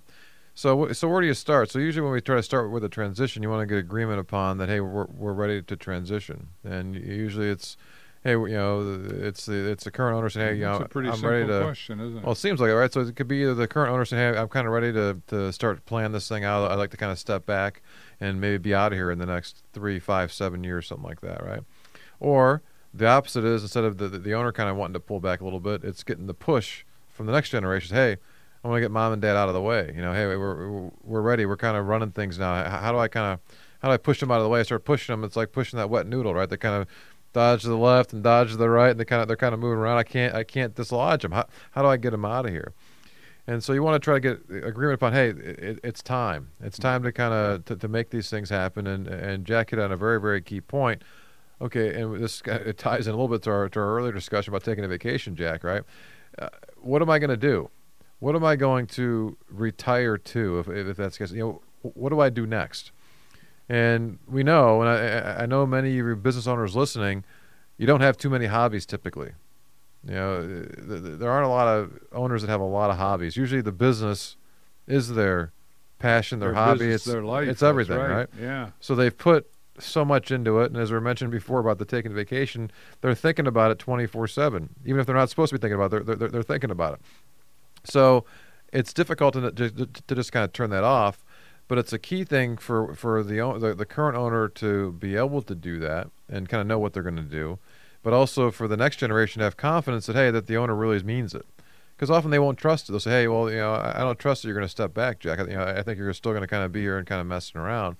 So, 0.54 0.92
so 0.92 1.08
where 1.08 1.22
do 1.22 1.28
you 1.28 1.36
start? 1.36 1.70
So 1.70 1.80
usually 1.80 2.04
when 2.04 2.14
we 2.14 2.20
try 2.20 2.36
to 2.36 2.44
start 2.44 2.72
with 2.72 2.84
a 2.84 2.90
transition, 2.90 3.44
you 3.44 3.50
want 3.50 3.62
to 3.62 3.68
get 3.68 3.78
agreement 3.78 4.20
upon 4.20 4.58
that. 4.58 4.70
Hey, 4.70 4.80
we're 4.80 5.06
we're 5.06 5.34
ready 5.34 5.62
to 5.62 5.76
transition, 5.78 6.48
and 6.64 6.96
usually 6.96 7.50
it's, 7.50 7.78
hey, 8.28 8.34
you 8.34 8.50
know, 8.50 9.02
it's 9.22 9.46
the 9.46 9.72
it's 9.72 9.86
the 9.86 9.92
current 9.92 10.18
owner 10.18 10.30
saying, 10.30 10.48
hey, 10.48 10.54
mm, 10.56 10.58
you 10.58 10.66
know, 10.66 10.78
a 10.80 10.88
pretty 10.88 11.08
I'm 11.08 11.16
simple 11.16 11.32
ready 11.32 11.48
to. 11.48 11.64
question, 11.64 12.02
isn't 12.02 12.18
it? 12.18 12.24
Well, 12.24 12.34
it 12.34 12.38
seems 12.38 12.60
like 12.60 12.70
it, 12.70 12.76
right? 12.76 12.92
So 12.92 13.00
it 13.00 13.16
could 13.16 13.28
be 13.28 13.46
the 13.46 13.68
current 13.68 13.92
owner 13.92 14.04
saying, 14.04 14.34
hey, 14.34 14.40
I'm 14.40 14.50
kind 14.50 14.68
of 14.68 14.74
ready 14.74 14.92
to 14.92 15.22
to 15.28 15.54
start 15.54 15.86
planning 15.86 16.12
this 16.12 16.28
thing 16.28 16.44
out. 16.44 16.70
I'd 16.70 16.76
like 16.76 16.92
to 16.92 16.98
kind 16.98 17.12
of 17.12 17.20
step 17.20 17.46
back 17.46 17.82
and 18.20 18.42
maybe 18.42 18.58
be 18.58 18.76
out 18.76 18.92
of 18.92 18.98
here 18.98 19.12
in 19.12 19.20
the 19.20 19.26
next 19.26 19.64
three, 19.72 20.00
five, 20.00 20.34
seven 20.34 20.64
years, 20.64 20.88
something 20.88 21.08
like 21.08 21.22
that, 21.22 21.42
right? 21.42 21.62
Or 22.20 22.64
the 22.94 23.08
opposite 23.08 23.46
is 23.46 23.62
instead 23.62 23.86
of 23.86 23.98
the 23.98 24.10
the 24.10 24.34
owner 24.34 24.52
kind 24.52 24.70
of 24.70 24.76
wanting 24.76 24.96
to 24.96 25.00
pull 25.00 25.22
back 25.22 25.40
a 25.40 25.46
little 25.46 25.62
bit, 25.62 25.86
it's 25.86 26.04
getting 26.04 26.28
the 26.28 26.34
push 26.34 26.84
from 27.10 27.28
the 27.28 27.32
next 27.32 27.50
generation. 27.50 27.96
Hey 27.96 28.18
I 28.64 28.68
want 28.68 28.78
to 28.78 28.82
get 28.82 28.92
mom 28.92 29.14
and 29.14 29.22
dad 29.22 29.38
out 29.38 29.48
of 29.48 29.54
the 29.54 29.62
way. 29.62 29.94
You 29.96 30.02
know, 30.02 30.14
hey, 30.14 30.26
we're 30.26 30.90
we're 31.04 31.22
ready. 31.22 31.46
We're 31.46 31.58
kind 31.58 31.78
of 31.78 31.88
running 31.88 32.12
things 32.12 32.38
now. 32.38 32.70
How, 32.70 32.92
do 32.92 32.98
I 32.98 33.08
kind 33.08 33.34
of 33.34 33.40
how 33.82 33.88
do 33.88 33.94
I 33.94 33.98
push 33.98 34.20
them 34.20 34.32
out 34.32 34.38
of 34.38 34.44
the 34.44 34.50
way? 34.50 34.60
I 34.60 34.64
start 34.64 34.84
pushing 34.84 35.14
them. 35.14 35.24
It's 35.24 35.36
like 35.36 35.52
pushing 35.52 35.78
that 35.78 35.90
wet 35.90 36.08
noodle, 36.08 36.34
right? 36.34 36.50
They 36.50 36.58
kind 36.58 36.82
of 36.82 36.88
dodge 37.38 37.62
to 37.62 37.70
the 37.70 37.78
left 37.78 38.14
and 38.14 38.24
dodge 38.24 38.52
to 38.52 38.58
the 38.58 38.70
right, 38.70 38.90
and 38.90 39.00
they 39.00 39.06
kind 39.06 39.22
of 39.22 39.28
they're 39.28 39.38
kind 39.38 39.54
of 39.54 39.60
moving 39.60 39.80
around. 39.80 39.98
I 39.98 40.04
can't 40.04 40.34
I 40.36 40.44
can't 40.44 40.76
dislodge 40.76 41.22
them. 41.22 41.32
How 41.32 41.46
how 41.72 41.82
do 41.82 41.88
I 41.88 41.98
get 41.98 42.12
them 42.12 42.26
out 42.26 42.46
of 42.46 42.52
here? 42.52 42.74
And 43.50 43.64
so 43.64 43.72
you 43.72 43.82
want 43.82 43.96
to 43.96 44.04
try 44.04 44.16
to 44.16 44.20
get 44.20 44.66
agreement 44.66 44.96
upon, 44.96 45.14
hey, 45.14 45.30
it, 45.30 45.80
it's 45.82 46.04
time. 46.04 46.50
It's 46.62 46.78
time 46.78 47.02
to 47.04 47.14
kind 47.14 47.34
of 47.34 47.64
to, 47.66 47.78
to 47.78 47.88
make 47.88 48.10
these 48.10 48.30
things 48.30 48.50
happen. 48.50 48.88
And 48.88 49.08
and 49.08 49.46
Jack 49.46 49.70
hit 49.70 49.80
on 49.80 49.92
a 49.92 49.98
very 49.98 50.20
very 50.20 50.42
key 50.42 50.62
point. 50.62 51.04
Okay, 51.60 52.00
and 52.00 52.22
this 52.22 52.42
it 52.46 52.78
ties 52.78 53.08
in 53.08 53.14
a 53.14 53.18
little 53.18 53.34
bit 53.36 53.44
to 53.44 53.52
our 53.52 53.70
to 53.70 53.80
our 53.80 53.98
earlier 53.98 54.12
discussion 54.12 54.52
about 54.52 54.64
taking 54.64 54.84
a 54.84 54.88
vacation, 54.88 55.36
Jack. 55.36 55.64
Right? 55.64 55.84
Uh, 56.38 56.50
what 56.78 57.02
am 57.02 57.10
I 57.10 57.20
going 57.20 57.30
to 57.30 57.38
do? 57.38 57.70
what 58.20 58.36
am 58.36 58.44
I 58.44 58.56
going 58.56 58.88
to 58.88 59.38
retire 59.50 60.18
to 60.18 60.60
if, 60.60 60.68
if 60.68 60.98
that's? 60.98 61.20
You 61.32 61.40
know, 61.40 61.62
what 61.82 62.10
do 62.10 62.20
I 62.20 62.30
do 62.30 62.46
next? 62.46 62.92
And 63.70 64.20
we 64.28 64.44
know, 64.44 64.82
and 64.82 64.90
I, 64.90 65.44
I 65.44 65.46
know 65.46 65.66
many 65.66 66.02
business 66.16 66.48
owners 66.48 66.76
listening, 66.76 67.26
you 67.78 67.86
don't 67.86 68.02
have 68.02 68.18
too 68.18 68.30
many 68.30 68.46
hobbies 68.46 68.86
typically. 68.86 69.32
You 70.08 70.14
know, 70.14 70.42
there 70.42 71.30
aren't 71.30 71.46
a 71.46 71.50
lot 71.50 71.68
of 71.68 72.00
owners 72.14 72.42
that 72.44 72.50
have 72.50 72.62
a 72.62 72.66
lot 72.66 72.90
of 72.90 72.98
hobbies. 72.98 73.36
Usually, 73.36 73.62
the 73.62 73.74
business 73.74 74.38
is 74.88 75.10
their 75.10 75.52
passion, 76.00 76.40
their, 76.40 76.54
their 76.54 76.64
hobby. 76.64 76.80
Business, 76.80 76.96
it's 76.96 77.12
their 77.12 77.24
life. 77.24 77.50
It's 77.50 77.64
everything, 77.64 77.98
right. 77.98 78.10
right? 78.10 78.30
Yeah. 78.40 78.70
So 78.80 78.96
they've 78.96 79.18
put 79.18 79.52
so 79.80 80.06
much 80.06 80.32
into 80.32 80.62
it, 80.62 80.72
and 80.72 80.78
as 80.82 80.92
we 80.92 81.00
mentioned 81.02 81.32
before 81.32 81.60
about 81.60 81.78
the 81.78 81.86
taking 81.86 82.14
vacation, 82.14 82.72
they're 83.02 83.16
thinking 83.16 83.48
about 83.48 83.72
it 83.72 83.80
twenty 83.80 84.06
four 84.06 84.28
seven. 84.28 84.70
Even 84.86 85.02
if 85.02 85.06
they're 85.06 85.16
not 85.16 85.30
supposed 85.30 85.50
to 85.50 85.58
be 85.58 85.62
thinking 85.62 85.76
about 85.76 85.94
it, 85.94 86.06
they're, 86.06 86.16
they're, 86.16 86.30
they're 86.30 86.44
thinking 86.44 86.72
about 86.72 86.94
it. 86.94 87.02
So 87.84 88.24
it's 88.72 88.94
difficult 88.94 89.34
to, 89.34 89.52
to, 89.52 89.70
to 89.88 90.16
just 90.16 90.32
kind 90.32 90.46
of 90.46 90.54
turn 90.54 90.70
that 90.70 90.84
off. 90.84 91.24
But 91.68 91.78
it's 91.78 91.92
a 91.92 92.00
key 92.00 92.24
thing 92.24 92.58
for 92.58 92.94
for 92.96 93.24
the, 93.24 93.38
the 93.60 93.76
the 93.76 93.86
current 93.86 94.18
owner 94.18 94.48
to 94.50 94.94
be 94.94 95.16
able 95.16 95.42
to 95.42 95.56
do 95.56 95.80
that 95.80 96.10
and 96.30 96.48
kind 96.48 96.62
of 96.62 96.68
know 96.68 96.80
what 96.80 96.94
they're 96.94 97.04
going 97.04 97.18
to 97.18 97.22
do, 97.22 97.60
but 98.04 98.14
also 98.14 98.52
for 98.52 98.68
the 98.68 98.78
next 98.78 98.98
generation 98.98 99.40
to 99.40 99.44
have 99.44 99.58
confidence 99.58 100.06
that 100.06 100.16
hey, 100.16 100.32
that 100.32 100.48
the 100.48 100.56
owner 100.56 100.76
really 100.76 101.02
means 101.04 101.34
it 101.34 101.46
because 101.96 102.10
often 102.10 102.32
they 102.32 102.40
won't 102.40 102.58
trust 102.58 102.88
it. 102.88 102.92
They'll 102.94 103.00
say, 103.00 103.12
"Hey, 103.12 103.28
well, 103.28 103.50
you 103.50 103.58
know, 103.58 103.74
I, 103.74 104.00
don't 104.00 104.20
trust 104.20 104.42
that 104.42 104.48
you're 104.48 104.56
going 104.56 104.66
to 104.66 104.72
step 104.72 104.94
back, 104.94 105.20
Jack. 105.20 105.40
I, 105.40 105.44
you 105.44 105.58
know, 105.58 105.64
I 105.64 105.82
think 105.84 105.98
you're 105.98 106.14
still 106.14 106.32
going 106.32 106.44
to 106.44 106.48
kind 106.48 106.64
of 106.64 106.72
be 106.72 106.82
here 106.82 106.98
and 106.98 107.06
kind 107.06 107.20
of 107.20 107.28
messing 107.28 107.60
around." 107.60 107.98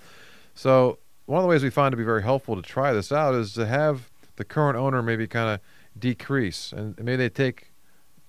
So 0.56 1.00
one 1.26 1.40
of 1.40 1.44
the 1.44 1.50
ways 1.50 1.62
we 1.62 1.70
find 1.70 1.92
to 1.92 1.98
be 1.98 2.04
very 2.04 2.24
helpful 2.24 2.56
to 2.56 2.62
try 2.62 2.94
this 2.94 3.12
out 3.12 3.36
is 3.36 3.54
to 3.54 3.66
have 3.66 4.10
the 4.38 4.46
current 4.46 4.78
owner 4.78 5.02
maybe 5.02 5.28
kind 5.28 5.50
of 5.50 5.60
decrease 6.00 6.72
and 6.72 6.98
maybe 7.00 7.18
they 7.18 7.30
take 7.30 7.72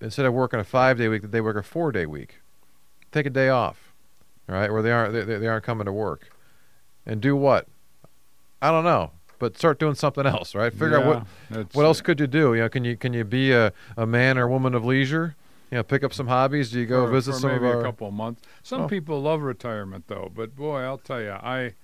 instead 0.01 0.26
of 0.26 0.32
working 0.32 0.61
a 0.61 0.64
five 0.64 0.99
day 0.99 1.09
week, 1.09 1.22
they 1.22 1.41
work 1.41 1.57
a 1.57 1.62
four 1.62 1.93
day 1.93 2.07
week. 2.07 2.41
Take 3.11 3.26
a 3.26 3.30
day 3.30 3.49
off, 3.49 3.88
all 4.49 4.55
right, 4.55 4.72
where 4.72 4.82
they 4.82 4.90
aren't 4.92 5.12
they, 5.12 5.22
they 5.38 5.46
aren't 5.46 5.64
coming 5.64 5.84
to 5.86 5.92
work, 5.92 6.30
and 7.07 7.20
do 7.20 7.36
what? 7.36 7.66
I 8.61 8.70
don't 8.70 8.84
know, 8.84 9.12
but 9.38 9.57
start 9.57 9.78
doing 9.78 9.94
something 9.94 10.26
else, 10.26 10.55
right? 10.55 10.72
Figure 10.72 10.99
out 11.01 11.26
what 11.51 11.74
what 11.74 11.84
else 11.84 12.01
could 12.01 12.18
you 12.20 12.26
do? 12.26 12.55
You 12.55 12.62
know, 12.62 12.68
can 12.68 12.84
you 12.84 12.96
can 12.96 13.12
you 13.12 13.24
be 13.24 13.53
a, 13.53 13.72
a 13.96 14.07
man 14.07 14.38
or 14.38 14.49
woman 14.49 14.74
of 14.74 14.84
leisure? 14.84 15.36
You 15.70 15.76
know, 15.76 15.82
pick 15.82 16.03
up 16.03 16.14
some 16.14 16.28
hobbies. 16.28 16.70
Do 16.70 16.80
you 16.80 16.86
go 16.86 17.05
for, 17.07 17.12
visit 17.12 17.32
for 17.32 17.38
some 17.40 17.51
maybe 17.53 17.66
of 17.66 17.74
our? 17.74 17.80
a 17.80 17.84
couple 17.84 18.09
of 18.09 18.14
months. 18.14 18.40
Some 18.62 18.82
Oh. 18.82 18.88
people 18.88 19.20
love 19.20 19.42
retirement 19.42 20.05
though, 20.09 20.32
but 20.34 20.57
boy, 20.57 20.80
I'll 20.80 20.96
tell 20.96 21.20
you, 21.20 21.32
I, 21.32 21.74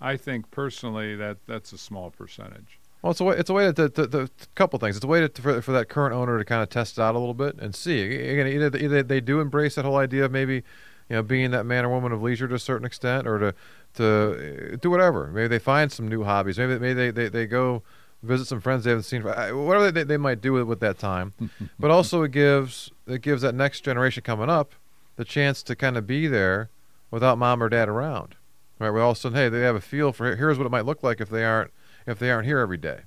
I 0.00 0.16
think 0.16 0.50
personally 0.52 1.16
that 1.16 1.38
that's 1.48 1.72
a 1.72 1.78
small 1.78 2.10
percentage. 2.10 2.78
Well, 3.02 3.10
it's 3.10 3.20
a 3.20 3.24
way. 3.24 3.36
It's 3.36 3.50
a 3.50 3.52
way 3.52 3.64
to, 3.72 3.72
to, 3.72 3.88
to, 3.88 4.06
to 4.06 4.30
couple 4.54 4.78
things. 4.78 4.94
It's 4.94 5.04
a 5.04 5.08
way 5.08 5.26
to, 5.26 5.42
for, 5.42 5.60
for 5.60 5.72
that 5.72 5.88
current 5.88 6.14
owner 6.14 6.38
to 6.38 6.44
kind 6.44 6.62
of 6.62 6.68
test 6.68 6.98
it 6.98 7.02
out 7.02 7.16
a 7.16 7.18
little 7.18 7.34
bit 7.34 7.56
and 7.58 7.74
see. 7.74 8.14
Again, 8.14 8.46
either 8.46 8.78
either 8.78 9.02
they 9.02 9.20
do 9.20 9.40
embrace 9.40 9.74
that 9.74 9.84
whole 9.84 9.96
idea 9.96 10.24
of 10.24 10.30
maybe, 10.30 10.62
you 11.08 11.16
know, 11.16 11.22
being 11.22 11.50
that 11.50 11.64
man 11.64 11.84
or 11.84 11.88
woman 11.88 12.12
of 12.12 12.22
leisure 12.22 12.48
to 12.48 12.54
a 12.54 12.58
certain 12.58 12.86
extent, 12.86 13.26
or 13.26 13.38
to 13.38 13.54
to 13.94 14.72
uh, 14.72 14.76
do 14.76 14.90
whatever. 14.90 15.28
Maybe 15.28 15.48
they 15.48 15.58
find 15.58 15.92
some 15.92 16.08
new 16.08 16.24
hobbies. 16.24 16.58
Maybe 16.58 16.78
maybe 16.78 16.94
they, 16.94 17.10
they, 17.10 17.28
they 17.28 17.46
go 17.46 17.82
visit 18.22 18.46
some 18.46 18.60
friends 18.60 18.84
they 18.84 18.90
haven't 18.90 19.04
seen. 19.04 19.22
For, 19.22 19.30
whatever 19.56 19.90
they, 19.90 20.04
they 20.04 20.16
might 20.16 20.40
do 20.40 20.52
with, 20.52 20.64
with 20.64 20.80
that 20.80 20.98
time. 20.98 21.32
but 21.78 21.90
also 21.90 22.22
it 22.22 22.32
gives 22.32 22.90
it 23.06 23.22
gives 23.22 23.42
that 23.42 23.54
next 23.54 23.80
generation 23.82 24.22
coming 24.22 24.50
up 24.50 24.72
the 25.16 25.24
chance 25.24 25.62
to 25.62 25.76
kind 25.76 25.96
of 25.96 26.06
be 26.06 26.26
there 26.26 26.70
without 27.10 27.38
mom 27.38 27.62
or 27.62 27.68
dad 27.68 27.88
around. 27.88 28.36
Right? 28.78 28.90
Where 28.90 29.02
all 29.02 29.10
of 29.12 29.16
a 29.16 29.20
sudden, 29.20 29.36
hey, 29.38 29.48
they 29.48 29.60
have 29.60 29.76
a 29.76 29.80
feel 29.80 30.12
for 30.12 30.36
here's 30.36 30.58
what 30.58 30.66
it 30.66 30.70
might 30.70 30.86
look 30.86 31.02
like 31.02 31.20
if 31.20 31.28
they 31.28 31.44
aren't 31.44 31.70
if 32.06 32.18
they 32.18 32.30
aren't 32.30 32.46
here 32.46 32.58
every 32.58 32.78
day. 32.78 33.00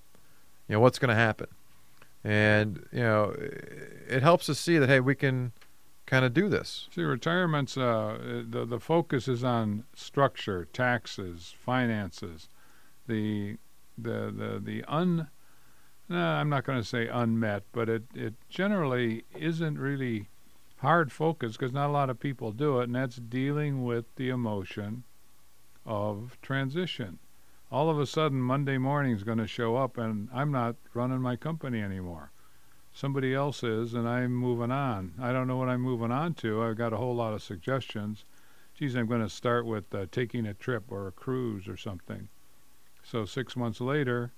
You 0.68 0.74
know 0.74 0.80
what's 0.80 1.00
going 1.00 1.10
to 1.10 1.16
happen, 1.16 1.48
and 2.24 2.86
you 2.92 3.02
know 3.02 3.36
it 4.08 4.24
helps 4.24 4.50
us 4.50 4.60
see 4.60 4.78
that 4.78 4.90
hey, 4.90 5.00
we 5.00 5.16
can 5.16 5.52
kind 6.06 6.24
of 6.26 6.34
do 6.34 6.48
this. 6.48 6.88
See, 6.94 7.02
retirement's 7.02 7.78
uh, 7.78 8.44
the 8.48 8.66
the 8.66 8.80
focus 8.80 9.28
is 9.28 9.44
on 9.44 9.86
structure, 9.96 10.66
taxes, 10.66 11.54
finances, 11.58 12.48
the 13.08 13.58
the 13.98 14.34
the 14.36 14.62
the 14.64 14.84
un. 14.88 15.28
I'm 16.08 16.50
not 16.50 16.66
going 16.66 16.80
to 16.80 16.88
say 16.88 17.08
unmet, 17.08 17.64
but 17.72 17.90
it 17.90 18.04
it 18.14 18.36
generally 18.50 19.26
isn't 19.36 19.80
really 19.80 20.30
hard 20.78 21.12
focus 21.12 21.58
because 21.58 21.74
not 21.74 21.90
a 21.90 21.94
lot 21.94 22.10
of 22.10 22.20
people 22.20 22.52
do 22.52 22.80
it, 22.80 22.84
and 22.84 22.96
that's 22.96 23.16
dealing 23.16 23.84
with 23.84 24.06
the 24.16 24.30
emotion 24.30 25.04
of 25.86 26.38
transition. 26.42 27.20
All 27.72 27.90
of 27.90 28.00
a 28.00 28.06
sudden, 28.06 28.40
Monday 28.40 28.78
morning 28.78 29.14
is 29.14 29.24
going 29.24 29.40
to 29.40 29.48
show 29.48 29.76
up, 29.76 29.98
and 29.98 30.30
I'm 30.32 30.52
not 30.52 30.76
running 30.94 31.22
my 31.22 31.36
company 31.36 31.82
anymore 31.82 32.32
somebody 32.96 33.34
else 33.34 33.62
is, 33.62 33.94
and 33.94 34.08
I'm 34.08 34.34
moving 34.34 34.72
on. 34.72 35.14
I 35.22 35.34
don't 35.34 35.48
know 35.48 35.58
what 35.58 35.68
I'm 35.68 35.82
moving 35.82 36.14
on 36.14 36.34
to. 36.36 36.64
I've 36.64 36.78
got 36.78 36.94
a 36.94 36.98
whole 36.98 37.14
lot 37.14 37.34
of 37.34 37.44
suggestions. 37.44 38.24
Geez, 38.74 38.96
I'm 38.96 39.06
going 39.06 39.22
to 39.22 39.30
start 39.30 39.66
with 39.66 39.94
uh, 39.94 40.06
taking 40.12 40.46
a 40.46 40.54
trip 40.54 40.86
or 40.90 41.06
a 41.06 41.12
cruise 41.12 41.68
or 41.68 41.76
something. 41.76 42.30
So 43.04 43.26
six 43.26 43.58
months 43.58 43.82
later, 43.82 44.32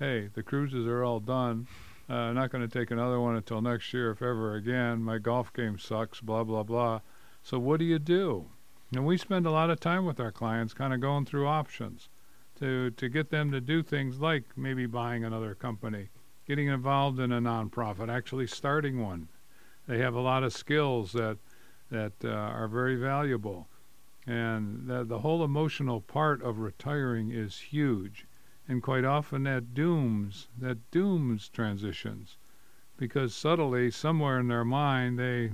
hey, 0.00 0.30
the 0.34 0.42
cruises 0.42 0.86
are 0.88 1.04
all 1.04 1.20
done. 1.20 1.68
Uh, 2.10 2.14
I'm 2.14 2.34
not 2.34 2.50
going 2.50 2.68
to 2.68 2.78
take 2.78 2.90
another 2.90 3.20
one 3.20 3.36
until 3.36 3.62
next 3.62 3.94
year, 3.94 4.10
if 4.10 4.20
ever 4.20 4.56
again. 4.56 5.02
My 5.02 5.18
golf 5.18 5.52
game 5.52 5.78
sucks, 5.78 6.20
blah, 6.20 6.42
blah, 6.42 6.64
blah. 6.64 7.00
So 7.44 7.60
what 7.60 7.78
do 7.78 7.84
you 7.84 8.00
do? 8.00 8.46
And 8.92 9.06
we 9.06 9.16
spend 9.16 9.46
a 9.46 9.52
lot 9.52 9.70
of 9.70 9.78
time 9.78 10.04
with 10.04 10.18
our 10.18 10.32
clients 10.32 10.74
kind 10.74 10.92
of 10.92 11.00
going 11.00 11.24
through 11.24 11.46
options 11.46 12.08
to, 12.58 12.90
to 12.90 13.08
get 13.08 13.30
them 13.30 13.52
to 13.52 13.60
do 13.60 13.82
things 13.82 14.18
like 14.18 14.42
maybe 14.56 14.86
buying 14.86 15.24
another 15.24 15.54
company 15.54 16.08
getting 16.46 16.68
involved 16.68 17.18
in 17.18 17.32
a 17.32 17.40
nonprofit, 17.40 18.08
actually 18.08 18.46
starting 18.46 19.02
one. 19.02 19.28
They 19.86 19.98
have 19.98 20.14
a 20.14 20.20
lot 20.20 20.42
of 20.42 20.52
skills 20.52 21.12
that 21.12 21.38
that 21.90 22.12
uh, 22.24 22.28
are 22.28 22.68
very 22.68 22.96
valuable, 22.96 23.68
and 24.26 24.86
the, 24.86 25.04
the 25.04 25.18
whole 25.18 25.44
emotional 25.44 26.00
part 26.00 26.42
of 26.42 26.58
retiring 26.58 27.30
is 27.30 27.58
huge, 27.58 28.26
and 28.66 28.82
quite 28.82 29.04
often 29.04 29.42
that 29.44 29.74
dooms 29.74 30.48
that 30.58 30.90
dooms 30.90 31.48
transitions, 31.48 32.38
because 32.96 33.34
subtly 33.34 33.90
somewhere 33.90 34.40
in 34.40 34.48
their 34.48 34.64
mind 34.64 35.18
they 35.18 35.52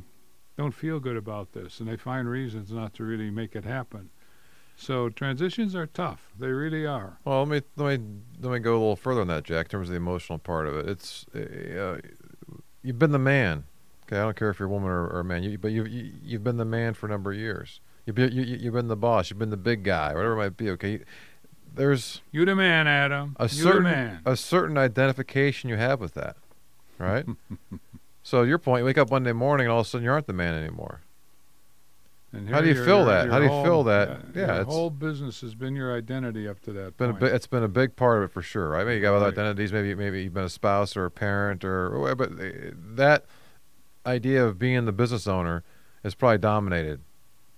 don't 0.57 0.75
feel 0.75 1.01
good 1.01 1.17
about 1.17 1.53
this, 1.53 1.81
and 1.81 1.89
they 1.89 1.97
find 1.97 2.29
reasons 2.29 2.71
not 2.71 2.95
to 2.95 3.05
really 3.05 3.31
make 3.31 3.57
it 3.57 3.65
happen. 3.65 4.11
So 4.81 5.11
transitions 5.11 5.75
are 5.77 5.87
tough; 5.87 6.33
they 6.39 6.49
really 6.49 6.87
are. 6.87 7.19
Well, 7.25 7.41
let 7.45 7.49
me 7.49 7.63
let 7.77 8.01
me 8.01 8.07
let 8.41 8.53
me 8.53 8.59
go 8.61 8.73
a 8.73 8.79
little 8.81 8.97
further 8.97 9.21
on 9.21 9.27
that, 9.29 9.45
Jack. 9.45 9.67
In 9.67 9.71
terms 9.71 9.89
of 9.89 9.93
the 9.93 9.97
emotional 9.99 10.39
part 10.39 10.67
of 10.67 10.75
it, 10.77 10.89
it's 10.89 11.27
uh, 11.35 11.99
you've 12.83 12.99
been 12.99 13.13
the 13.13 13.19
man. 13.19 13.65
Okay, 14.07 14.17
I 14.17 14.23
don't 14.23 14.37
care 14.37 14.49
if 14.51 14.59
you're 14.59 14.69
a 14.69 14.71
woman 14.71 14.89
or, 14.89 15.07
or 15.07 15.21
a 15.21 15.25
man, 15.25 15.43
you, 15.43 15.59
but 15.59 15.71
you've 15.73 15.87
you, 15.89 16.13
you've 16.25 16.43
been 16.43 16.57
the 16.57 16.65
man 16.65 16.95
for 16.95 17.07
a 17.07 17.11
number 17.11 17.31
of 17.31 17.37
years. 17.39 17.81
You've 18.07 18.17
been 18.17 18.33
you, 18.33 18.43
you- 18.43 18.57
you've 18.57 18.75
been 18.75 18.89
the 18.89 18.97
boss. 18.97 19.29
You've 19.29 19.39
been 19.39 19.51
the 19.51 19.57
big 19.59 19.85
guy, 19.85 20.15
whatever 20.15 20.33
it 20.33 20.37
might 20.37 20.57
be. 20.57 20.71
Okay, 20.71 21.01
there's 21.75 22.23
You 22.33 22.47
the 22.47 22.57
man, 22.57 22.87
Adam. 22.89 23.37
a 23.39 23.45
you 23.45 23.49
certain 23.51 23.85
the 23.85 23.91
man. 23.91 24.21
a 24.25 24.35
certain 24.37 24.79
identification 24.79 25.69
you 25.69 25.77
have 25.77 26.01
with 26.01 26.15
that, 26.15 26.37
right? 26.99 27.27
so, 28.23 28.43
your 28.45 28.59
point, 28.59 28.81
you 28.81 28.87
wake 28.87 28.99
up 28.99 29.11
Monday 29.11 29.33
morning 29.33 29.67
and 29.67 29.73
all 29.73 29.81
of 29.81 29.87
a 29.87 29.89
sudden 29.91 30.05
you 30.07 30.11
aren't 30.11 30.27
the 30.27 30.33
man 30.33 30.55
anymore. 30.55 31.03
And 32.33 32.49
How 32.49 32.61
do 32.61 32.69
you 32.69 32.75
your- 32.75 32.85
feel 32.85 33.05
that? 33.07 33.29
How 33.29 33.39
do 33.39 33.45
you 33.45 33.51
whole- 33.51 33.65
feel 33.65 33.85
that? 33.85 34.09
Yeah, 34.35 34.41
Yeah, 34.41 34.45
it's- 34.61 34.67
whole 34.67 34.91
business 34.91 35.41
has 35.41 35.55
been 35.57 35.75
your 35.75 35.93
identity 35.97 36.47
up 36.47 36.61
to 36.61 36.73
that 36.75 36.97
been 36.97 37.11
point. 37.11 37.21
bi- 37.21 37.27
it's 37.29 37.49
been 37.49 37.65
a 37.65 37.69
big 37.69 37.97
part 37.97 38.19
of 38.19 38.25
it 38.31 38.33
for 38.33 38.41
sure, 38.43 38.69
right? 38.69 38.87
Maybe 38.87 38.97
you 38.97 39.03
got 39.03 39.15
other 39.17 39.25
Right. 39.25 39.33
identities. 39.33 39.73
Maybe 39.73 39.95
maybe 39.97 40.23
you've 40.23 40.35
been 40.35 40.45
a 40.45 40.49
spouse 40.49 40.97
or 40.97 41.05
a 41.07 41.11
parent 41.11 41.65
or, 41.65 42.15
but 42.15 42.31
that 42.97 43.25
idea 44.07 44.45
of 44.45 44.59
being 44.59 44.85
the 44.85 44.93
business 44.93 45.27
owner 45.27 45.65
has 46.05 46.15
probably 46.15 46.39
dominated, 46.39 47.01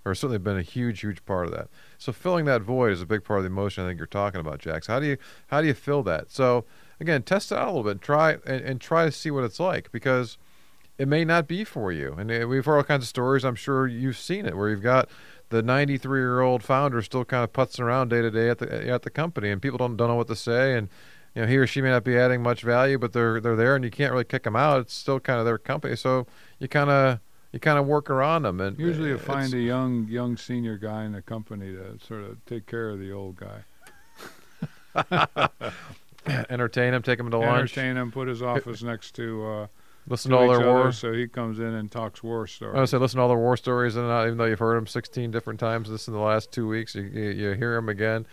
or 0.04 0.14
certainly 0.14 0.38
been 0.38 0.56
a 0.56 0.62
huge 0.62 1.00
huge 1.00 1.24
part 1.26 1.46
of 1.46 1.52
that. 1.52 1.68
So 1.98 2.10
filling 2.10 2.46
that 2.46 2.62
void 2.62 2.92
is 2.92 3.02
a 3.02 3.06
big 3.06 3.24
part 3.24 3.38
of 3.40 3.44
the 3.44 3.50
emotion 3.50 3.84
I 3.84 3.88
think 3.88 3.98
you're 3.98 4.06
talking 4.06 4.40
about, 4.40 4.58
Jack. 4.58 4.84
So 4.84 4.94
how 4.94 5.00
do 5.00 5.06
you 5.06 5.16
how 5.48 5.60
do 5.60 5.66
you 5.66 5.74
fill 5.74 6.02
that? 6.04 6.30
So 6.30 6.64
again, 6.98 7.22
test 7.24 7.52
it 7.52 7.58
out 7.58 7.68
a 7.68 7.70
little 7.72 7.84
bit, 7.84 8.00
try 8.00 8.32
and, 8.46 8.62
and 8.64 8.80
try 8.80 9.04
to 9.04 9.12
see 9.12 9.30
what 9.30 9.44
it's 9.44 9.60
like 9.60 9.92
because 9.92 10.38
it 10.99 11.09
may 11.09 11.24
not 11.24 11.49
be 11.49 11.64
for 11.64 11.90
you. 11.90 12.14
And 12.18 12.30
uh, 12.30 12.47
we've 12.47 12.64
heard 12.64 12.76
all 12.76 12.84
kinds 12.84 13.05
of 13.05 13.09
stories. 13.09 13.45
I'm 13.45 13.55
sure 13.55 13.86
you've 13.86 14.18
seen 14.18 14.47
it 14.47 14.57
where 14.57 14.68
you've 14.68 14.82
got 14.82 15.09
the 15.49 15.62
93 15.62 16.18
year 16.18 16.40
old 16.40 16.62
founder 16.62 17.03
still 17.03 17.24
kind 17.24 17.45
of 17.45 17.53
putzing 17.53 17.80
around 17.80 18.09
day 18.09 18.22
to 18.22 18.30
day 18.30 18.49
at 18.49 18.59
the 18.59 18.88
at 18.88 19.03
the 19.03 19.11
company, 19.11 19.51
and 19.51 19.62
people 19.62 19.78
don't 19.78 19.97
don't 19.97 20.09
know 20.09 20.14
what 20.14 20.28
to 20.28 20.36
say, 20.36 20.76
and 20.76 20.88
you 21.34 21.43
know 21.43 21.49
he 21.49 21.57
or 21.57 21.66
she 21.66 21.80
may 21.80 21.90
not 21.90 22.05
be 22.05 22.16
adding 22.16 22.43
much 22.43 22.62
value, 22.62 22.99
but 22.99 23.12
they're 23.12 23.40
they're 23.40 23.57
there, 23.57 23.76
and 23.76 23.84
you 23.84 23.90
can't 23.90 24.12
really 24.12 24.24
kick 24.24 24.45
them 24.45 24.57
out. 24.57 24.80
It's 24.80 24.95
still 24.95 25.20
kind 25.20 25.38
of 25.38 25.45
their 25.45 25.59
company, 25.59 25.95
so 25.95 26.26
you 26.59 26.68
kind 26.68 26.90
of 26.90 27.20
you 27.53 27.61
kind 27.61 27.78
of 27.78 27.86
work 27.86 28.09
around 28.09 28.43
them, 28.43 28.61
and 28.61 28.78
Usually, 28.78 29.11
you 29.11 29.18
find 29.18 29.53
a 29.53 29.61
young 29.61 30.09
young 30.09 30.36
senior 30.38 30.78
guy 30.78 31.05
in 31.05 31.12
the 31.12 31.22
company 31.22 31.72
to 31.72 31.99
sort 32.05 32.24
of 32.24 32.43
take 32.47 32.66
care 32.66 32.88
of 32.88 32.99
the 32.99 33.12
old 33.12 33.36
guy, 33.36 33.64
entertain 36.49 36.93
them, 36.93 37.03
take 37.03 37.18
them 37.18 37.30
to 37.30 37.38
lunch, 37.38 37.76
entertain 37.76 37.97
him, 37.99 38.11
put 38.11 38.26
his 38.26 38.43
office 38.43 38.82
next 38.82 39.14
to 39.16 39.47
uh, 39.47 39.66
listen 40.07 40.30
to 40.30 40.36
to 40.36 40.42
all 40.42 40.48
their 40.48 40.61
other, 40.61 40.72
war. 40.72 40.92
so 40.92 41.12
he 41.12 41.26
comes 41.28 41.59
in 41.59 41.66
and 41.66 41.90
talks 41.90 42.22
war 42.22 42.46
stories. 42.46 42.78
I 42.78 42.84
say 42.84 42.98
listen 42.98 43.18
to 43.18 43.22
all 43.22 43.28
their 43.28 43.38
war 43.38 43.57
stories, 43.57 43.96
and 43.96 44.07
not, 44.07 44.26
even 44.26 44.38
though 44.38 44.44
you've 44.44 44.59
heard 44.59 44.76
them 44.76 44.86
16 44.86 45.30
different 45.30 45.61
times 45.61 45.88
this 45.88 46.09
in 46.09 46.14
the 46.14 46.20
last 46.20 46.53
two 46.53 46.68
weeks, 46.68 46.94
you, 46.94 47.03
you, 47.03 47.30
you 47.30 47.53
hear 47.53 47.74
them 47.74 47.88
again. 47.88 48.26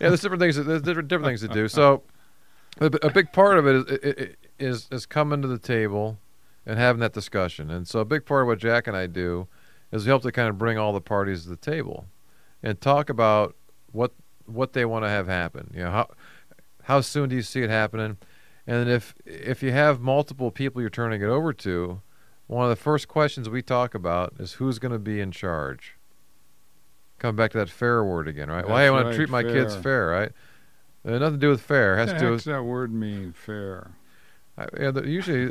Yeah, 0.00 0.08
there's 0.08 0.20
different 0.20 0.40
things. 0.40 0.56
There's 0.56 0.82
different 0.82 1.08
different 1.08 1.28
things 1.28 1.40
to 1.40 1.48
do. 1.48 1.68
So, 1.68 2.02
a, 2.80 2.86
a 2.86 3.10
big 3.10 3.32
part 3.32 3.58
of 3.58 3.66
it 3.66 3.76
is, 3.76 3.84
is 3.86 4.36
is 4.58 4.88
is 4.90 5.06
coming 5.06 5.42
to 5.42 5.48
the 5.48 5.58
table 5.58 6.18
and 6.66 6.78
having 6.78 7.00
that 7.00 7.12
discussion. 7.12 7.70
And 7.70 7.88
so, 7.88 8.00
a 8.00 8.04
big 8.04 8.26
part 8.26 8.42
of 8.42 8.48
what 8.48 8.58
Jack 8.58 8.86
and 8.86 8.96
I 8.96 9.06
do 9.06 9.48
is 9.92 10.04
we 10.04 10.10
help 10.10 10.22
to 10.22 10.32
kind 10.32 10.48
of 10.48 10.58
bring 10.58 10.76
all 10.76 10.92
the 10.92 11.00
parties 11.00 11.44
to 11.44 11.48
the 11.48 11.56
table 11.56 12.06
and 12.62 12.80
talk 12.80 13.08
about 13.08 13.56
what 13.92 14.12
what 14.46 14.72
they 14.72 14.84
want 14.84 15.04
to 15.04 15.08
have 15.08 15.28
happen. 15.28 15.70
You 15.74 15.84
know, 15.84 15.90
how 15.90 16.10
how 16.82 17.00
soon 17.00 17.28
do 17.28 17.36
you 17.36 17.42
see 17.42 17.62
it 17.62 17.70
happening? 17.70 18.18
And 18.66 18.88
if 18.88 19.14
if 19.24 19.62
you 19.62 19.72
have 19.72 20.00
multiple 20.00 20.50
people 20.50 20.80
you're 20.80 20.90
turning 20.90 21.22
it 21.22 21.28
over 21.28 21.52
to, 21.52 22.00
one 22.46 22.64
of 22.64 22.70
the 22.70 22.76
first 22.76 23.08
questions 23.08 23.48
we 23.48 23.62
talk 23.62 23.94
about 23.94 24.34
is 24.38 24.54
who's 24.54 24.78
going 24.78 24.92
to 24.92 24.98
be 24.98 25.20
in 25.20 25.30
charge. 25.30 25.96
Coming 27.18 27.36
back 27.36 27.52
to 27.52 27.58
that 27.58 27.70
fair 27.70 28.04
word 28.04 28.28
again, 28.28 28.50
right? 28.50 28.66
well, 28.66 28.76
hey, 28.76 28.86
I 28.86 28.90
want 28.90 29.06
right, 29.06 29.12
to 29.12 29.16
treat 29.16 29.30
my 29.30 29.42
kids 29.42 29.74
fair. 29.74 29.82
fair, 29.82 30.06
right? 30.08 30.32
It 31.04 31.10
has 31.12 31.20
nothing 31.20 31.40
to 31.40 31.46
do 31.46 31.50
with 31.50 31.62
fair. 31.62 31.94
It 31.94 31.98
has 31.98 32.08
What 32.08 32.18
to 32.18 32.24
do 32.26 32.30
with 32.32 32.44
that 32.44 32.64
word 32.64 32.92
mean? 32.92 33.32
Fair. 33.32 33.92
I- 34.58 34.66
yeah, 34.78 34.90
the, 34.90 35.06
usually 35.08 35.42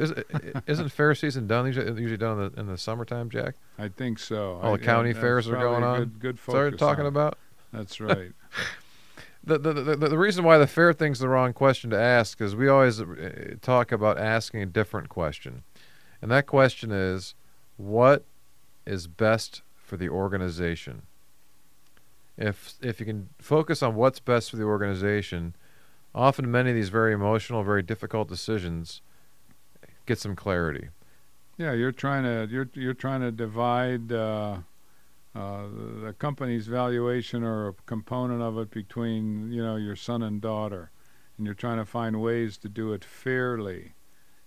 isn't, 0.68 0.89
fair 0.89 1.16
season 1.16 1.47
done 1.47 1.66
usually, 1.68 1.88
usually 1.88 2.18
done 2.18 2.39
in 2.39 2.51
the, 2.51 2.59
in 2.59 2.68
the 2.68 2.78
summertime, 2.78 3.30
Jack? 3.30 3.55
I 3.80 3.88
think 3.88 4.20
so. 4.20 4.59
All 4.61 4.74
I- 4.74 4.78
the 4.78 4.84
county 4.84 5.11
that's 5.13 5.22
fairs 5.24 5.47
are 5.47 5.55
going 5.55 5.84
on. 5.84 5.99
Good, 5.99 6.20
good 6.20 6.36
Is 6.36 6.45
that 6.45 6.51
what 6.51 6.57
you're 6.57 6.72
focus 6.72 6.80
talking 6.80 7.01
on 7.01 7.07
about? 7.07 7.38
That's 7.72 7.99
right. 7.99 8.32
The, 9.46 9.60
the, 9.60 9.74
the, 9.74 9.96
the 9.96 10.18
reason 10.18 10.43
why 10.43 10.58
the 10.58 10.68
fair 10.68 10.91
thing's 10.91 11.20
the 11.20 11.30
wrong 11.30 11.54
question 11.54 11.91
to 11.91 12.00
ask 12.00 12.41
is 12.41 12.56
we 12.56 12.68
always 12.68 13.00
uh, 13.00 13.56
talk 13.62 13.91
about 13.91 14.18
asking 14.18 14.64
a 14.64 14.66
different 14.66 15.10
question. 15.10 15.64
And 16.22 16.32
that 16.32 16.48
question 16.48 16.91
is 16.91 17.36
what 17.78 18.24
is 18.86 19.06
best 19.06 19.62
for 19.76 19.98
the 19.98 20.10
organization? 20.10 21.04
If 22.38 22.74
if 22.82 23.00
you 23.00 23.06
can 23.06 23.30
focus 23.39 23.82
on 23.84 23.96
what's 23.96 24.20
best 24.20 24.50
for 24.50 24.58
the 24.58 24.64
organization, 24.64 25.56
often 26.14 26.50
many 26.50 26.72
of 26.72 26.76
these 26.76 26.89
very 26.89 27.14
emotional, 27.14 27.64
very 27.64 27.84
difficult 27.84 28.28
decisions 28.28 29.02
get 30.06 30.20
some 30.20 30.36
clarity. 30.36 30.89
Yeah, 31.58 31.74
you're 31.74 31.91
trying 31.91 32.24
to 32.24 32.52
you're 32.52 32.70
you're 32.74 32.93
trying 32.93 33.22
to 33.22 33.32
divide 33.32 34.12
uh, 34.12 34.58
uh, 35.36 35.64
the 36.02 36.16
company's 36.18 36.68
valuation 36.68 37.44
or 37.44 37.68
a 37.68 37.74
component 37.86 38.42
of 38.42 38.58
it 38.58 38.72
between 38.72 39.52
you 39.52 39.62
know 39.62 39.76
your 39.76 39.96
son 39.96 40.24
and 40.24 40.40
daughter, 40.40 40.92
and 41.38 41.46
you're 41.46 41.56
trying 41.56 41.78
to 41.78 41.86
find 41.86 42.22
ways 42.22 42.58
to 42.60 42.70
do 42.70 42.94
it 42.94 43.04
fairly. 43.04 43.94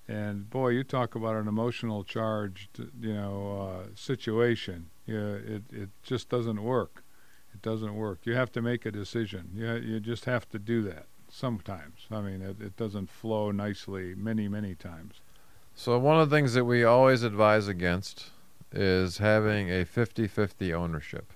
And 0.07 0.49
boy, 0.49 0.70
you 0.70 0.84
talk 0.84 1.14
about 1.14 1.36
an 1.36 1.47
emotional 1.47 2.05
charged 2.05 2.78
you 3.01 3.12
know 3.12 3.82
uh, 3.84 3.89
situation. 3.95 4.89
Yeah, 5.05 5.34
it 5.34 5.64
it 5.70 5.91
just 6.03 6.30
doesn't 6.30 6.62
work. 6.62 7.05
It 7.53 7.61
doesn't 7.61 7.95
work. 7.95 8.20
You 8.24 8.34
have 8.34 8.53
to 8.53 8.62
make 8.62 8.86
a 8.86 8.91
decision. 8.91 9.51
You 9.55 9.74
you 9.74 10.01
just 10.01 10.24
have 10.24 10.49
to 10.51 10.59
do 10.59 10.80
that 10.82 11.07
sometimes. 11.28 12.07
I 12.11 12.22
mean, 12.22 12.41
it, 12.41 12.62
it 12.62 12.76
doesn't 12.78 13.11
flow 13.11 13.51
nicely 13.51 14.14
many 14.14 14.49
many 14.49 14.74
times. 14.74 15.20
So 15.74 15.99
one 15.99 16.18
of 16.18 16.30
the 16.30 16.34
things 16.34 16.55
that 16.55 16.64
we 16.64 16.82
always 16.82 17.22
advise 17.22 17.68
against 17.68 18.30
is 18.72 19.18
having 19.18 19.70
a 19.70 19.84
50-50 19.84 20.72
ownership. 20.72 21.32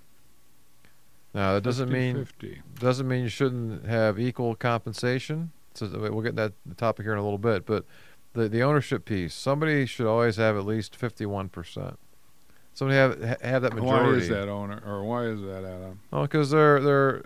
Now 1.35 1.55
that 1.55 1.63
doesn't 1.63 1.89
50, 1.89 1.99
mean 1.99 2.63
doesn't 2.79 3.09
mean 3.09 3.23
you 3.23 3.29
shouldn't 3.29 3.87
have 3.87 4.19
equal 4.21 4.55
compensation. 4.55 5.53
So 5.75 5.89
we'll 5.89 6.21
get 6.21 6.37
that 6.37 6.53
topic 6.77 7.07
here 7.07 7.15
in 7.15 7.19
a 7.19 7.23
little 7.23 7.39
bit, 7.39 7.65
but 7.65 7.87
the 8.35 8.49
the 8.49 8.63
ownership 8.63 9.05
piece, 9.07 9.35
somebody 9.35 9.87
should 9.87 10.07
always 10.07 10.37
have 10.37 10.57
at 10.57 10.67
least 10.67 10.99
51%. 10.99 11.97
Somebody 12.75 12.97
have 12.97 13.41
have 13.41 13.63
that 13.63 13.75
majority. 13.75 14.11
Why 14.11 14.17
is 14.19 14.29
that 14.29 14.49
owner, 14.49 14.83
or 14.85 15.05
why 15.05 15.25
is 15.25 15.41
that, 15.43 15.65
Adam? 15.65 16.01
Well, 16.11 16.23
because 16.23 16.51
they're 16.51 16.81
they're 16.81 17.23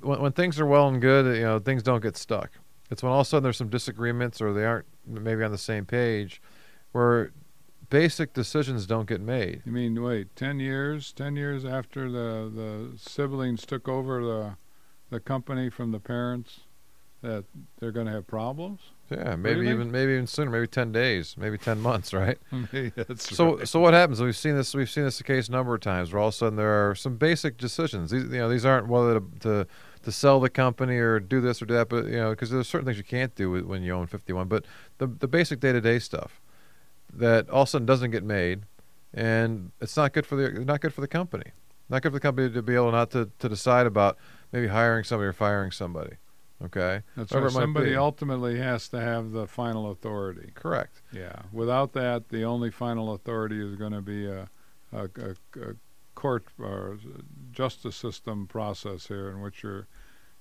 when, 0.00 0.20
when 0.20 0.32
things 0.32 0.58
are 0.58 0.66
well 0.66 0.88
and 0.88 1.00
good, 1.00 1.36
you 1.36 1.42
know, 1.42 1.58
things 1.58 1.82
don't 1.82 2.02
get 2.02 2.16
stuck. 2.16 2.50
It's 2.90 3.02
when 3.02 3.12
all 3.12 3.20
of 3.20 3.26
a 3.26 3.28
sudden 3.28 3.44
there's 3.44 3.56
some 3.56 3.70
disagreements 3.70 4.40
or 4.40 4.52
they 4.52 4.64
aren't 4.64 4.86
maybe 5.06 5.42
on 5.42 5.50
the 5.50 5.58
same 5.58 5.84
page, 5.86 6.40
where 6.92 7.32
basic 7.94 8.32
decisions 8.32 8.86
don't 8.86 9.08
get 9.08 9.20
made. 9.20 9.62
You 9.64 9.72
mean 9.72 10.02
wait, 10.02 10.34
ten 10.34 10.58
years? 10.58 11.12
Ten 11.12 11.36
years 11.36 11.64
after 11.64 12.10
the 12.10 12.50
the 12.60 12.98
siblings 12.98 13.64
took 13.64 13.88
over 13.88 14.22
the 14.22 14.56
the 15.10 15.20
company 15.20 15.70
from 15.70 15.92
the 15.92 16.00
parents, 16.00 16.60
that 17.22 17.44
they're 17.78 17.92
going 17.92 18.06
to 18.06 18.12
have 18.12 18.26
problems? 18.26 18.80
Yeah, 19.10 19.36
maybe 19.36 19.68
even 19.68 19.92
maybe 19.92 20.12
even 20.12 20.26
sooner, 20.26 20.50
maybe 20.50 20.66
ten 20.66 20.90
days, 20.90 21.36
maybe 21.38 21.56
ten 21.56 21.78
months, 21.80 22.12
right? 22.12 22.38
That's 22.96 23.34
So 23.36 23.58
right. 23.58 23.68
so 23.68 23.78
what 23.78 23.94
happens? 23.94 24.20
We've 24.20 24.36
seen 24.36 24.56
this. 24.56 24.74
We've 24.74 24.90
seen 24.90 25.04
this 25.04 25.18
the 25.18 25.24
case 25.24 25.48
a 25.48 25.52
number 25.52 25.74
of 25.74 25.80
times. 25.80 26.12
Where 26.12 26.20
all 26.20 26.28
of 26.28 26.34
a 26.34 26.36
sudden 26.36 26.56
there 26.56 26.90
are 26.90 26.94
some 26.96 27.16
basic 27.16 27.56
decisions. 27.58 28.10
These 28.10 28.24
you 28.24 28.38
know 28.38 28.48
these 28.48 28.64
aren't 28.64 28.88
whether 28.88 29.20
to 29.20 29.26
to, 29.40 29.66
to 30.02 30.12
sell 30.12 30.40
the 30.40 30.50
company 30.50 30.96
or 30.96 31.20
do 31.20 31.40
this 31.40 31.62
or 31.62 31.66
do 31.66 31.74
that, 31.74 31.88
but 31.88 32.06
you 32.06 32.16
know 32.16 32.30
because 32.30 32.50
there's 32.50 32.66
certain 32.68 32.86
things 32.86 32.98
you 32.98 33.04
can't 33.04 33.34
do 33.36 33.46
when 33.64 33.82
you 33.82 33.92
own 33.94 34.06
51. 34.06 34.48
But 34.48 34.64
the 34.98 35.06
the 35.06 35.28
basic 35.28 35.60
day 35.60 35.72
to 35.72 35.80
day 35.80 35.98
stuff 35.98 36.40
that 37.18 37.48
all 37.50 37.62
of 37.62 37.68
a 37.68 37.70
sudden 37.70 37.86
doesn't 37.86 38.10
get 38.10 38.24
made, 38.24 38.62
and 39.12 39.72
it's 39.80 39.96
not 39.96 40.12
good 40.12 40.26
for 40.26 40.36
the 40.36 40.50
not 40.64 40.80
good 40.80 40.92
for 40.92 41.00
the 41.00 41.08
company. 41.08 41.52
Not 41.88 42.02
good 42.02 42.10
for 42.12 42.16
the 42.16 42.20
company 42.20 42.50
to 42.50 42.62
be 42.62 42.74
able 42.74 42.92
not 42.92 43.10
to, 43.10 43.30
to 43.38 43.48
decide 43.48 43.86
about 43.86 44.16
maybe 44.52 44.68
hiring 44.68 45.04
somebody 45.04 45.28
or 45.28 45.32
firing 45.34 45.70
somebody. 45.70 46.16
Okay, 46.64 47.02
That's 47.16 47.30
whatever 47.30 47.46
right. 47.48 47.62
Somebody 47.62 47.90
be. 47.90 47.96
ultimately 47.96 48.58
has 48.58 48.88
to 48.88 49.00
have 49.00 49.32
the 49.32 49.46
final 49.46 49.90
authority. 49.90 50.52
correct. 50.54 51.02
Yeah. 51.12 51.42
Without 51.52 51.92
that, 51.92 52.30
the 52.30 52.44
only 52.44 52.70
final 52.70 53.12
authority 53.12 53.60
is 53.60 53.74
going 53.74 53.92
to 53.92 54.00
be 54.00 54.26
a, 54.26 54.48
a, 54.92 55.02
a, 55.04 55.30
a 55.60 55.74
court 56.14 56.46
or 56.58 56.98
justice 57.52 57.96
system 57.96 58.46
process 58.46 59.08
here, 59.08 59.28
in 59.30 59.40
which 59.42 59.62
you're 59.62 59.88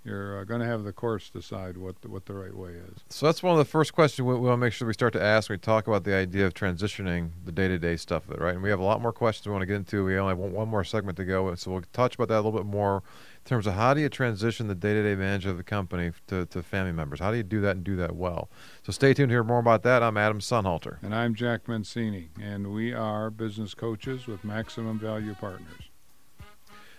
you're 0.04 0.39
uh, 0.39 0.43
going 0.43 0.60
to 0.60 0.68
have 0.68 0.84
the 0.84 0.91
courts 0.91 1.30
decide 1.30 1.78
what 1.78 2.01
the, 2.01 2.10
what 2.10 2.26
the 2.26 2.34
right 2.34 2.56
way 2.56 2.72
is. 2.72 3.04
So 3.10 3.26
that's 3.26 3.41
one 3.41 3.54
of 3.54 3.58
the 3.58 3.66
first 3.66 3.93
questions 3.93 4.26
we, 4.26 4.34
we 4.34 4.41
want 4.41 4.54
to 4.54 4.58
make 4.58 4.74
sure 4.74 4.88
we 4.88 4.93
start 4.93 5.14
to 5.14 5.22
ask 5.22 5.49
when 5.49 5.56
we 5.56 5.60
talk 5.62 5.88
about 5.88 6.04
the 6.04 6.14
idea 6.14 6.45
of 6.45 6.54
transitioning 6.54 7.30
the 7.45 7.51
day-to-day 7.51 7.95
stuff 7.97 8.28
of 8.28 8.36
it, 8.36 8.41
right? 8.41 8.54
And 8.54 8.64
we 8.64 8.70
have 8.70 8.80
a 8.80 8.84
lot 8.84 9.01
more 9.01 9.14
questions 9.14 9.47
we 9.47 9.51
want 9.51 9.62
to 9.62 9.66
get 9.66 9.76
into. 9.76 10.04
We 10.04 10.18
only 10.18 10.32
have 10.32 10.39
one, 10.39 10.68
more 10.68 10.84
segment 10.84 11.18
to 11.18 11.26
go, 11.26 11.54
so 11.56 11.72
we'll 11.72 11.84
touch 11.93 12.16
about 12.16 12.28
that 12.28 12.36
a 12.36 12.41
little 12.41 12.51
bit 12.51 12.66
more 12.66 12.97
in 12.97 13.49
terms 13.49 13.68
of 13.68 13.74
how 13.74 13.93
do 13.93 14.01
you 14.01 14.10
transition 14.10 14.68
the 14.68 14.76
day-to-day 14.76 15.16
manager 15.16 15.49
of 15.49 15.58
the 15.58 15.64
company 15.64 16.12
to, 16.28 16.45
to 16.47 16.64
family 16.64 16.91
members? 16.91 17.20
How 17.20 17.32
do 17.32 17.38
you 17.38 17.43
do 17.43 17.62
that 17.62 17.78
and 17.78 17.84
do 17.84 17.95
that 17.97 18.16
well? 18.16 18.49
So 18.84 18.91
stay 18.91 19.14
tuned 19.14 19.30
to 19.30 19.34
hear 19.34 19.43
more 19.43 19.60
about 19.60 19.84
that. 19.84 20.04
I'm 20.04 20.18
Adam 20.18 20.39
Sonnhalter. 20.39 21.01
And 21.01 21.16
I'm 21.16 21.36
Jack 21.36 21.68
Mancini, 21.68 22.30
and 22.41 22.74
we 22.74 22.93
are 22.93 23.30
business 23.30 23.74
coaches 23.74 24.28
with 24.28 24.43
Maximum 24.43 24.99
Value 24.99 25.36
Partners. 25.36 25.89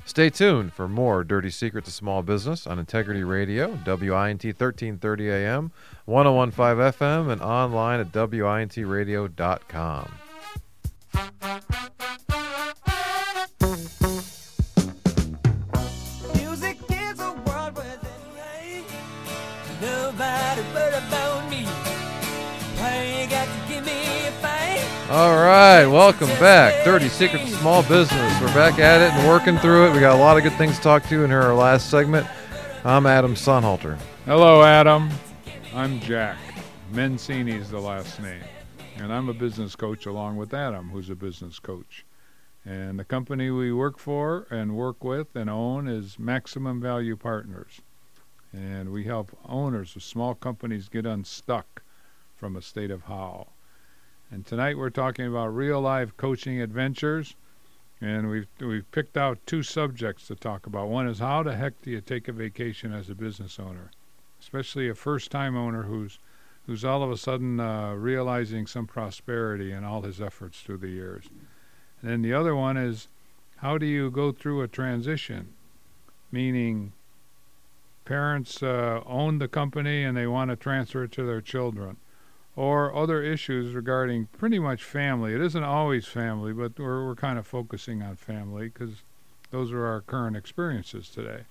Stay 0.06 0.28
tuned 0.28 0.72
for 0.72 0.86
more 0.86 1.24
Dirty 1.24 1.50
Secrets 1.50 1.88
of 1.88 1.94
Small 1.94 2.22
Business 2.22 2.66
on 2.66 2.78
Integrity 2.78 3.24
Radio, 3.24 3.68
WINT 3.86 4.44
1330 4.44 5.30
AM, 5.30 5.72
1015 6.04 6.92
FM, 6.92 7.32
and 7.32 7.40
online 7.40 8.00
at 8.00 8.12
WINTradio.com. 8.12 10.12
All 25.10 25.34
right, 25.34 25.84
welcome 25.86 26.28
back. 26.40 26.82
Dirty 26.82 27.10
Secrets 27.10 27.52
of 27.52 27.58
Small 27.60 27.82
Business. 27.82 28.40
We're 28.40 28.54
back 28.54 28.78
at 28.78 29.02
it 29.02 29.12
and 29.12 29.28
working 29.28 29.58
through 29.58 29.88
it. 29.88 29.92
We 29.92 30.00
got 30.00 30.16
a 30.16 30.18
lot 30.18 30.38
of 30.38 30.42
good 30.42 30.54
things 30.54 30.76
to 30.76 30.82
talk 30.82 31.06
to 31.08 31.24
in 31.24 31.30
our 31.30 31.54
last 31.54 31.90
segment. 31.90 32.26
I'm 32.86 33.04
Adam 33.04 33.34
Sonnhalter. 33.34 33.98
Hello, 34.24 34.62
Adam. 34.62 35.10
I'm 35.74 36.00
Jack. 36.00 36.38
Mancini 36.90 37.52
is 37.52 37.70
the 37.70 37.78
last 37.78 38.18
name. 38.18 38.40
And 38.96 39.12
I'm 39.12 39.28
a 39.28 39.34
business 39.34 39.76
coach 39.76 40.06
along 40.06 40.38
with 40.38 40.54
Adam, 40.54 40.88
who's 40.88 41.10
a 41.10 41.14
business 41.14 41.58
coach. 41.58 42.06
And 42.64 42.98
the 42.98 43.04
company 43.04 43.50
we 43.50 43.74
work 43.74 43.98
for 43.98 44.46
and 44.50 44.74
work 44.74 45.04
with 45.04 45.36
and 45.36 45.50
own 45.50 45.86
is 45.86 46.18
Maximum 46.18 46.80
Value 46.80 47.16
Partners. 47.16 47.82
And 48.54 48.90
we 48.90 49.04
help 49.04 49.36
owners 49.44 49.94
of 49.96 50.02
small 50.02 50.34
companies 50.34 50.88
get 50.88 51.04
unstuck 51.04 51.82
from 52.34 52.56
a 52.56 52.62
state 52.62 52.90
of 52.90 53.02
how. 53.02 53.48
And 54.34 54.44
tonight 54.44 54.76
we're 54.76 54.90
talking 54.90 55.26
about 55.26 55.54
real 55.54 55.80
life 55.80 56.16
coaching 56.16 56.60
adventures. 56.60 57.36
And 58.00 58.28
we've 58.28 58.48
we've 58.60 58.90
picked 58.90 59.16
out 59.16 59.38
two 59.46 59.62
subjects 59.62 60.26
to 60.26 60.34
talk 60.34 60.66
about. 60.66 60.88
One 60.88 61.06
is 61.06 61.20
how 61.20 61.44
the 61.44 61.54
heck 61.54 61.80
do 61.82 61.90
you 61.90 62.00
take 62.00 62.26
a 62.28 62.32
vacation 62.32 62.92
as 62.92 63.08
a 63.08 63.14
business 63.14 63.58
owner? 63.58 63.90
especially 64.44 64.90
a 64.90 64.94
first-time 64.94 65.56
owner 65.56 65.84
who's 65.84 66.18
who's 66.66 66.84
all 66.84 67.02
of 67.02 67.10
a 67.10 67.16
sudden 67.16 67.60
uh, 67.60 67.94
realizing 67.94 68.66
some 68.66 68.86
prosperity 68.86 69.72
in 69.72 69.84
all 69.84 70.02
his 70.02 70.20
efforts 70.20 70.60
through 70.60 70.78
the 70.78 70.88
years. 70.88 71.24
And 72.00 72.10
then 72.10 72.22
the 72.22 72.34
other 72.34 72.54
one 72.54 72.76
is 72.76 73.08
how 73.56 73.78
do 73.78 73.86
you 73.86 74.10
go 74.10 74.32
through 74.32 74.62
a 74.62 74.68
transition, 74.68 75.48
meaning 76.30 76.92
parents 78.04 78.62
uh, 78.62 79.00
own 79.06 79.38
the 79.38 79.48
company 79.48 80.04
and 80.04 80.16
they 80.16 80.26
want 80.26 80.50
to 80.50 80.56
transfer 80.56 81.04
it 81.04 81.12
to 81.12 81.24
their 81.24 81.40
children, 81.40 81.96
or 82.56 82.94
other 82.94 83.22
issues 83.22 83.74
regarding 83.74 84.26
pretty 84.26 84.58
much 84.58 84.82
family. 84.82 85.34
It 85.34 85.40
isn't 85.40 85.64
always 85.64 86.06
family, 86.06 86.52
but 86.52 86.78
we're 86.78 87.04
we're 87.06 87.14
kind 87.14 87.38
of 87.38 87.46
focusing 87.46 88.02
on 88.02 88.16
family 88.16 88.68
because 88.68 89.02
those 89.50 89.72
are 89.72 89.86
our 89.86 90.00
current 90.00 90.36
experiences 90.36 91.08
today 91.08 91.44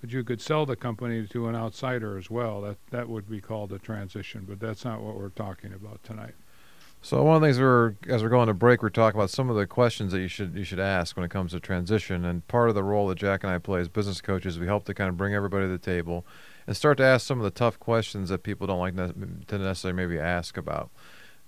but 0.00 0.12
you 0.12 0.24
could 0.24 0.40
sell 0.40 0.64
the 0.66 0.76
company 0.76 1.26
to 1.26 1.48
an 1.48 1.54
outsider 1.54 2.16
as 2.16 2.30
well. 2.30 2.62
That 2.62 2.76
that 2.90 3.08
would 3.08 3.28
be 3.28 3.40
called 3.40 3.72
a 3.72 3.78
transition, 3.78 4.46
but 4.48 4.60
that's 4.60 4.84
not 4.84 5.00
what 5.00 5.16
we're 5.16 5.28
talking 5.28 5.72
about 5.72 6.02
tonight. 6.02 6.34
So 7.02 7.22
one 7.22 7.36
of 7.36 7.42
the 7.42 7.48
things 7.48 7.58
we're 7.58 7.94
as 8.08 8.22
we're 8.22 8.30
going 8.30 8.48
to 8.48 8.54
break, 8.54 8.82
we're 8.82 8.90
talking 8.90 9.18
about 9.18 9.30
some 9.30 9.50
of 9.50 9.56
the 9.56 9.66
questions 9.66 10.12
that 10.12 10.20
you 10.20 10.28
should 10.28 10.54
you 10.54 10.64
should 10.64 10.80
ask 10.80 11.16
when 11.16 11.24
it 11.24 11.30
comes 11.30 11.52
to 11.52 11.60
transition. 11.60 12.24
And 12.24 12.46
part 12.48 12.68
of 12.68 12.74
the 12.74 12.82
role 12.82 13.08
that 13.08 13.18
Jack 13.18 13.44
and 13.44 13.52
I 13.52 13.58
play 13.58 13.80
as 13.80 13.88
business 13.88 14.20
coaches, 14.20 14.58
we 14.58 14.66
help 14.66 14.84
to 14.86 14.94
kind 14.94 15.08
of 15.08 15.16
bring 15.16 15.34
everybody 15.34 15.66
to 15.66 15.70
the 15.70 15.78
table 15.78 16.24
and 16.66 16.76
start 16.76 16.98
to 16.98 17.04
ask 17.04 17.26
some 17.26 17.38
of 17.38 17.44
the 17.44 17.50
tough 17.50 17.78
questions 17.78 18.28
that 18.28 18.42
people 18.42 18.66
don't 18.66 18.78
like 18.80 18.94
ne- 18.94 19.12
to 19.46 19.58
necessarily 19.58 19.96
maybe 19.96 20.18
ask 20.18 20.56
about. 20.56 20.90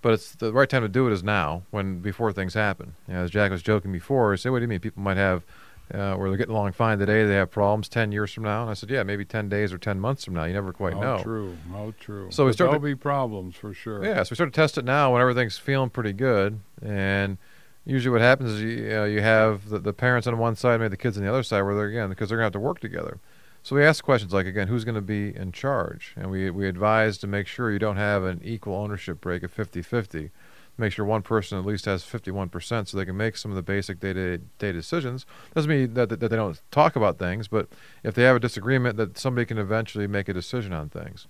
But 0.01 0.15
it's 0.15 0.35
the 0.35 0.53
right 0.53 0.69
time 0.69 0.83
to 0.83 0.89
do 0.89 1.07
it 1.07 1.13
is 1.13 1.23
now, 1.23 1.63
when 1.71 2.01
before 2.01 2.33
things 2.33 2.55
happen. 2.55 2.95
You 3.07 3.15
know, 3.15 3.21
as 3.23 3.31
Jack 3.31 3.51
was 3.53 3.63
joking 3.63 3.93
before, 3.93 4.33
he 4.33 4.37
said, 4.37 4.51
"What 4.51 4.59
do 4.59 4.63
you 4.63 4.69
mean? 4.69 4.81
People 4.81 5.03
might 5.03 5.17
have." 5.17 5.45
Uh, 5.93 6.15
where 6.15 6.31
they're 6.31 6.39
getting 6.39 6.55
along 6.55 6.73
fine 6.73 6.99
today, 6.99 7.27
they 7.27 7.35
have 7.35 7.51
problems 7.51 7.87
ten 7.87 8.13
years 8.13 8.33
from 8.33 8.45
now. 8.45 8.63
And 8.63 8.71
I 8.71 8.75
said, 8.75 8.89
yeah, 8.89 9.03
maybe 9.03 9.27
ten 9.27 9.51
days 9.51 9.75
or 9.75 9.79
ten 9.79 10.01
months 10.01 10.25
from 10.25 10.33
now. 10.33 10.45
You 10.45 10.55
never 10.55 10.73
quite 10.73 10.95
how 10.95 11.01
know. 11.01 11.19
true, 11.23 11.55
how 11.71 11.93
true. 12.01 12.29
So 12.31 12.45
we 12.45 12.51
But 12.51 12.55
start 12.55 12.69
there'll 12.71 12.81
to- 12.81 12.87
be 12.87 12.95
problems 12.95 13.57
for 13.57 13.75
sure. 13.75 14.03
Yeah, 14.03 14.23
so 14.23 14.29
we 14.31 14.37
start 14.37 14.51
to 14.55 14.57
test 14.59 14.79
it 14.79 14.87
now 14.87 15.13
when 15.13 15.21
everything's 15.21 15.59
feeling 15.59 15.91
pretty 15.91 16.15
good, 16.15 16.61
and 16.81 17.37
usually 17.85 18.11
what 18.11 18.23
happens 18.23 18.53
is 18.53 18.63
you, 18.63 18.97
uh, 19.01 19.05
you 19.05 19.21
have 19.21 19.69
the, 19.69 19.79
the 19.81 19.93
parents 19.93 20.27
on 20.27 20.39
one 20.39 20.57
side, 20.57 20.81
maybe 20.81 20.89
the 20.91 20.97
kids 20.97 21.19
on 21.19 21.25
the 21.25 21.29
other 21.29 21.43
side, 21.43 21.61
where 21.61 21.75
they're 21.75 21.87
again 21.89 22.09
because 22.09 22.31
they're 22.31 22.39
gonna 22.39 22.47
have 22.47 22.53
to 22.55 22.61
work 22.61 22.81
together. 22.81 23.19
So 23.63 23.77
we 23.77 23.85
ask 23.85 24.03
questions 24.03 24.33
like 24.33 24.47
again, 24.47 24.69
who's 24.69 24.85
going 24.85 24.97
to 24.97 25.01
be 25.01 25.35
in 25.37 25.53
charge, 25.53 26.15
and 26.17 26.31
we 26.31 26.51
we 26.51 26.69
advise 26.69 27.19
to 27.19 27.27
make 27.27 27.47
sure 27.47 27.71
you 27.71 27.79
don't 27.79 27.97
have 27.97 28.25
an 28.25 28.41
equal 28.45 28.75
ownership 28.75 29.21
break 29.21 29.43
of 29.43 29.55
50-50. 29.55 30.31
Make 30.79 30.93
sure 30.95 31.05
one 31.05 31.23
person 31.23 31.59
at 31.59 31.67
least 31.67 31.85
has 31.85 32.03
51% 32.03 32.89
so 32.89 32.97
they 32.97 33.05
can 33.05 33.17
make 33.17 33.37
some 33.37 33.51
of 33.51 33.57
the 33.57 33.63
basic 33.63 34.01
day-to-day 34.01 34.73
decisions. 34.73 35.27
Doesn't 35.55 35.69
mean 35.69 35.93
that, 35.95 36.09
that, 36.09 36.21
that 36.21 36.29
they 36.29 36.37
don't 36.37 36.61
talk 36.71 36.97
about 36.97 37.19
things, 37.19 37.47
but 37.47 37.69
if 38.03 38.15
they 38.15 38.23
have 38.23 38.37
a 38.37 38.41
disagreement, 38.41 38.97
that 38.97 39.19
somebody 39.19 39.45
can 39.45 39.59
eventually 39.59 40.07
make 40.07 40.31
a 40.31 40.33
decision 40.33 40.73
on 40.73 40.89
things. 40.89 41.27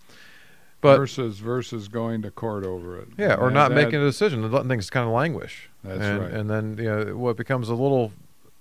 But 0.80 0.96
versus 0.96 1.38
versus 1.40 1.88
going 1.88 2.22
to 2.22 2.30
court 2.30 2.64
over 2.64 2.98
it. 3.00 3.08
yeah, 3.18 3.34
or 3.34 3.48
That- 3.48 3.54
not 3.54 3.68
that- 3.70 3.74
making 3.74 4.00
a 4.00 4.04
decision 4.04 4.44
and 4.44 4.52
letting 4.52 4.68
things 4.68 4.88
kind 4.90 5.06
of 5.08 5.12
languish. 5.12 5.68
That's 5.82 6.00
and, 6.00 6.20
right. 6.20 6.30
And 6.30 6.48
then 6.48 6.76
you 6.78 6.84
know 6.84 7.16
what 7.16 7.36
becomes 7.36 7.68
a 7.68 7.74
little, 7.74 8.12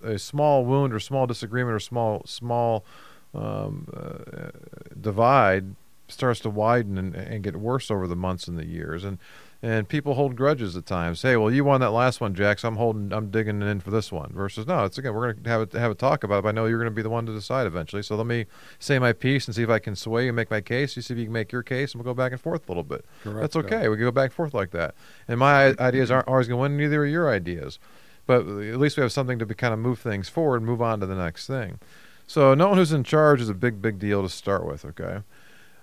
a 0.04 0.18
small 0.18 0.66
wound 0.66 0.94
or 0.94 1.00
small 1.00 1.28
disagreement 1.28 1.76
or 1.76 1.80
small 1.80 2.24
small 2.26 2.84
um, 3.34 3.88
uh, 3.96 4.50
divide 5.00 5.76
starts 6.08 6.42
to 6.42 6.50
widen 6.50 6.98
and, 6.98 7.16
and 7.16 7.44
get 7.44 7.56
worse 7.56 7.90
over 7.90 8.08
the 8.08 8.16
months 8.16 8.48
and 8.48 8.58
the 8.58 8.66
years. 8.66 9.04
And 9.04 9.18
and 9.64 9.88
people 9.88 10.16
hold 10.16 10.36
grudges 10.36 10.76
at 10.76 10.88
times. 10.88 11.22
Hey, 11.22 11.38
well, 11.38 11.52
you 11.52 11.64
won 11.64 11.82
that 11.82 11.92
last 11.92 12.20
one, 12.20 12.34
Jack. 12.34 12.58
So 12.58 12.68
I'm 12.68 12.78
holding, 12.78 13.14
I'm 13.14 13.30
digging 13.30 13.62
in 13.62 13.80
for 13.80 13.92
this 13.92 14.12
one. 14.12 14.32
Versus, 14.34 14.66
no, 14.66 14.86
it's 14.86 14.98
again, 14.98 15.14
we're 15.14 15.34
gonna 15.34 15.50
have 15.50 15.74
a, 15.76 15.80
have 15.80 15.92
a 15.92 15.96
talk 15.96 16.24
about 16.24 16.40
it. 16.40 16.42
But 16.44 16.50
I 16.50 16.52
know 16.54 16.66
you're 16.66 16.80
gonna 16.80 16.90
be 16.90 17.04
the 17.04 17.12
one 17.12 17.28
to 17.28 17.32
decide 17.32 17.68
eventually. 17.68 18.02
So 18.02 18.16
let 18.16 18.26
me 18.26 18.48
say 18.80 18.98
my 18.98 19.14
piece 19.14 19.46
and 19.46 19.56
see 19.56 19.62
if 19.62 19.70
I 19.70 19.78
can 19.78 19.96
sway 19.96 20.26
you 20.26 20.34
make 20.34 20.50
my 20.50 20.62
case. 20.62 20.96
You 20.96 21.04
see 21.04 21.14
if 21.14 21.20
you 21.20 21.26
can 21.26 21.34
make 21.34 21.52
your 21.52 21.62
case, 21.62 21.94
and 21.94 22.04
we'll 22.04 22.12
go 22.12 22.18
back 22.18 22.32
and 22.32 22.42
forth 22.42 22.68
a 22.68 22.72
little 22.72 22.84
bit. 22.84 23.06
Correct 23.24 23.40
That's 23.40 23.54
that. 23.54 23.66
okay. 23.66 23.88
We 23.88 23.98
can 23.98 24.06
go 24.06 24.12
back 24.12 24.26
and 24.26 24.34
forth 24.34 24.56
like 24.56 24.72
that. 24.72 24.96
And 25.28 25.40
my 25.40 25.76
ideas 25.80 26.10
aren't 26.10 26.28
always 26.28 26.48
going 26.48 26.58
to 26.58 26.62
win, 26.62 26.78
neither 26.78 27.04
are 27.04 27.06
your 27.06 27.30
ideas. 27.32 27.78
But 28.26 28.42
at 28.42 28.78
least 28.80 28.98
we 28.98 29.02
have 29.02 29.12
something 29.12 29.38
to 29.40 29.46
be, 29.46 29.54
kind 29.54 29.74
of 29.74 29.80
move 29.80 30.00
things 30.00 30.28
forward 30.28 30.58
and 30.58 30.66
move 30.66 30.82
on 30.82 31.00
to 31.02 31.06
the 31.06 31.16
next 31.16 31.48
thing. 31.48 31.80
So 32.32 32.54
knowing 32.54 32.78
who's 32.78 32.94
in 32.94 33.04
charge 33.04 33.42
is 33.42 33.50
a 33.50 33.54
big, 33.54 33.82
big 33.82 34.00
deal 34.00 34.24
to 34.24 34.30
start 34.30 34.66
with, 34.66 34.86
okay? 34.86 35.20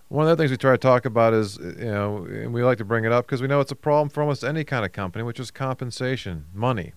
One 0.09 0.26
of 0.26 0.30
the 0.30 0.40
things 0.40 0.51
we 0.51 0.57
try 0.57 0.72
to 0.72 0.78
talk 0.78 1.05
about 1.05 1.34
is, 1.34 1.59
you 1.59 1.84
know, 1.84 2.24
and 2.24 2.55
we 2.55 2.62
like 2.62 2.78
to 2.78 2.86
bring 2.86 3.05
it 3.05 3.12
up 3.12 3.26
because 3.26 3.42
we 3.42 3.49
know 3.49 3.61
it's 3.61 3.70
a 3.70 3.76
problem 3.76 4.09
for 4.09 4.22
almost 4.22 4.42
any 4.42 4.64
kind 4.64 4.82
of 4.86 4.92
company, 4.92 5.22
which 5.22 5.38
is 5.38 5.51
compensation, 5.51 6.46
money. 6.55 6.94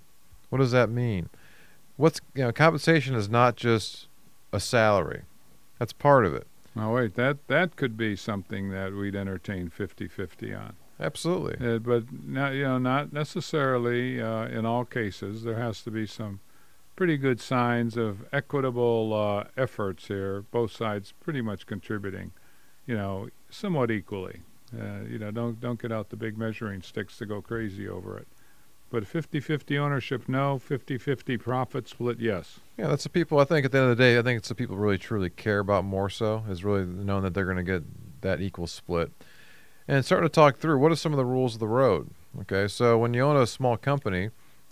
What 0.52 0.60
does 0.60 0.72
that 0.72 0.90
mean? 0.90 1.28
What's, 1.98 2.22
you 2.34 2.44
know, 2.44 2.54
compensation 2.54 3.14
is 3.14 3.28
not 3.28 3.58
just 3.58 4.08
a 4.54 4.60
salary. 4.62 5.24
That's 5.80 5.92
part 5.92 6.26
of 6.26 6.34
it. 6.34 6.48
Now 6.74 6.96
wait, 6.96 7.16
that 7.16 7.50
that 7.50 7.76
could 7.76 7.98
be 7.98 8.16
something 8.16 8.70
that 8.70 8.94
we'd 8.94 9.18
entertain 9.18 9.70
50-50 9.70 10.58
on. 10.58 10.76
Absolutely. 10.98 11.76
Uh, 11.76 11.80
but 11.80 12.06
not, 12.26 12.54
you 12.54 12.64
know, 12.64 12.78
not 12.78 13.12
necessarily 13.12 14.22
uh, 14.22 14.46
in 14.46 14.66
all 14.66 14.86
cases. 14.86 15.44
There 15.44 15.60
has 15.60 15.82
to 15.82 15.92
be 15.92 16.08
some 16.08 16.40
pretty 16.96 17.18
good 17.18 17.40
signs 17.40 17.98
of 17.98 18.26
equitable 18.32 19.14
uh, 19.14 19.50
efforts 19.58 20.08
here, 20.08 20.44
both 20.52 20.72
sides 20.72 21.14
pretty 21.20 21.42
much 21.42 21.66
contributing, 21.66 22.32
you 22.86 22.96
know, 22.96 23.30
somewhat 23.50 23.92
equally. 23.92 24.42
Uh, 24.74 25.02
you 25.10 25.20
know, 25.20 25.32
don't 25.32 25.60
don't 25.60 25.82
get 25.82 25.92
out 25.92 26.10
the 26.10 26.16
big 26.16 26.38
measuring 26.38 26.82
sticks 26.82 27.18
to 27.18 27.26
go 27.26 27.42
crazy 27.42 27.88
over 27.88 28.18
it. 28.18 28.28
But 28.90 29.06
50-50 29.06 29.80
ownership, 29.80 30.28
no. 30.28 30.60
50-50 30.60 31.40
profit 31.40 31.88
split, 31.88 32.20
yes. 32.20 32.60
Yeah, 32.78 32.88
that's 32.88 33.04
the 33.04 33.10
people. 33.10 33.40
I 33.40 33.46
think 33.46 33.66
at 33.66 33.72
the 33.72 33.78
end 33.78 33.90
of 33.90 33.98
the 33.98 34.04
day, 34.04 34.20
I 34.20 34.22
think 34.22 34.40
it's 34.40 34.50
the 34.50 34.56
people 34.56 34.76
really 34.76 34.98
truly 34.98 35.30
care 35.30 35.60
about 35.60 35.86
more 35.86 36.10
so 36.10 36.44
is 36.50 36.66
really 36.66 36.84
knowing 36.86 37.24
that 37.24 37.34
they're 37.34 37.46
going 37.46 37.56
to 37.56 37.64
get 37.64 37.84
that 38.20 38.42
equal 38.42 38.68
split, 38.68 39.12
and 39.88 40.06
starting 40.06 40.28
to 40.28 40.34
talk 40.34 40.58
through 40.58 40.78
what 40.78 40.92
are 40.92 40.98
some 40.98 41.14
of 41.14 41.18
the 41.18 41.26
rules 41.26 41.54
of 41.54 41.60
the 41.60 41.68
road. 41.68 42.12
Okay, 42.42 42.68
so 42.68 42.98
when 42.98 43.14
you 43.14 43.22
own 43.22 43.38
a 43.38 43.48
small 43.48 43.78
company, 43.78 44.30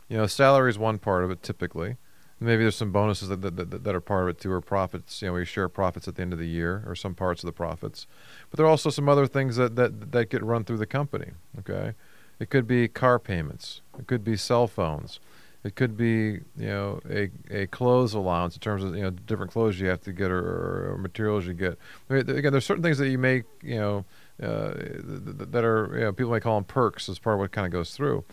you 0.08 0.18
know 0.18 0.28
salary 0.28 0.70
is 0.70 0.78
one 0.78 0.98
part 0.98 1.24
of 1.24 1.32
it 1.32 1.42
typically. 1.42 1.98
Maybe 2.42 2.64
there's 2.64 2.76
some 2.76 2.92
bonuses 2.92 3.28
that, 3.30 3.42
that, 3.42 3.56
that, 3.58 3.84
that 3.84 3.96
are 3.96 4.02
part 4.02 4.24
of 4.24 4.30
it 4.30 4.40
too, 4.40 4.52
or 4.52 4.62
profits. 4.62 5.22
You 5.22 5.28
know, 5.28 5.34
we 5.34 5.46
share 5.46 5.68
profits 5.68 6.08
at 6.08 6.16
the 6.16 6.22
end 6.22 6.32
of 6.32 6.40
the 6.40 6.48
year, 6.48 6.84
or 6.88 6.96
some 6.96 7.14
parts 7.14 7.44
of 7.44 7.48
the 7.48 7.54
profits. 7.54 8.08
But 8.50 8.58
there 8.58 8.66
are 8.66 8.70
also 8.70 8.90
some 8.90 9.10
other 9.10 9.28
things 9.28 9.58
that, 9.58 9.76
that, 9.76 10.12
that 10.14 10.30
get 10.30 10.44
run 10.44 10.64
through 10.64 10.78
the 10.78 10.86
company. 10.86 11.32
Okay, 11.60 11.94
it 12.40 12.50
could 12.50 12.68
be 12.68 12.88
car 12.88 13.20
payments. 13.20 13.82
It 13.98 14.08
could 14.08 14.24
be 14.24 14.38
cell 14.38 14.68
phones. 14.68 15.20
It 15.62 15.76
could 15.76 15.98
be, 15.98 16.40
you 16.56 16.68
know, 16.68 17.02
a, 17.10 17.30
a 17.52 17.68
clothes 17.68 18.14
allowance 18.14 18.56
in 18.56 18.62
terms 18.62 18.82
of 18.82 18.96
you 18.96 19.02
know 19.02 19.10
different 19.10 19.52
clothes 19.52 19.78
you 19.78 19.88
have 19.88 20.02
to 20.04 20.14
get 20.14 20.32
or, 20.32 20.94
or, 20.94 20.98
materials 20.98 21.46
you 21.46 21.54
get. 21.54 21.78
I 22.10 22.14
mean, 22.14 22.30
again, 22.30 22.54
there's 22.54 22.66
certain 22.66 22.84
things 22.84 22.98
that 23.00 23.10
you 23.10 23.18
make, 23.18 23.44
you 23.62 23.76
know, 23.76 24.06
uh, 24.42 24.72
th- 24.72 25.04
th- 25.04 25.50
that 25.52 25.66
are 25.66 25.90
you 25.94 26.00
know 26.06 26.14
people 26.14 26.32
may 26.32 26.40
call 26.40 26.56
them 26.56 26.64
perks 26.64 27.10
as 27.10 27.20
part 27.20 27.34
of 27.34 27.42
what 27.42 27.52
kind 27.52 27.66
of 27.66 27.74
goes 27.74 27.94
through. 27.94 28.24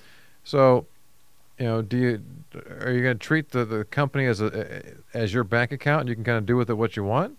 So, 0.44 0.86
you 1.58 1.66
know, 1.66 1.82
do 1.82 1.96
you 1.96 2.22
are 2.54 2.92
you 2.92 3.02
going 3.02 3.18
to 3.18 3.26
treat 3.26 3.50
the, 3.50 3.64
the 3.64 3.84
company 3.84 4.26
as 4.26 4.40
a 4.40 4.82
as 5.14 5.34
your 5.34 5.44
bank 5.44 5.72
account 5.72 6.00
and 6.00 6.08
you 6.08 6.14
can 6.14 6.24
kind 6.24 6.38
of 6.38 6.46
do 6.46 6.56
with 6.56 6.70
it 6.70 6.74
what 6.74 6.96
you 6.96 7.04
want, 7.04 7.38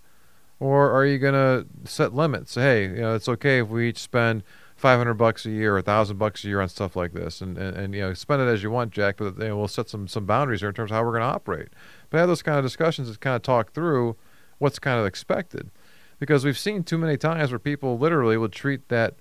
or 0.59 0.91
are 0.91 1.05
you 1.05 1.17
going 1.17 1.33
to 1.33 1.65
set 1.89 2.13
limits? 2.13 2.55
Hey, 2.55 2.87
you 2.87 3.01
know, 3.01 3.15
it's 3.15 3.29
okay 3.29 3.59
if 3.59 3.67
we 3.67 3.89
each 3.89 3.99
spend 3.99 4.43
500 4.77 5.15
bucks 5.15 5.45
a 5.45 5.49
year 5.49 5.71
or 5.71 5.77
1000 5.77 6.17
bucks 6.17 6.43
a 6.43 6.47
year 6.47 6.61
on 6.61 6.69
stuff 6.69 6.95
like 6.95 7.13
this 7.13 7.41
and, 7.41 7.57
and, 7.57 7.75
and 7.75 7.95
you 7.95 8.01
know 8.01 8.13
spend 8.13 8.43
it 8.43 8.45
as 8.45 8.61
you 8.61 8.69
want 8.69 8.91
jack 8.91 9.17
but 9.17 9.35
you 9.39 9.47
know, 9.47 9.57
we'll 9.57 9.67
set 9.67 9.89
some 9.89 10.07
some 10.07 10.25
boundaries 10.25 10.59
here 10.59 10.69
in 10.69 10.75
terms 10.75 10.91
of 10.91 10.95
how 10.95 11.03
we're 11.03 11.11
going 11.11 11.21
to 11.21 11.27
operate. 11.27 11.69
But 12.09 12.19
have 12.19 12.27
those 12.27 12.43
kind 12.43 12.57
of 12.57 12.63
discussions 12.63 13.11
to 13.11 13.17
kind 13.17 13.35
of 13.35 13.41
talk 13.41 13.73
through 13.73 14.15
what's 14.59 14.79
kind 14.79 14.99
of 14.99 15.05
expected. 15.05 15.71
Because 16.19 16.43
we've 16.43 16.57
seen 16.57 16.83
too 16.83 16.97
many 16.97 17.17
times 17.17 17.51
where 17.51 17.59
people 17.59 17.97
literally 17.97 18.37
would 18.37 18.51
treat 18.51 18.89
that 18.89 19.15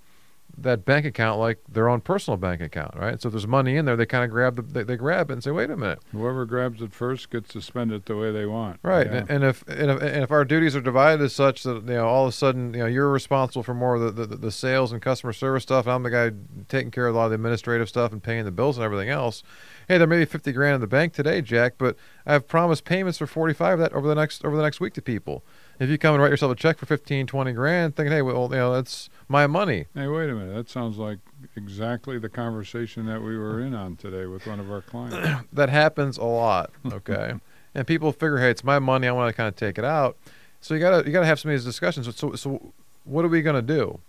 that 0.59 0.85
bank 0.85 1.05
account 1.05 1.39
like 1.39 1.59
their 1.69 1.89
own 1.89 2.01
personal 2.01 2.37
bank 2.39 2.61
account 2.63 2.95
right 2.97 3.21
so 3.21 3.29
if 3.29 3.33
there's 3.33 3.47
money 3.47 3.77
in 3.77 3.85
there 3.85 3.97
they 3.97 4.07
kind 4.07 4.25
of 4.25 4.31
grab 4.31 4.57
the 4.57 4.63
they, 4.63 4.83
they 4.83 4.97
grab 4.97 5.31
it 5.31 5.35
and 5.35 5.45
say 5.45 5.51
wait 5.51 5.71
a 5.71 5.77
minute 5.77 5.99
Whoever 6.13 6.47
grabs 6.47 6.81
it 6.81 6.93
first 6.95 7.31
gets 7.31 7.51
to 7.53 7.61
spend 7.61 7.93
it 7.93 8.07
the 8.07 8.17
way 8.17 8.33
they 8.33 8.47
want. 8.47 8.81
Right, 8.83 9.07
Yeah. 9.07 9.19
and, 9.19 9.31
and 9.31 9.45
if 9.45 9.67
and 9.69 9.91
if 9.91 10.01
and 10.03 10.23
if 10.23 10.31
our 10.31 10.45
duties 10.45 10.75
are 10.75 10.81
divided 10.81 11.23
as 11.23 11.35
such 11.35 11.63
that 11.65 11.75
you 11.77 11.95
know 11.95 12.07
all 12.07 12.25
of 12.25 12.31
a 12.31 12.33
sudden 12.33 12.73
you 12.75 12.81
know 12.81 12.87
you're 12.87 13.11
responsible 13.11 13.63
for 13.63 13.75
more 13.75 13.97
of 13.97 14.17
the, 14.17 14.27
the, 14.27 14.37
the 14.37 14.51
sales 14.51 14.93
and 14.93 15.03
customer 15.03 15.33
service 15.33 15.63
stuff, 15.65 15.85
and 15.87 15.93
I'm 15.93 16.03
the 16.03 16.11
guy 16.11 16.31
taking 16.69 16.91
care 16.91 17.07
of 17.07 17.15
a 17.15 17.19
lot 17.19 17.25
of 17.27 17.31
the 17.33 17.35
administrative 17.37 17.89
stuff 17.89 18.13
and 18.13 18.23
paying 18.23 18.45
the 18.45 18.51
bills 18.51 18.77
and 18.79 18.85
everything 18.85 19.09
else. 19.11 19.43
Hey, 19.89 19.99
there 19.99 20.07
may 20.07 20.19
be 20.19 20.25
fifty 20.25 20.53
grand 20.53 20.77
in 20.77 20.81
the 20.81 20.87
bank 20.87 21.13
today, 21.13 21.43
Jack, 21.43 21.75
but 21.79 21.97
I've 22.25 22.49
promised 22.49 22.85
payments 22.85 23.19
for 23.19 23.27
forty 23.27 23.53
five 23.55 23.75
of 23.75 23.79
that 23.81 23.93
over 23.93 24.09
the 24.09 24.15
next 24.15 24.45
over 24.45 24.57
the 24.57 24.63
next 24.63 24.81
week 24.81 24.95
to 24.95 25.03
people. 25.03 25.45
If 25.79 25.91
you 25.91 25.99
come 25.99 26.15
and 26.15 26.23
write 26.23 26.31
yourself 26.31 26.53
a 26.53 26.55
check 26.55 26.79
for 26.79 26.87
15, 26.87 27.27
20 27.27 27.53
grand, 27.53 27.97
thinking, 27.97 28.11
hey, 28.11 28.23
well, 28.23 28.49
you 28.51 28.57
know, 28.57 28.73
that's 28.73 29.11
my 29.29 29.47
money. 29.47 29.87
Hey, 29.95 30.07
wait 30.07 30.31
a 30.31 30.35
minute. 30.35 30.55
That 30.55 30.71
sounds 30.71 30.99
like 30.99 31.19
exactly 31.57 32.19
the 32.19 32.29
conversation 32.29 33.07
that 33.07 33.23
we 33.23 33.37
were 33.37 33.61
in 33.61 33.75
on 33.75 33.97
today 33.97 34.27
with 34.27 34.47
one 34.47 34.61
of 34.61 34.71
our 34.71 34.83
clients. 34.83 35.45
that 35.53 35.69
happens 35.69 36.19
a 36.19 36.25
lot 36.25 36.71
okay? 36.93 37.35
And 37.75 37.87
people 37.87 38.13
figure 38.13 38.39
hey 38.39 38.51
it's 38.51 38.65
my 38.65 38.79
money. 38.79 39.07
I 39.09 39.13
want 39.13 39.29
to 39.29 39.37
kind 39.37 39.49
of 39.49 39.57
take 39.57 39.79
it 39.79 39.85
out. 39.85 40.17
So 40.61 40.75
you 40.75 40.81
gotta 40.81 41.07
you 41.07 41.13
gotta 41.13 41.27
have 41.27 41.41
some 41.41 41.51
of 41.51 41.55
these 41.55 41.65
discussions. 41.65 42.15
So 42.17 42.35
so 42.35 42.73
what 43.05 43.25
are 43.25 43.29
we 43.29 43.43
gonna 43.43 43.63
do? 43.63 44.01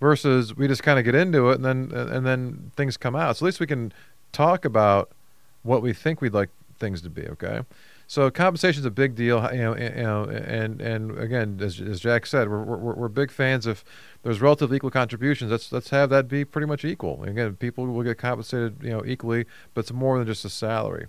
Versus 0.00 0.56
we 0.56 0.66
just 0.68 0.82
kind 0.82 0.98
of 0.98 1.04
get 1.04 1.14
into 1.14 1.50
it 1.50 1.56
and 1.56 1.64
then 1.64 1.92
and 1.92 2.26
then 2.26 2.72
things 2.76 2.96
come 2.96 3.14
out. 3.14 3.36
So 3.36 3.44
at 3.44 3.46
least 3.46 3.60
we 3.60 3.66
can 3.66 3.92
talk 4.32 4.64
about 4.64 5.10
what 5.62 5.82
we 5.82 5.92
think 5.92 6.20
we'd 6.20 6.34
like 6.34 6.50
things 6.78 7.00
to 7.02 7.10
be 7.10 7.26
okay 7.28 7.62
so 8.06 8.30
compensation 8.30 8.80
is 8.80 8.86
a 8.86 8.90
big 8.90 9.14
deal 9.14 9.48
you 9.52 9.58
know, 9.58 9.76
you 9.76 9.90
know 9.90 10.24
and 10.24 10.80
and 10.80 11.18
again 11.18 11.58
as, 11.60 11.80
as 11.80 12.00
jack 12.00 12.26
said 12.26 12.48
we're, 12.48 12.62
we're, 12.62 12.94
we're 12.94 13.08
big 13.08 13.30
fans 13.30 13.66
of 13.66 13.84
there's 14.22 14.40
relatively 14.40 14.76
equal 14.76 14.90
contributions 14.90 15.50
let's 15.50 15.72
let's 15.72 15.90
have 15.90 16.10
that 16.10 16.28
be 16.28 16.44
pretty 16.44 16.66
much 16.66 16.84
equal 16.84 17.22
again 17.24 17.54
people 17.56 17.86
will 17.86 18.02
get 18.02 18.18
compensated 18.18 18.76
you 18.82 18.90
know 18.90 19.04
equally 19.04 19.44
but 19.72 19.80
it's 19.80 19.92
more 19.92 20.18
than 20.18 20.26
just 20.26 20.44
a 20.44 20.50
salary 20.50 21.06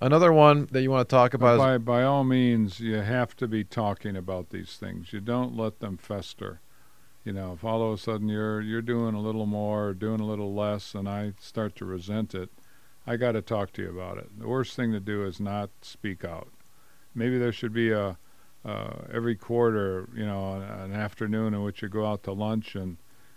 another 0.00 0.32
one 0.32 0.68
that 0.72 0.82
you 0.82 0.90
want 0.90 1.08
to 1.08 1.14
talk 1.14 1.34
about 1.34 1.58
by 1.58 1.78
by 1.78 2.02
all 2.02 2.24
means, 2.24 2.80
you 2.80 2.96
have 2.96 3.36
to 3.36 3.48
be 3.48 3.64
talking 3.64 4.16
about 4.16 4.50
these 4.50 4.76
things. 4.76 5.12
You 5.12 5.20
don't 5.20 5.56
let 5.56 5.80
them 5.80 5.96
fester. 5.96 6.60
You 7.24 7.32
know, 7.32 7.54
if 7.54 7.64
all 7.64 7.82
of 7.82 7.98
a 7.98 8.00
sudden 8.00 8.28
you're 8.28 8.60
you're 8.60 8.82
doing 8.82 9.14
a 9.14 9.20
little 9.20 9.46
more 9.46 9.88
or 9.88 9.94
doing 9.94 10.20
a 10.20 10.26
little 10.26 10.54
less, 10.54 10.94
and 10.94 11.08
I 11.08 11.32
start 11.40 11.76
to 11.76 11.84
resent 11.84 12.34
it, 12.34 12.50
I 13.06 13.16
got 13.16 13.32
to 13.32 13.42
talk 13.42 13.72
to 13.74 13.82
you 13.82 13.90
about 13.90 14.18
it. 14.18 14.28
The 14.38 14.48
worst 14.48 14.74
thing 14.74 14.92
to 14.92 15.00
do 15.00 15.24
is 15.24 15.38
not 15.38 15.70
speak 15.82 16.24
out. 16.24 16.48
Maybe 17.14 17.38
there 17.38 17.52
should 17.52 17.72
be 17.72 17.92
a 17.92 18.18
uh, 18.64 19.04
every 19.12 19.36
quarter, 19.36 20.08
you 20.12 20.26
know, 20.26 20.54
an, 20.54 20.92
afternoon 20.92 21.54
in 21.54 21.62
which 21.62 21.82
you 21.82 21.88
go 21.88 22.04
out 22.04 22.24
to 22.24 22.32
lunch 22.32 22.74
and 22.74 22.96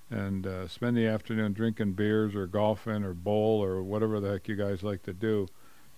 and 0.10 0.48
uh, 0.48 0.68
spend 0.68 0.98
the 0.98 1.06
afternoon 1.06 1.54
drinking 1.54 1.94
beers 1.94 2.34
or 2.34 2.48
golfing 2.48 3.04
or 3.04 3.14
bowl 3.14 3.64
or 3.64 3.84
whatever 3.84 4.20
the 4.20 4.32
heck 4.32 4.48
you 4.48 4.56
guys 4.56 4.82
like 4.82 5.04
to 5.04 5.14
do. 5.14 5.48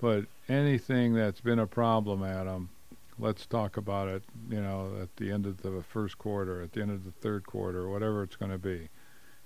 But 0.02 0.26
anything 0.50 1.14
that's 1.14 1.40
been 1.40 1.60
a 1.60 1.68
problem, 1.68 2.22
Adam, 2.22 2.72
let's 3.18 3.46
talk 3.46 3.78
about 3.78 4.10
it. 4.10 4.24
You 4.50 4.60
know, 4.60 4.98
at 5.02 5.16
the 5.16 5.32
end 5.32 5.46
of 5.46 5.62
the 5.62 5.82
first 5.82 6.18
quarter, 6.18 6.62
at 6.62 6.74
the 6.74 6.82
end 6.82 6.92
of 6.92 7.06
the 7.06 7.12
third 7.12 7.46
quarter, 7.46 7.88
whatever 7.88 8.24
it's 8.24 8.36
going 8.36 8.52
to 8.52 8.58
be, 8.58 8.90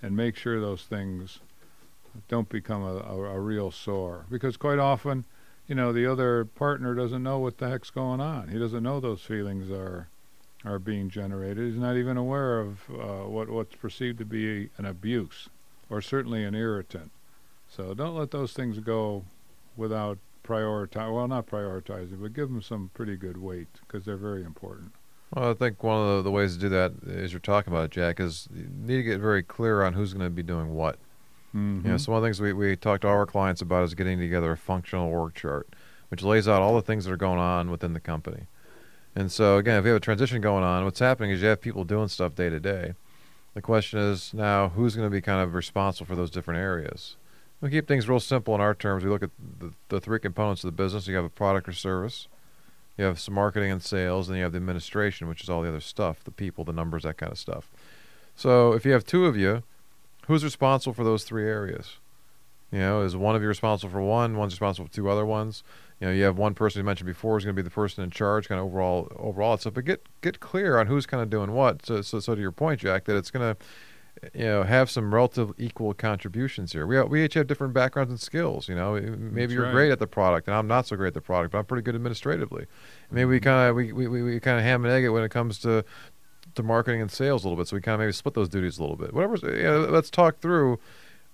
and 0.02 0.18
make 0.18 0.36
sure 0.36 0.60
those 0.60 0.82
things 0.82 1.42
don't 2.28 2.50
become 2.50 2.84
a, 2.84 2.96
a, 2.98 3.18
a 3.36 3.40
real 3.40 3.72
sore. 3.72 4.26
Because 4.30 4.58
quite 4.58 4.80
often, 4.80 5.26
you 5.68 5.76
know, 5.76 5.92
the 5.94 6.06
other 6.12 6.46
partner 6.46 6.94
doesn't 6.96 7.24
know 7.24 7.40
what 7.40 7.58
the 7.58 7.70
heck's 7.70 7.90
going 7.90 8.22
on. 8.22 8.50
He 8.50 8.60
doesn't 8.60 8.84
know 8.84 9.00
those 9.00 9.22
feelings 9.22 9.72
are 9.72 10.08
are 10.64 10.80
being 10.80 11.10
generated. 11.12 11.68
He's 11.72 11.80
not 11.80 11.96
even 11.96 12.18
aware 12.18 12.60
of 12.60 12.80
uh, 12.90 13.28
what 13.30 13.50
what's 13.50 13.76
perceived 13.76 14.18
to 14.20 14.26
be 14.26 14.70
an 14.78 14.86
abuse, 14.86 15.50
or 15.90 16.02
certainly 16.02 16.44
an 16.44 16.56
irritant. 16.56 17.12
So 17.70 17.94
don't 17.94 18.16
let 18.16 18.32
those 18.32 18.54
things 18.54 18.80
go 18.80 19.26
without 19.78 20.18
prioritize. 20.44 21.14
Well, 21.14 21.28
not 21.28 21.48
prioritizing, 21.48 22.22
but 22.22 22.34
give 22.34 22.50
them 22.50 22.62
some 22.62 22.90
pretty 22.94 23.16
good 23.16 23.38
weight 23.38 23.68
because 23.82 24.06
they're 24.06 24.18
very 24.18 24.44
important. 24.44 24.92
well 25.34 25.50
i 25.50 25.54
think 25.54 25.84
one 25.84 25.98
of 26.00 26.18
the, 26.18 26.22
the 26.24 26.32
ways 26.32 26.54
to 26.56 26.60
do 26.60 26.70
that 26.70 26.94
as 27.08 27.34
you're 27.34 27.40
talking 27.40 27.74
about 27.74 27.90
jack 27.90 28.20
is 28.20 28.48
you 28.56 28.68
need 28.80 28.98
to 28.98 29.04
get 29.04 29.20
very 29.20 29.42
clear 29.42 29.82
on 29.84 29.94
who's 29.94 30.14
going 30.14 30.24
to 30.26 30.30
be 30.30 30.44
doing 30.44 30.74
what 30.76 30.98
Mm-hmm. 31.56 31.86
You 31.86 31.92
know, 31.94 31.98
so 31.98 32.12
one 32.12 32.18
of 32.18 32.24
the 32.24 32.28
things 32.28 32.42
we, 32.42 32.52
we 32.52 32.76
talk 32.76 33.02
to 33.02 33.08
our 33.08 33.26
clients 33.26 33.62
about 33.62 33.86
is 33.86 33.94
getting 33.94 34.20
together 34.20 34.52
a 34.52 34.58
functional 34.58 35.08
org 35.10 35.36
chart, 35.36 35.70
which 36.10 36.22
lays 36.22 36.48
out 36.48 36.62
all 36.62 36.76
the 36.76 36.82
things 36.82 37.06
that 37.06 37.12
are 37.12 37.18
going 37.18 37.40
on 37.40 37.72
within 37.72 37.94
the 37.94 38.00
company. 38.02 38.48
And 39.16 39.32
so 39.32 39.58
again, 39.58 39.80
if 39.80 39.86
you 39.86 39.92
have 39.92 40.02
a 40.02 40.04
transition 40.04 40.42
going 40.42 40.66
on, 40.66 40.84
what's 40.84 41.00
happening 41.00 41.32
is 41.32 41.42
you 41.42 41.48
have 41.48 41.62
people 41.62 41.86
doing 41.86 42.10
stuff 42.10 42.36
day 42.36 42.50
to 42.50 42.60
day. 42.60 42.94
The 43.54 43.62
question 43.62 44.00
is 44.00 44.34
now 44.34 44.68
who's 44.70 44.98
going 44.98 45.08
to 45.08 45.12
be 45.12 45.22
kind 45.22 45.42
of 45.42 45.54
responsible 45.54 46.06
for 46.06 46.16
those 46.16 46.30
different 46.30 46.60
areas. 46.60 47.16
We 47.62 47.70
keep 47.70 47.88
things 47.88 48.10
real 48.10 48.20
simple 48.20 48.54
in 48.54 48.60
our 48.60 48.76
terms. 48.76 49.06
We 49.06 49.10
look 49.10 49.24
at 49.24 49.32
the, 49.60 49.72
the 49.88 50.02
three 50.02 50.20
components 50.20 50.66
of 50.66 50.68
the 50.68 50.84
business. 50.84 51.08
You 51.08 51.16
have 51.16 51.24
a 51.24 51.30
product 51.30 51.70
or 51.70 51.72
service, 51.72 52.28
you 52.98 53.06
have 53.06 53.18
some 53.18 53.34
marketing 53.34 53.72
and 53.72 53.82
sales, 53.82 54.28
and 54.28 54.38
you 54.38 54.44
have 54.44 54.52
the 54.52 54.58
administration, 54.58 55.30
which 55.30 55.42
is 55.42 55.50
all 55.50 55.62
the 55.62 55.70
other 55.70 55.80
stuff, 55.80 56.22
the 56.26 56.32
people, 56.32 56.66
the 56.66 56.74
numbers, 56.74 57.04
that 57.04 57.16
kind 57.16 57.32
of 57.32 57.40
stuff. 57.40 57.72
So 58.36 58.74
if 58.74 58.86
you 58.86 58.92
have 58.92 59.06
two 59.06 59.26
of 59.26 59.38
you, 59.38 59.64
who's 60.28 60.44
responsible 60.44 60.94
for 60.94 61.04
those 61.04 61.24
three 61.24 61.48
areas? 61.48 61.98
You 62.72 62.80
know, 62.80 63.02
is 63.02 63.16
one 63.16 63.36
of 63.36 63.42
you 63.42 63.48
responsible 63.48 63.92
for 63.92 64.02
one? 64.02 64.38
One's 64.38 64.54
responsible 64.54 64.88
for 64.88 64.94
two 64.94 65.10
other 65.10 65.26
ones. 65.26 65.64
You 66.00 66.08
know, 66.08 66.14
you 66.14 66.24
have 66.24 66.38
one 66.38 66.54
person 66.54 66.80
you 66.80 66.84
mentioned 66.84 67.08
before 67.08 67.38
is 67.38 67.46
going 67.46 67.56
to 67.56 67.62
be 67.62 67.64
the 67.64 67.72
person 67.74 68.04
in 68.04 68.10
charge, 68.10 68.50
kind 68.50 68.60
of 68.60 68.66
overall, 68.66 69.10
overall. 69.16 69.58
So, 69.58 69.72
but 69.72 69.86
get 69.86 70.06
get 70.22 70.40
clear 70.40 70.78
on 70.78 70.88
who's 70.88 71.06
kind 71.06 71.24
of 71.24 71.30
doing 71.30 71.54
what. 71.54 71.86
So, 71.86 72.02
so, 72.02 72.20
so 72.20 72.36
to 72.36 72.42
your 72.42 72.52
point, 72.52 72.82
Jack, 72.82 73.06
that 73.06 73.16
it's 73.16 73.32
going 73.32 73.56
to, 73.56 74.30
you 74.38 74.46
know, 74.46 74.64
have 74.64 74.90
some 74.90 75.14
relative 75.14 75.54
equal 75.58 75.94
contributions 75.94 76.74
here. 76.74 76.86
We 76.86 77.02
we 77.04 77.24
each 77.24 77.36
have 77.36 77.48
different 77.48 77.74
backgrounds 77.74 78.12
and 78.12 78.20
skills. 78.20 78.68
You 78.68 78.76
know, 78.76 78.96
maybe 78.96 79.42
That's 79.42 79.54
you're 79.54 79.64
right. 79.64 79.72
great 79.72 79.92
at 79.92 80.00
the 80.00 80.08
product, 80.08 80.48
and 80.48 80.58
I'm 80.58 80.68
not 80.68 80.86
so 80.86 80.98
great 80.98 81.10
at 81.10 81.14
the 81.14 81.22
product, 81.22 81.54
but 81.54 81.60
I'm 81.60 81.66
pretty 81.66 81.84
good 81.84 81.96
administratively. 81.96 82.66
Maybe 83.10 83.26
we 83.26 83.38
mm-hmm. 83.38 83.44
kind 83.44 83.70
of 83.70 83.76
we, 83.78 83.94
we, 83.94 84.08
we, 84.08 84.22
we 84.24 84.40
kind 84.42 84.58
of 84.58 84.66
ham 84.66 84.84
and 84.84 84.94
egg 84.94 85.06
it 85.06 85.10
when 85.10 85.24
it 85.24 85.30
comes 85.30 85.60
to 85.60 85.86
to 86.56 86.64
marketing 86.64 87.02
and 87.02 87.12
sales 87.12 87.44
a 87.44 87.48
little 87.48 87.62
bit. 87.62 87.68
So 87.68 87.76
we 87.76 87.82
kind 87.82 87.96
of 87.96 88.00
maybe 88.00 88.12
split 88.12 88.34
those 88.34 88.50
duties 88.50 88.78
a 88.78 88.82
little 88.82 88.96
bit. 88.96 89.14
Whatever. 89.14 89.36
You 89.56 89.64
know, 89.64 89.80
let's 89.82 90.10
talk 90.10 90.40
through 90.40 90.80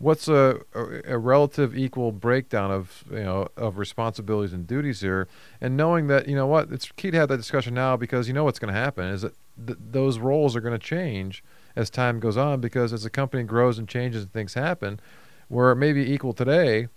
what's 0.02 0.28
a, 0.28 0.60
a, 0.74 1.18
relative 1.18 1.78
equal 1.78 2.12
breakdown 2.12 2.72
of 2.72 3.04
you 3.12 3.24
know 3.24 3.48
of 3.56 3.78
responsibilities 3.78 4.52
and 4.52 4.66
duties 4.66 5.02
here, 5.02 5.28
and 5.62 5.78
knowing 5.78 6.08
that 6.08 6.28
you 6.28 6.36
know 6.36 6.48
what 6.48 6.72
it's 6.72 6.92
key 6.94 7.12
to 7.12 7.18
have 7.18 7.30
that 7.30 7.38
discussion 7.38 7.74
now 7.74 7.96
because 7.96 8.28
you 8.28 8.34
know 8.34 8.44
what's 8.44 8.60
going 8.60 8.74
to 8.74 8.80
happen 8.80 9.06
is 9.06 9.22
that 9.22 9.34
th- 9.66 9.80
those 9.92 10.20
roles 10.20 10.56
are 10.56 10.62
going 10.62 10.78
to 10.78 10.86
change 10.86 11.44
as 11.76 11.90
time 11.90 12.20
goes 12.20 12.36
on 12.36 12.60
because 12.60 12.92
as 12.92 13.04
the 13.04 13.10
company 13.10 13.44
grows 13.44 13.78
and 13.78 13.88
changes 13.88 14.24
and 14.24 14.34
things 14.34 14.56
happen, 14.56 15.00
where 15.48 15.72
it 15.72 15.76
may 15.76 15.94
be 15.94 16.12
equal 16.12 16.34
today. 16.34 16.88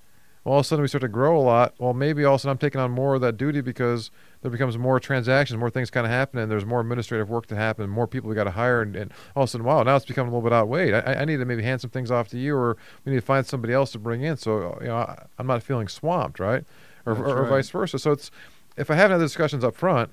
All 0.47 0.59
of 0.59 0.67
a 0.67 0.69
sudden, 0.69 0.83
we 0.83 0.89
start 0.89 1.01
to 1.01 1.09
grow 1.09 1.39
a 1.39 1.41
lot. 1.41 1.75
Well, 1.79 1.95
maybe 1.95 2.23
all 2.23 2.35
of 2.35 2.39
a 2.39 2.43
sudden 2.43 2.53
I'm 2.53 2.59
taking 2.59 2.79
on 2.79 2.91
more 2.91 3.15
of 3.15 3.23
that 3.23 3.39
duty 3.39 3.63
because 3.63 4.11
there 4.45 4.51
becomes 4.51 4.77
more 4.77 5.01
transactions, 5.01 5.59
more 5.59 5.71
things 5.71 5.89
kind 5.89 6.05
of 6.05 6.13
happen, 6.13 6.39
and 6.39 6.51
there's 6.51 6.67
more 6.67 6.79
administrative 6.79 7.31
work 7.31 7.47
to 7.47 7.57
happen, 7.57 7.89
more 7.89 8.07
people 8.07 8.29
we 8.29 8.35
got 8.35 8.45
to 8.45 8.51
hire, 8.51 8.83
and, 8.83 8.95
and 8.95 9.11
all 9.35 9.45
of 9.45 9.49
a 9.49 9.51
sudden, 9.51 9.67
wow, 9.67 9.83
now 9.83 9.97
it's 9.97 10.05
becoming 10.05 10.31
a 10.31 10.37
little 10.37 10.47
bit 10.47 10.55
outweighed. 10.55 10.93
I, 10.93 11.15
I 11.15 11.25
need 11.25 11.39
to 11.39 11.47
maybe 11.47 11.63
hand 11.63 11.81
some 11.81 11.89
things 11.89 12.11
off 12.11 12.29
to 12.29 12.39
you, 12.39 12.55
or 12.55 12.77
we 13.07 13.13
need 13.13 13.21
to 13.21 13.25
find 13.25 13.47
somebody 13.47 13.73
else 13.73 13.93
to 13.93 13.99
bring 13.99 14.21
in. 14.21 14.37
So 14.37 14.77
you 14.83 14.89
know, 14.89 14.97
I, 14.97 15.25
I'm 15.39 15.47
not 15.47 15.63
feeling 15.63 15.89
swamped, 15.89 16.39
right? 16.39 16.63
Or, 17.07 17.15
or, 17.15 17.25
or 17.25 17.43
right. 17.45 17.49
vice 17.49 17.71
versa. 17.71 17.99
So 17.99 18.13
it's 18.13 18.31
if 18.77 18.91
I 18.91 18.97
haven't 18.97 19.13
had 19.13 19.21
the 19.21 19.25
discussions 19.25 19.65
up 19.65 19.77
front, 19.77 20.11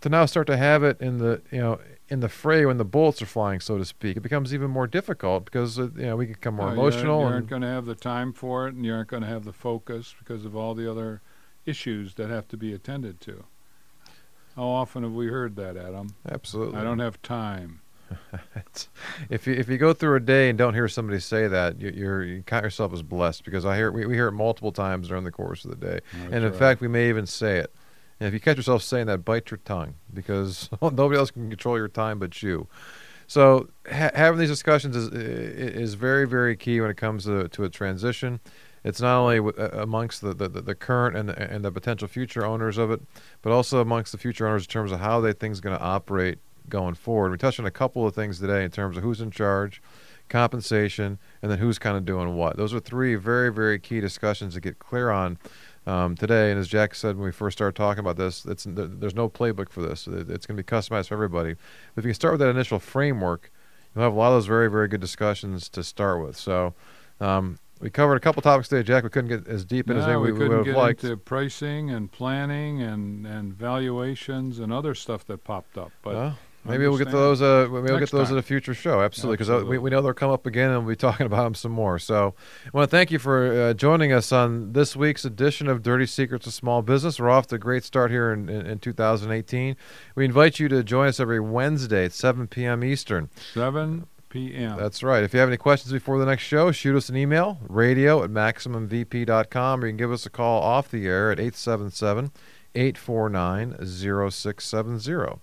to 0.00 0.08
now 0.08 0.24
start 0.24 0.46
to 0.46 0.56
have 0.56 0.82
it 0.82 0.98
in 0.98 1.18
the 1.18 1.42
you 1.52 1.58
know 1.58 1.78
in 2.08 2.20
the 2.20 2.30
fray 2.30 2.64
when 2.64 2.78
the 2.78 2.86
bullets 2.86 3.20
are 3.20 3.26
flying, 3.26 3.60
so 3.60 3.76
to 3.76 3.84
speak, 3.84 4.16
it 4.16 4.22
becomes 4.22 4.54
even 4.54 4.70
more 4.70 4.86
difficult 4.86 5.44
because 5.44 5.78
uh, 5.78 5.90
you 5.94 6.06
know 6.06 6.16
we 6.16 6.24
become 6.24 6.54
more 6.54 6.68
you 6.68 6.68
aren't- 6.70 6.80
emotional. 6.80 7.20
You 7.20 7.26
and, 7.26 7.34
aren't 7.34 7.48
going 7.50 7.62
to 7.62 7.68
have 7.68 7.84
the 7.84 7.94
time 7.94 8.32
for 8.32 8.66
it, 8.66 8.74
and 8.74 8.86
you 8.86 8.94
aren't 8.94 9.10
going 9.10 9.24
to 9.24 9.28
have 9.28 9.44
the 9.44 9.52
focus 9.52 10.14
because 10.18 10.46
of 10.46 10.56
all 10.56 10.74
the 10.74 10.90
other 10.90 11.20
issues 11.66 12.14
that 12.14 12.30
have 12.30 12.48
to 12.48 12.56
be 12.56 12.72
attended 12.72 13.20
to. 13.22 13.44
How 14.54 14.64
often 14.64 15.02
have 15.02 15.12
we 15.12 15.26
heard 15.26 15.56
that, 15.56 15.76
Adam? 15.76 16.14
absolutely. 16.30 16.78
I 16.78 16.84
don't 16.84 16.98
have 16.98 17.20
time. 17.22 17.80
If 19.30 19.46
you 19.46 19.54
if 19.54 19.68
you 19.68 19.78
go 19.78 19.92
through 19.92 20.14
a 20.16 20.20
day 20.20 20.48
and 20.48 20.58
don't 20.58 20.74
hear 20.74 20.86
somebody 20.86 21.18
say 21.18 21.48
that, 21.48 21.80
you, 21.80 21.90
you're 21.90 22.22
you 22.22 22.42
count 22.42 22.62
yourself 22.62 22.92
as 22.92 23.02
blessed 23.02 23.44
because 23.44 23.64
I 23.64 23.76
hear 23.76 23.90
we, 23.90 24.06
we 24.06 24.14
hear 24.14 24.28
it 24.28 24.32
multiple 24.32 24.70
times 24.70 25.08
during 25.08 25.24
the 25.24 25.32
course 25.32 25.64
of 25.64 25.70
the 25.70 25.76
day, 25.76 26.00
and 26.12 26.34
in 26.34 26.44
right. 26.44 26.54
fact 26.54 26.80
we 26.80 26.88
may 26.88 27.08
even 27.08 27.26
say 27.26 27.58
it. 27.58 27.72
And 28.20 28.28
if 28.28 28.34
you 28.34 28.40
catch 28.40 28.56
yourself 28.56 28.82
saying 28.82 29.06
that, 29.06 29.24
bite 29.24 29.50
your 29.50 29.58
tongue 29.64 29.94
because 30.12 30.70
nobody 30.82 31.18
else 31.18 31.30
can 31.30 31.48
control 31.48 31.76
your 31.76 31.88
time 31.88 32.18
but 32.18 32.42
you. 32.42 32.68
So 33.26 33.68
ha- 33.90 34.12
having 34.14 34.38
these 34.38 34.50
discussions 34.50 34.94
is 34.94 35.08
is 35.08 35.94
very 35.94 36.28
very 36.28 36.56
key 36.56 36.80
when 36.80 36.90
it 36.90 36.96
comes 36.96 37.24
to 37.24 37.48
to 37.48 37.64
a 37.64 37.68
transition. 37.68 38.40
It's 38.86 39.00
not 39.00 39.18
only 39.18 39.36
w- 39.38 39.56
amongst 39.72 40.20
the, 40.20 40.32
the, 40.32 40.48
the 40.48 40.74
current 40.76 41.16
and 41.16 41.28
the, 41.28 41.52
and 41.52 41.64
the 41.64 41.72
potential 41.72 42.06
future 42.06 42.46
owners 42.46 42.78
of 42.78 42.92
it, 42.92 43.02
but 43.42 43.52
also 43.52 43.80
amongst 43.80 44.12
the 44.12 44.18
future 44.18 44.46
owners 44.46 44.62
in 44.62 44.68
terms 44.68 44.92
of 44.92 45.00
how 45.00 45.20
they 45.20 45.32
things 45.32 45.60
going 45.60 45.76
to 45.76 45.82
operate 45.82 46.38
going 46.68 46.94
forward. 46.94 47.32
We 47.32 47.36
touched 47.36 47.58
on 47.58 47.66
a 47.66 47.70
couple 47.72 48.06
of 48.06 48.14
things 48.14 48.38
today 48.38 48.64
in 48.64 48.70
terms 48.70 48.96
of 48.96 49.02
who's 49.02 49.20
in 49.20 49.32
charge, 49.32 49.82
compensation, 50.28 51.18
and 51.42 51.50
then 51.50 51.58
who's 51.58 51.80
kind 51.80 51.96
of 51.96 52.04
doing 52.04 52.36
what. 52.36 52.56
Those 52.56 52.72
are 52.72 52.78
three 52.78 53.16
very 53.16 53.52
very 53.52 53.80
key 53.80 54.00
discussions 54.00 54.54
to 54.54 54.60
get 54.60 54.78
clear 54.78 55.10
on 55.10 55.38
um, 55.88 56.14
today. 56.14 56.52
And 56.52 56.60
as 56.60 56.68
Jack 56.68 56.94
said 56.94 57.16
when 57.16 57.24
we 57.24 57.32
first 57.32 57.58
started 57.58 57.76
talking 57.76 58.00
about 58.00 58.16
this, 58.16 58.42
there's 58.44 59.14
no 59.16 59.28
playbook 59.28 59.68
for 59.68 59.82
this. 59.82 60.06
It's 60.06 60.46
going 60.46 60.56
to 60.56 60.62
be 60.62 60.62
customized 60.62 61.08
for 61.08 61.14
everybody. 61.14 61.54
But 61.54 62.02
if 62.02 62.04
you 62.04 62.10
can 62.10 62.14
start 62.14 62.34
with 62.34 62.40
that 62.40 62.50
initial 62.50 62.78
framework, 62.78 63.50
you'll 63.94 64.04
have 64.04 64.12
a 64.12 64.16
lot 64.16 64.28
of 64.28 64.34
those 64.34 64.46
very, 64.46 64.70
very 64.70 64.86
good 64.86 65.00
discussions 65.00 65.68
to 65.70 65.82
start 65.82 66.24
with. 66.24 66.36
So 66.36 66.74
um, 67.20 67.58
we 67.80 67.90
covered 67.90 68.16
a 68.16 68.20
couple 68.20 68.40
topics 68.42 68.68
today, 68.68 68.82
Jack. 68.82 69.04
We 69.04 69.10
couldn't 69.10 69.28
get 69.28 69.48
as 69.48 69.64
deep 69.64 69.90
in 69.90 69.96
as 69.96 70.06
No, 70.06 70.18
we, 70.20 70.26
we 70.28 70.32
we 70.32 70.38
couldn't 70.38 70.48
would 70.58 70.66
have 70.66 70.74
get 70.74 70.80
liked. 70.80 71.04
into 71.04 71.16
pricing 71.16 71.90
and 71.90 72.10
planning 72.10 72.80
and, 72.82 73.26
and 73.26 73.52
valuations 73.52 74.58
and 74.58 74.72
other 74.72 74.94
stuff 74.94 75.26
that 75.26 75.44
popped 75.44 75.76
up. 75.76 75.92
But 76.02 76.14
Well, 76.14 76.38
maybe 76.64 76.88
we'll 76.88 76.96
get 76.96 77.06
to 77.08 77.10
those. 77.16 77.42
Uh, 77.42 77.68
maybe 77.70 77.90
we'll 77.90 77.98
get 77.98 78.08
to 78.08 78.16
those 78.16 78.28
time. 78.28 78.38
at 78.38 78.40
a 78.40 78.46
future 78.46 78.72
show. 78.72 79.02
Absolutely, 79.02 79.36
because 79.44 79.64
we, 79.64 79.76
we 79.76 79.90
know 79.90 80.00
they'll 80.00 80.14
come 80.14 80.30
up 80.30 80.46
again, 80.46 80.70
and 80.70 80.86
we'll 80.86 80.94
be 80.94 80.96
talking 80.96 81.26
about 81.26 81.44
them 81.44 81.54
some 81.54 81.72
more. 81.72 81.98
So, 81.98 82.34
I 82.64 82.70
want 82.72 82.90
to 82.90 82.96
thank 82.96 83.10
you 83.10 83.18
for 83.18 83.52
uh, 83.52 83.74
joining 83.74 84.10
us 84.10 84.32
on 84.32 84.72
this 84.72 84.96
week's 84.96 85.24
edition 85.26 85.68
of 85.68 85.82
Dirty 85.82 86.06
Secrets 86.06 86.46
of 86.46 86.54
Small 86.54 86.80
Business. 86.82 87.20
We're 87.20 87.28
off 87.30 87.46
to 87.48 87.56
a 87.56 87.58
great 87.58 87.84
start 87.84 88.10
here 88.10 88.32
in, 88.32 88.48
in, 88.48 88.64
in 88.66 88.78
2018. 88.78 89.76
We 90.14 90.24
invite 90.24 90.58
you 90.58 90.68
to 90.68 90.82
join 90.82 91.08
us 91.08 91.20
every 91.20 91.40
Wednesday 91.40 92.06
at 92.06 92.12
7 92.12 92.46
p.m. 92.48 92.82
Eastern. 92.82 93.28
7 93.52 94.06
p.m. 94.36 94.76
That's 94.76 95.02
right. 95.02 95.24
If 95.24 95.32
you 95.32 95.40
have 95.40 95.48
any 95.48 95.56
questions 95.56 95.92
before 95.92 96.18
the 96.18 96.26
next 96.26 96.42
show, 96.42 96.70
shoot 96.72 96.96
us 96.96 97.08
an 97.08 97.16
email, 97.16 97.58
radio 97.68 98.22
at 98.22 98.30
maximumvp.com, 98.30 99.82
or 99.82 99.86
you 99.86 99.92
can 99.92 99.96
give 99.96 100.12
us 100.12 100.26
a 100.26 100.30
call 100.30 100.62
off 100.62 100.90
the 100.90 101.06
air 101.06 101.30
at 101.30 101.40
877 101.40 102.32
849 102.74 103.86
0670. 104.30 105.40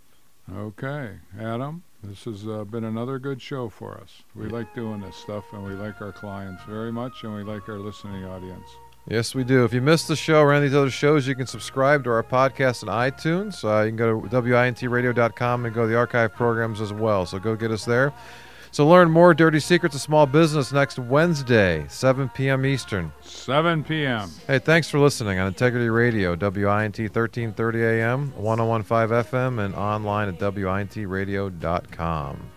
Okay, 0.56 1.12
Adam, 1.40 1.84
this 2.04 2.26
has 2.26 2.48
uh, 2.48 2.66
been 2.66 2.84
another 2.84 3.18
good 3.18 3.42
show 3.42 3.70
for 3.70 3.98
us. 3.98 4.24
We 4.36 4.48
like 4.48 4.74
doing 4.76 5.02
this 5.02 5.16
stuff, 5.16 5.46
and 5.54 5.64
we 5.64 5.72
like 5.72 6.02
our 6.02 6.12
clients 6.12 6.64
very 6.64 6.92
much, 6.92 7.24
and 7.24 7.34
we 7.34 7.44
like 7.44 7.68
our 7.70 7.80
listening 7.80 8.26
audience. 8.26 8.68
Yes, 9.10 9.36
we 9.36 9.44
do. 9.44 9.66
If 9.66 9.74
you 9.74 9.82
missed 9.82 10.08
the 10.08 10.16
show 10.16 10.40
or 10.42 10.54
any 10.54 10.66
of 10.66 10.72
these 10.72 10.78
other 10.78 10.90
shows, 10.90 11.28
you 11.28 11.36
can 11.36 11.48
subscribe 11.48 12.06
to 12.06 12.12
our 12.12 12.24
podcast 12.24 12.88
on 12.88 13.12
iTunes. 13.12 13.64
Uh, 13.64 13.84
you 13.84 13.90
can 13.90 13.98
go 13.98 14.22
to 14.22 14.42
wintradio.com 14.42 15.66
and 15.66 15.76
go 15.76 15.82
to 15.82 15.88
the 15.88 15.98
archive 15.98 16.34
programs 16.34 16.80
as 16.80 16.94
well. 16.94 17.26
So 17.26 17.38
go 17.38 17.56
get 17.56 17.72
us 17.72 17.84
there. 17.84 18.14
So 18.74 18.86
learn 18.88 19.12
more 19.12 19.36
dirty 19.36 19.60
secrets 19.60 19.94
of 19.94 20.02
small 20.02 20.26
business 20.26 20.72
next 20.72 20.98
Wednesday, 20.98 21.86
7 21.90 22.28
p.m. 22.30 22.66
Eastern. 22.66 23.14
7 23.22 23.84
p.m. 23.84 24.32
Hey, 24.48 24.58
thanks 24.58 24.90
for 24.90 24.98
listening 24.98 25.38
on 25.38 25.46
Integrity 25.46 25.90
Radio, 25.90 26.32
WINT 26.32 26.98
1330 26.98 27.84
AM, 27.84 28.34
1015 28.36 29.24
FM, 29.26 29.64
and 29.64 29.76
online 29.76 30.28
at 30.28 30.40
wintradio.com. 30.40 32.53